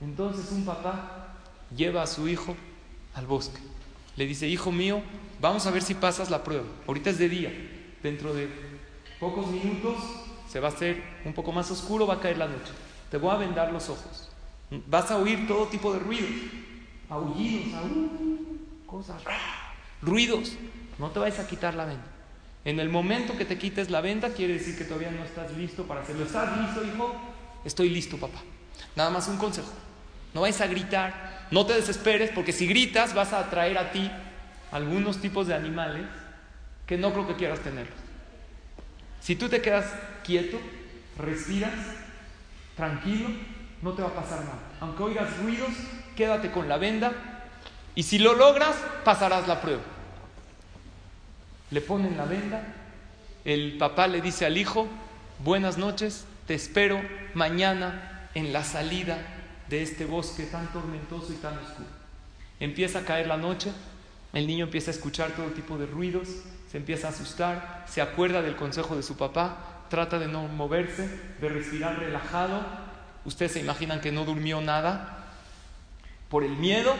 Entonces 0.00 0.50
un 0.50 0.64
papá 0.64 1.28
lleva 1.76 2.02
a 2.02 2.06
su 2.06 2.28
hijo 2.28 2.56
al 3.14 3.26
bosque. 3.26 3.60
Le 4.16 4.26
dice, 4.26 4.46
hijo 4.48 4.72
mío, 4.72 5.02
vamos 5.40 5.66
a 5.66 5.70
ver 5.70 5.82
si 5.82 5.94
pasas 5.94 6.30
la 6.30 6.42
prueba. 6.44 6.64
Ahorita 6.86 7.10
es 7.10 7.18
de 7.18 7.28
día. 7.28 7.52
Dentro 8.02 8.34
de 8.34 8.48
pocos 9.20 9.46
minutos 9.48 9.96
se 10.48 10.60
va 10.60 10.68
a 10.68 10.72
hacer 10.72 11.02
un 11.24 11.32
poco 11.32 11.52
más 11.52 11.70
oscuro, 11.70 12.06
va 12.06 12.14
a 12.14 12.20
caer 12.20 12.38
la 12.38 12.48
noche. 12.48 12.72
Te 13.10 13.16
voy 13.16 13.30
a 13.30 13.36
vendar 13.36 13.72
los 13.72 13.88
ojos. 13.88 14.30
Vas 14.86 15.10
a 15.10 15.18
oír 15.18 15.46
todo 15.46 15.66
tipo 15.66 15.92
de 15.92 15.98
ruidos. 15.98 16.30
Aullidos, 17.08 17.80
cosas 18.86 19.22
ruidos. 20.00 20.52
No 20.98 21.10
te 21.10 21.18
vayas 21.18 21.38
a 21.38 21.46
quitar 21.46 21.74
la 21.74 21.84
venda. 21.84 22.11
En 22.64 22.78
el 22.78 22.88
momento 22.88 23.36
que 23.36 23.44
te 23.44 23.58
quites 23.58 23.90
la 23.90 24.00
venda, 24.00 24.30
quiere 24.30 24.54
decir 24.54 24.78
que 24.78 24.84
todavía 24.84 25.10
no 25.10 25.24
estás 25.24 25.50
listo 25.56 25.84
para 25.84 26.02
hacerlo. 26.02 26.24
¿Estás 26.24 26.56
listo, 26.58 26.84
hijo? 26.84 27.14
Estoy 27.64 27.88
listo, 27.88 28.18
papá. 28.18 28.38
Nada 28.94 29.10
más 29.10 29.26
un 29.28 29.36
consejo. 29.36 29.68
No 30.32 30.42
vayas 30.42 30.60
a 30.60 30.66
gritar, 30.68 31.46
no 31.50 31.66
te 31.66 31.74
desesperes, 31.74 32.30
porque 32.30 32.52
si 32.52 32.66
gritas 32.66 33.14
vas 33.14 33.32
a 33.32 33.40
atraer 33.40 33.78
a 33.78 33.90
ti 33.90 34.10
algunos 34.70 35.20
tipos 35.20 35.48
de 35.48 35.54
animales 35.54 36.06
que 36.86 36.96
no 36.96 37.12
creo 37.12 37.26
que 37.26 37.34
quieras 37.34 37.60
tenerlos. 37.60 37.98
Si 39.20 39.34
tú 39.34 39.48
te 39.48 39.60
quedas 39.60 39.86
quieto, 40.24 40.58
respiras, 41.18 41.74
tranquilo, 42.76 43.28
no 43.82 43.92
te 43.92 44.02
va 44.02 44.08
a 44.08 44.14
pasar 44.14 44.40
nada. 44.40 44.58
Aunque 44.80 45.02
oigas 45.02 45.36
ruidos, 45.38 45.70
quédate 46.16 46.50
con 46.50 46.68
la 46.68 46.78
venda 46.78 47.12
y 47.94 48.04
si 48.04 48.18
lo 48.18 48.34
logras, 48.34 48.76
pasarás 49.04 49.46
la 49.48 49.60
prueba 49.60 49.82
le 51.72 51.80
ponen 51.80 52.18
la 52.18 52.26
venda, 52.26 52.62
el 53.44 53.78
papá 53.78 54.06
le 54.06 54.20
dice 54.20 54.44
al 54.44 54.58
hijo, 54.58 54.86
buenas 55.42 55.78
noches, 55.78 56.26
te 56.46 56.54
espero 56.54 57.00
mañana 57.32 58.28
en 58.34 58.52
la 58.52 58.62
salida 58.62 59.18
de 59.70 59.82
este 59.82 60.04
bosque 60.04 60.44
tan 60.44 60.70
tormentoso 60.70 61.32
y 61.32 61.36
tan 61.36 61.56
oscuro. 61.56 61.88
Empieza 62.60 63.00
a 63.00 63.04
caer 63.04 63.26
la 63.26 63.38
noche, 63.38 63.72
el 64.34 64.46
niño 64.46 64.66
empieza 64.66 64.90
a 64.90 64.94
escuchar 64.94 65.30
todo 65.32 65.46
tipo 65.46 65.78
de 65.78 65.86
ruidos, 65.86 66.28
se 66.70 66.76
empieza 66.76 67.06
a 67.06 67.10
asustar, 67.10 67.86
se 67.88 68.02
acuerda 68.02 68.42
del 68.42 68.54
consejo 68.54 68.94
de 68.94 69.02
su 69.02 69.16
papá, 69.16 69.86
trata 69.88 70.18
de 70.18 70.28
no 70.28 70.46
moverse, 70.48 71.08
de 71.40 71.48
respirar 71.48 71.98
relajado. 71.98 72.62
Ustedes 73.24 73.52
se 73.52 73.60
imaginan 73.60 74.02
que 74.02 74.12
no 74.12 74.26
durmió 74.26 74.60
nada 74.60 75.24
por 76.28 76.44
el 76.44 76.52
miedo 76.52 76.94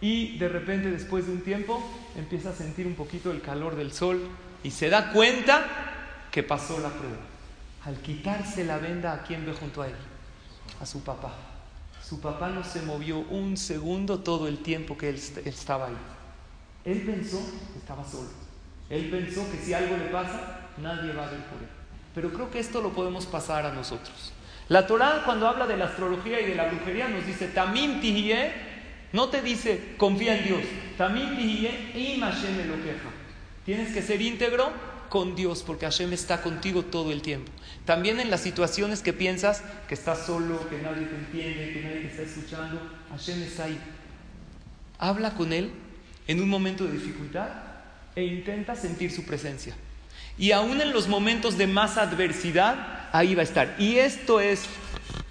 y 0.00 0.38
de 0.38 0.48
repente 0.48 0.90
después 0.90 1.26
de 1.26 1.32
un 1.32 1.40
tiempo 1.40 1.82
empieza 2.16 2.50
a 2.50 2.54
sentir 2.54 2.86
un 2.86 2.94
poquito 2.94 3.30
el 3.30 3.40
calor 3.40 3.76
del 3.76 3.92
sol 3.92 4.20
y 4.62 4.70
se 4.70 4.88
da 4.88 5.12
cuenta 5.12 5.64
que 6.30 6.42
pasó 6.42 6.78
la 6.80 6.88
prueba. 6.88 7.16
Al 7.84 7.96
quitarse 7.98 8.64
la 8.64 8.78
venda, 8.78 9.12
¿a 9.12 9.22
quién 9.22 9.44
ve 9.44 9.52
junto 9.52 9.82
a 9.82 9.88
él? 9.88 9.94
A 10.80 10.86
su 10.86 11.02
papá. 11.02 11.34
Su 12.02 12.20
papá 12.20 12.48
no 12.48 12.64
se 12.64 12.82
movió 12.82 13.18
un 13.18 13.56
segundo 13.56 14.20
todo 14.20 14.48
el 14.48 14.58
tiempo 14.58 14.96
que 14.96 15.10
él 15.10 15.20
estaba 15.44 15.86
ahí. 15.86 15.96
Él 16.84 17.02
pensó 17.02 17.38
que 17.72 17.78
estaba 17.78 18.04
solo. 18.04 18.28
Él 18.90 19.10
pensó 19.10 19.50
que 19.50 19.58
si 19.58 19.72
algo 19.72 19.96
le 19.96 20.06
pasa, 20.06 20.60
nadie 20.78 21.12
va 21.12 21.26
a 21.26 21.30
ver 21.30 21.40
por 21.44 21.62
él. 21.62 21.68
Pero 22.14 22.32
creo 22.32 22.50
que 22.50 22.60
esto 22.60 22.80
lo 22.80 22.90
podemos 22.90 23.26
pasar 23.26 23.64
a 23.64 23.72
nosotros. 23.72 24.32
La 24.68 24.86
Torah 24.86 25.22
cuando 25.24 25.48
habla 25.48 25.66
de 25.66 25.76
la 25.76 25.86
astrología 25.86 26.40
y 26.40 26.46
de 26.46 26.54
la 26.54 26.68
brujería 26.68 27.08
nos 27.08 27.26
dice, 27.26 27.48
Tamim 27.48 28.00
no 29.14 29.28
te 29.28 29.42
dice, 29.42 29.94
confía 29.96 30.36
en 30.36 30.44
Dios. 30.44 30.60
También 30.98 31.36
Tienes 33.64 33.94
que 33.94 34.02
ser 34.02 34.20
íntegro 34.20 34.72
con 35.08 35.36
Dios, 35.36 35.62
porque 35.64 35.86
Hashem 35.86 36.12
está 36.12 36.42
contigo 36.42 36.82
todo 36.82 37.12
el 37.12 37.22
tiempo. 37.22 37.52
También 37.84 38.18
en 38.18 38.28
las 38.28 38.40
situaciones 38.40 39.02
que 39.02 39.12
piensas 39.12 39.62
que 39.86 39.94
estás 39.94 40.26
solo, 40.26 40.68
que 40.68 40.82
nadie 40.82 41.06
te 41.06 41.14
entiende, 41.14 41.72
que 41.72 41.82
nadie 41.82 42.00
te 42.00 42.06
está 42.08 42.22
escuchando, 42.22 42.80
Hashem 43.10 43.40
está 43.44 43.66
ahí. 43.66 43.78
Habla 44.98 45.34
con 45.34 45.52
Él 45.52 45.70
en 46.26 46.42
un 46.42 46.48
momento 46.48 46.84
de 46.84 46.94
dificultad 46.94 47.50
e 48.16 48.24
intenta 48.24 48.74
sentir 48.74 49.12
su 49.12 49.24
presencia. 49.24 49.76
Y 50.36 50.50
aún 50.50 50.80
en 50.80 50.92
los 50.92 51.06
momentos 51.06 51.56
de 51.56 51.68
más 51.68 51.98
adversidad, 51.98 53.08
ahí 53.12 53.36
va 53.36 53.42
a 53.42 53.44
estar. 53.44 53.76
Y 53.78 53.94
esto 53.94 54.40
es 54.40 54.64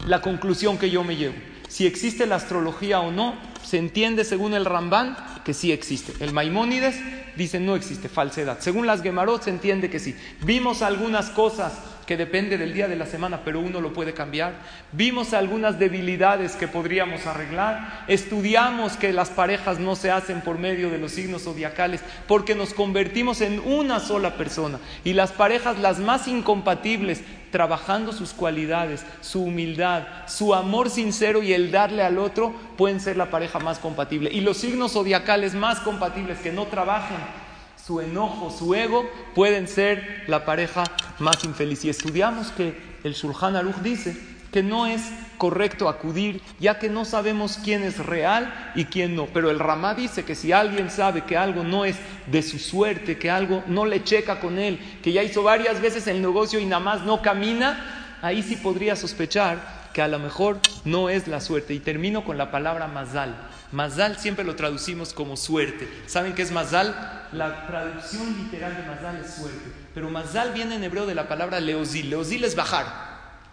la 0.08 0.22
conclusión 0.22 0.78
que 0.78 0.90
yo 0.90 1.04
me 1.04 1.18
llevo. 1.18 1.36
Si 1.74 1.88
existe 1.88 2.28
la 2.28 2.36
astrología 2.36 3.00
o 3.00 3.12
no, 3.12 3.34
se 3.64 3.80
entiende 3.80 4.26
según 4.26 4.54
el 4.54 4.64
Rambán 4.64 5.18
que 5.44 5.56
sí 5.56 5.72
existe. 5.72 6.14
El 6.24 6.32
Maimónides 6.32 6.96
dice 7.36 7.60
no 7.60 7.76
existe, 7.76 8.10
falsedad. 8.10 8.60
Según 8.60 8.86
las 8.86 9.02
Gemarot 9.02 9.42
se 9.42 9.50
entiende 9.50 9.90
que 9.90 9.98
sí. 9.98 10.16
Vimos 10.44 10.84
algunas 10.84 11.32
cosas 11.32 11.74
que 12.06 12.18
depende 12.18 12.58
del 12.58 12.74
día 12.74 12.88
de 12.88 12.96
la 12.96 13.06
semana, 13.06 13.42
pero 13.44 13.60
uno 13.60 13.82
lo 13.82 13.94
puede 13.94 14.14
cambiar. 14.14 14.54
Vimos 14.92 15.34
algunas 15.34 15.80
debilidades 15.80 16.56
que 16.56 16.68
podríamos 16.68 17.26
arreglar. 17.26 18.04
Estudiamos 18.08 18.98
que 18.98 19.14
las 19.14 19.30
parejas 19.30 19.80
no 19.80 19.96
se 19.96 20.12
hacen 20.12 20.42
por 20.42 20.58
medio 20.58 20.90
de 20.90 20.98
los 20.98 21.12
signos 21.12 21.44
zodiacales, 21.44 22.02
porque 22.28 22.56
nos 22.56 22.74
convertimos 22.74 23.42
en 23.42 23.60
una 23.60 24.00
sola 24.00 24.36
persona. 24.36 24.80
Y 25.04 25.14
las 25.14 25.32
parejas, 25.32 25.80
las 25.80 26.00
más 26.00 26.28
incompatibles, 26.28 27.22
trabajando 27.52 28.12
sus 28.12 28.32
cualidades, 28.32 29.06
su 29.22 29.44
humildad, 29.44 30.08
su 30.28 30.56
amor 30.56 30.90
sincero 30.90 31.44
y 31.44 31.54
el 31.54 31.72
darle 31.72 32.02
al 32.02 32.18
otro, 32.18 32.54
pueden 32.78 33.00
ser 33.00 33.16
la 33.16 33.30
pareja 33.30 33.60
más 33.60 33.78
compatible. 33.78 34.32
Y 34.34 34.42
los 34.42 34.58
signos 34.58 34.94
zodiacales 34.94 35.54
más 35.54 35.80
compatibles 35.80 36.40
que 36.40 36.52
no 36.52 36.66
trabajen 36.66 37.43
su 37.86 38.00
enojo, 38.00 38.50
su 38.50 38.74
ego, 38.76 39.06
pueden 39.36 39.68
ser 39.68 40.24
la 40.28 40.46
pareja 40.46 40.86
más 41.20 41.44
infeliz. 41.44 41.84
Y 41.84 41.90
estudiamos 41.90 42.52
que 42.52 42.78
el 43.04 43.14
Shulchan 43.14 43.58
Aruch 43.58 43.76
dice 43.78 44.16
que 44.54 44.64
no 44.64 44.86
es 44.86 45.02
correcto 45.38 45.90
acudir, 45.90 46.42
ya 46.60 46.80
que 46.80 46.88
no 46.88 47.04
sabemos 47.04 47.60
quién 47.62 47.84
es 47.84 47.98
real 47.98 48.72
y 48.76 48.86
quién 48.86 49.16
no. 49.16 49.26
Pero 49.26 49.50
el 49.50 49.60
Ramá 49.60 49.96
dice 49.96 50.24
que 50.24 50.36
si 50.36 50.54
alguien 50.54 50.90
sabe 50.90 51.26
que 51.26 51.36
algo 51.36 51.64
no 51.64 51.84
es 51.84 51.98
de 52.28 52.42
su 52.42 52.58
suerte, 52.58 53.18
que 53.18 53.30
algo 53.30 53.64
no 53.68 53.86
le 53.86 54.04
checa 54.04 54.40
con 54.40 54.60
él, 54.60 54.80
que 55.02 55.12
ya 55.12 55.24
hizo 55.24 55.44
varias 55.44 55.82
veces 55.82 56.08
el 56.08 56.22
negocio 56.22 56.60
y 56.60 56.66
nada 56.66 56.80
más 56.80 57.02
no 57.02 57.22
camina, 57.22 58.18
ahí 58.22 58.44
sí 58.44 58.56
podría 58.56 58.96
sospechar 58.96 59.90
que 59.94 60.02
a 60.02 60.08
lo 60.08 60.20
mejor 60.20 60.60
no 60.86 61.10
es 61.10 61.28
la 61.28 61.42
suerte. 61.42 61.74
Y 61.74 61.80
termino 61.80 62.24
con 62.24 62.38
la 62.38 62.50
palabra 62.50 62.88
mazal. 62.88 63.36
Mazal 63.74 64.18
siempre 64.20 64.46
lo 64.46 64.56
traducimos 64.56 65.14
como 65.14 65.36
suerte. 65.36 65.90
¿Saben 66.06 66.34
qué 66.34 66.44
es 66.44 66.52
mazal? 66.52 67.23
La 67.34 67.68
traducción 67.68 68.36
literal 68.38 68.76
de 68.76 68.84
mazal 68.84 69.18
es 69.24 69.34
suerte. 69.34 69.72
Pero 69.94 70.10
mazal 70.10 70.54
viene 70.54 70.76
en 70.76 70.84
hebreo 70.84 71.06
de 71.06 71.16
la 71.16 71.28
palabra 71.28 71.60
leozil. 71.60 72.10
Leozil 72.10 72.44
es 72.44 72.56
bajar. 72.56 72.86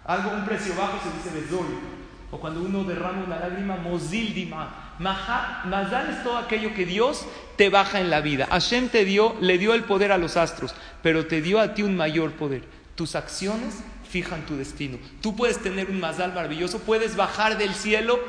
Algo, 0.05 0.31
un 0.31 0.45
precio 0.45 0.75
bajo 0.75 0.99
se 1.03 1.17
dice 1.17 1.41
bezol. 1.41 1.67
O 2.31 2.39
cuando 2.39 2.61
uno 2.63 2.85
derrama 2.85 3.25
una 3.25 3.41
lágrima, 3.41 3.77
mozil 3.77 4.35
dima. 4.35 4.95
Mazal 4.99 6.11
es 6.11 6.23
todo 6.23 6.37
aquello 6.37 6.75
que 6.75 6.87
Dios 6.87 7.27
te 7.57 7.71
baja 7.71 8.01
en 8.01 8.11
la 8.11 8.21
vida. 8.21 8.47
Hashem 8.51 8.89
te 8.89 9.05
dio, 9.05 9.35
le 9.41 9.59
dio 9.59 9.75
el 9.75 9.85
poder 9.85 10.13
a 10.13 10.19
los 10.19 10.37
astros, 10.37 10.75
pero 11.03 11.27
te 11.27 11.41
dio 11.41 11.59
a 11.59 11.75
ti 11.75 11.83
un 11.83 11.97
mayor 11.97 12.33
poder. 12.33 12.63
Tus 12.95 13.17
acciones 13.17 13.83
fijan 14.09 14.47
tu 14.47 14.57
destino. 14.57 14.99
Tú 15.23 15.35
puedes 15.35 15.61
tener 15.61 15.91
un 15.91 15.99
mazal 16.01 16.35
maravilloso, 16.35 16.81
puedes 16.81 17.17
bajar 17.17 17.59
del 17.59 17.75
cielo 17.75 18.21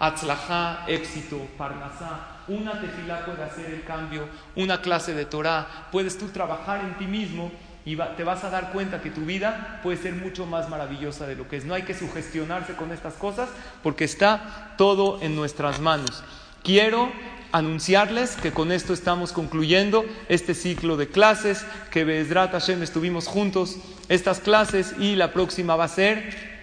Atzlajá, 0.00 0.84
éxito, 0.88 1.46
parnasá. 1.58 2.29
Una 2.50 2.80
tefilá 2.80 3.24
puede 3.24 3.44
hacer 3.44 3.66
el 3.66 3.84
cambio, 3.84 4.28
una 4.56 4.82
clase 4.82 5.14
de 5.14 5.24
Torah. 5.24 5.86
Puedes 5.92 6.18
tú 6.18 6.30
trabajar 6.30 6.80
en 6.80 6.98
ti 6.98 7.06
mismo 7.06 7.52
y 7.84 7.96
te 8.16 8.24
vas 8.24 8.42
a 8.42 8.50
dar 8.50 8.72
cuenta 8.72 9.00
que 9.00 9.10
tu 9.10 9.20
vida 9.20 9.78
puede 9.84 9.96
ser 9.96 10.14
mucho 10.14 10.46
más 10.46 10.68
maravillosa 10.68 11.28
de 11.28 11.36
lo 11.36 11.46
que 11.46 11.58
es. 11.58 11.64
No 11.64 11.74
hay 11.74 11.82
que 11.82 11.94
sugestionarse 11.94 12.74
con 12.74 12.90
estas 12.90 13.14
cosas 13.14 13.48
porque 13.84 14.02
está 14.02 14.74
todo 14.76 15.22
en 15.22 15.36
nuestras 15.36 15.78
manos. 15.78 16.24
Quiero 16.64 17.12
anunciarles 17.52 18.34
que 18.34 18.50
con 18.50 18.72
esto 18.72 18.94
estamos 18.94 19.30
concluyendo 19.30 20.04
este 20.28 20.54
ciclo 20.54 20.96
de 20.96 21.08
clases, 21.08 21.64
que 21.92 22.02
Bezrat 22.02 22.50
Hashem 22.50 22.82
estuvimos 22.82 23.28
juntos 23.28 23.76
estas 24.08 24.40
clases 24.40 24.96
y 24.98 25.14
la 25.14 25.32
próxima 25.32 25.76
va 25.76 25.84
a 25.84 25.88
ser 25.88 26.59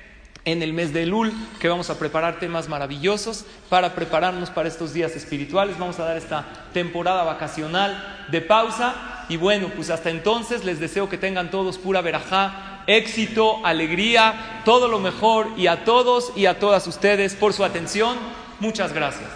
en 0.47 0.63
el 0.63 0.71
mes 0.71 0.93
de 0.93 1.03
Elul, 1.03 1.33
que 1.59 1.67
vamos 1.67 1.89
a 1.89 1.99
preparar 1.99 2.39
temas 2.39 2.69
maravillosos 2.69 3.43
para 3.67 3.93
prepararnos 3.93 4.49
para 4.49 4.69
estos 4.69 4.93
días 4.93 5.13
espirituales. 5.13 5.77
Vamos 5.77 5.99
a 5.99 6.05
dar 6.05 6.15
esta 6.15 6.45
temporada 6.71 7.23
vacacional 7.25 8.25
de 8.31 8.39
pausa. 8.39 9.25
Y 9.27 9.35
bueno, 9.35 9.69
pues 9.75 9.89
hasta 9.89 10.09
entonces 10.09 10.63
les 10.63 10.79
deseo 10.79 11.09
que 11.09 11.17
tengan 11.17 11.51
todos 11.51 11.77
pura 11.77 11.99
verajá, 11.99 12.83
éxito, 12.87 13.59
alegría, 13.65 14.61
todo 14.63 14.87
lo 14.87 14.99
mejor 14.99 15.49
y 15.57 15.67
a 15.67 15.83
todos 15.83 16.31
y 16.33 16.45
a 16.45 16.59
todas 16.59 16.87
ustedes 16.87 17.35
por 17.35 17.51
su 17.51 17.65
atención. 17.65 18.15
Muchas 18.61 18.93
gracias. 18.93 19.29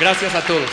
Gracias 0.00 0.34
a 0.34 0.40
todos. 0.40 0.70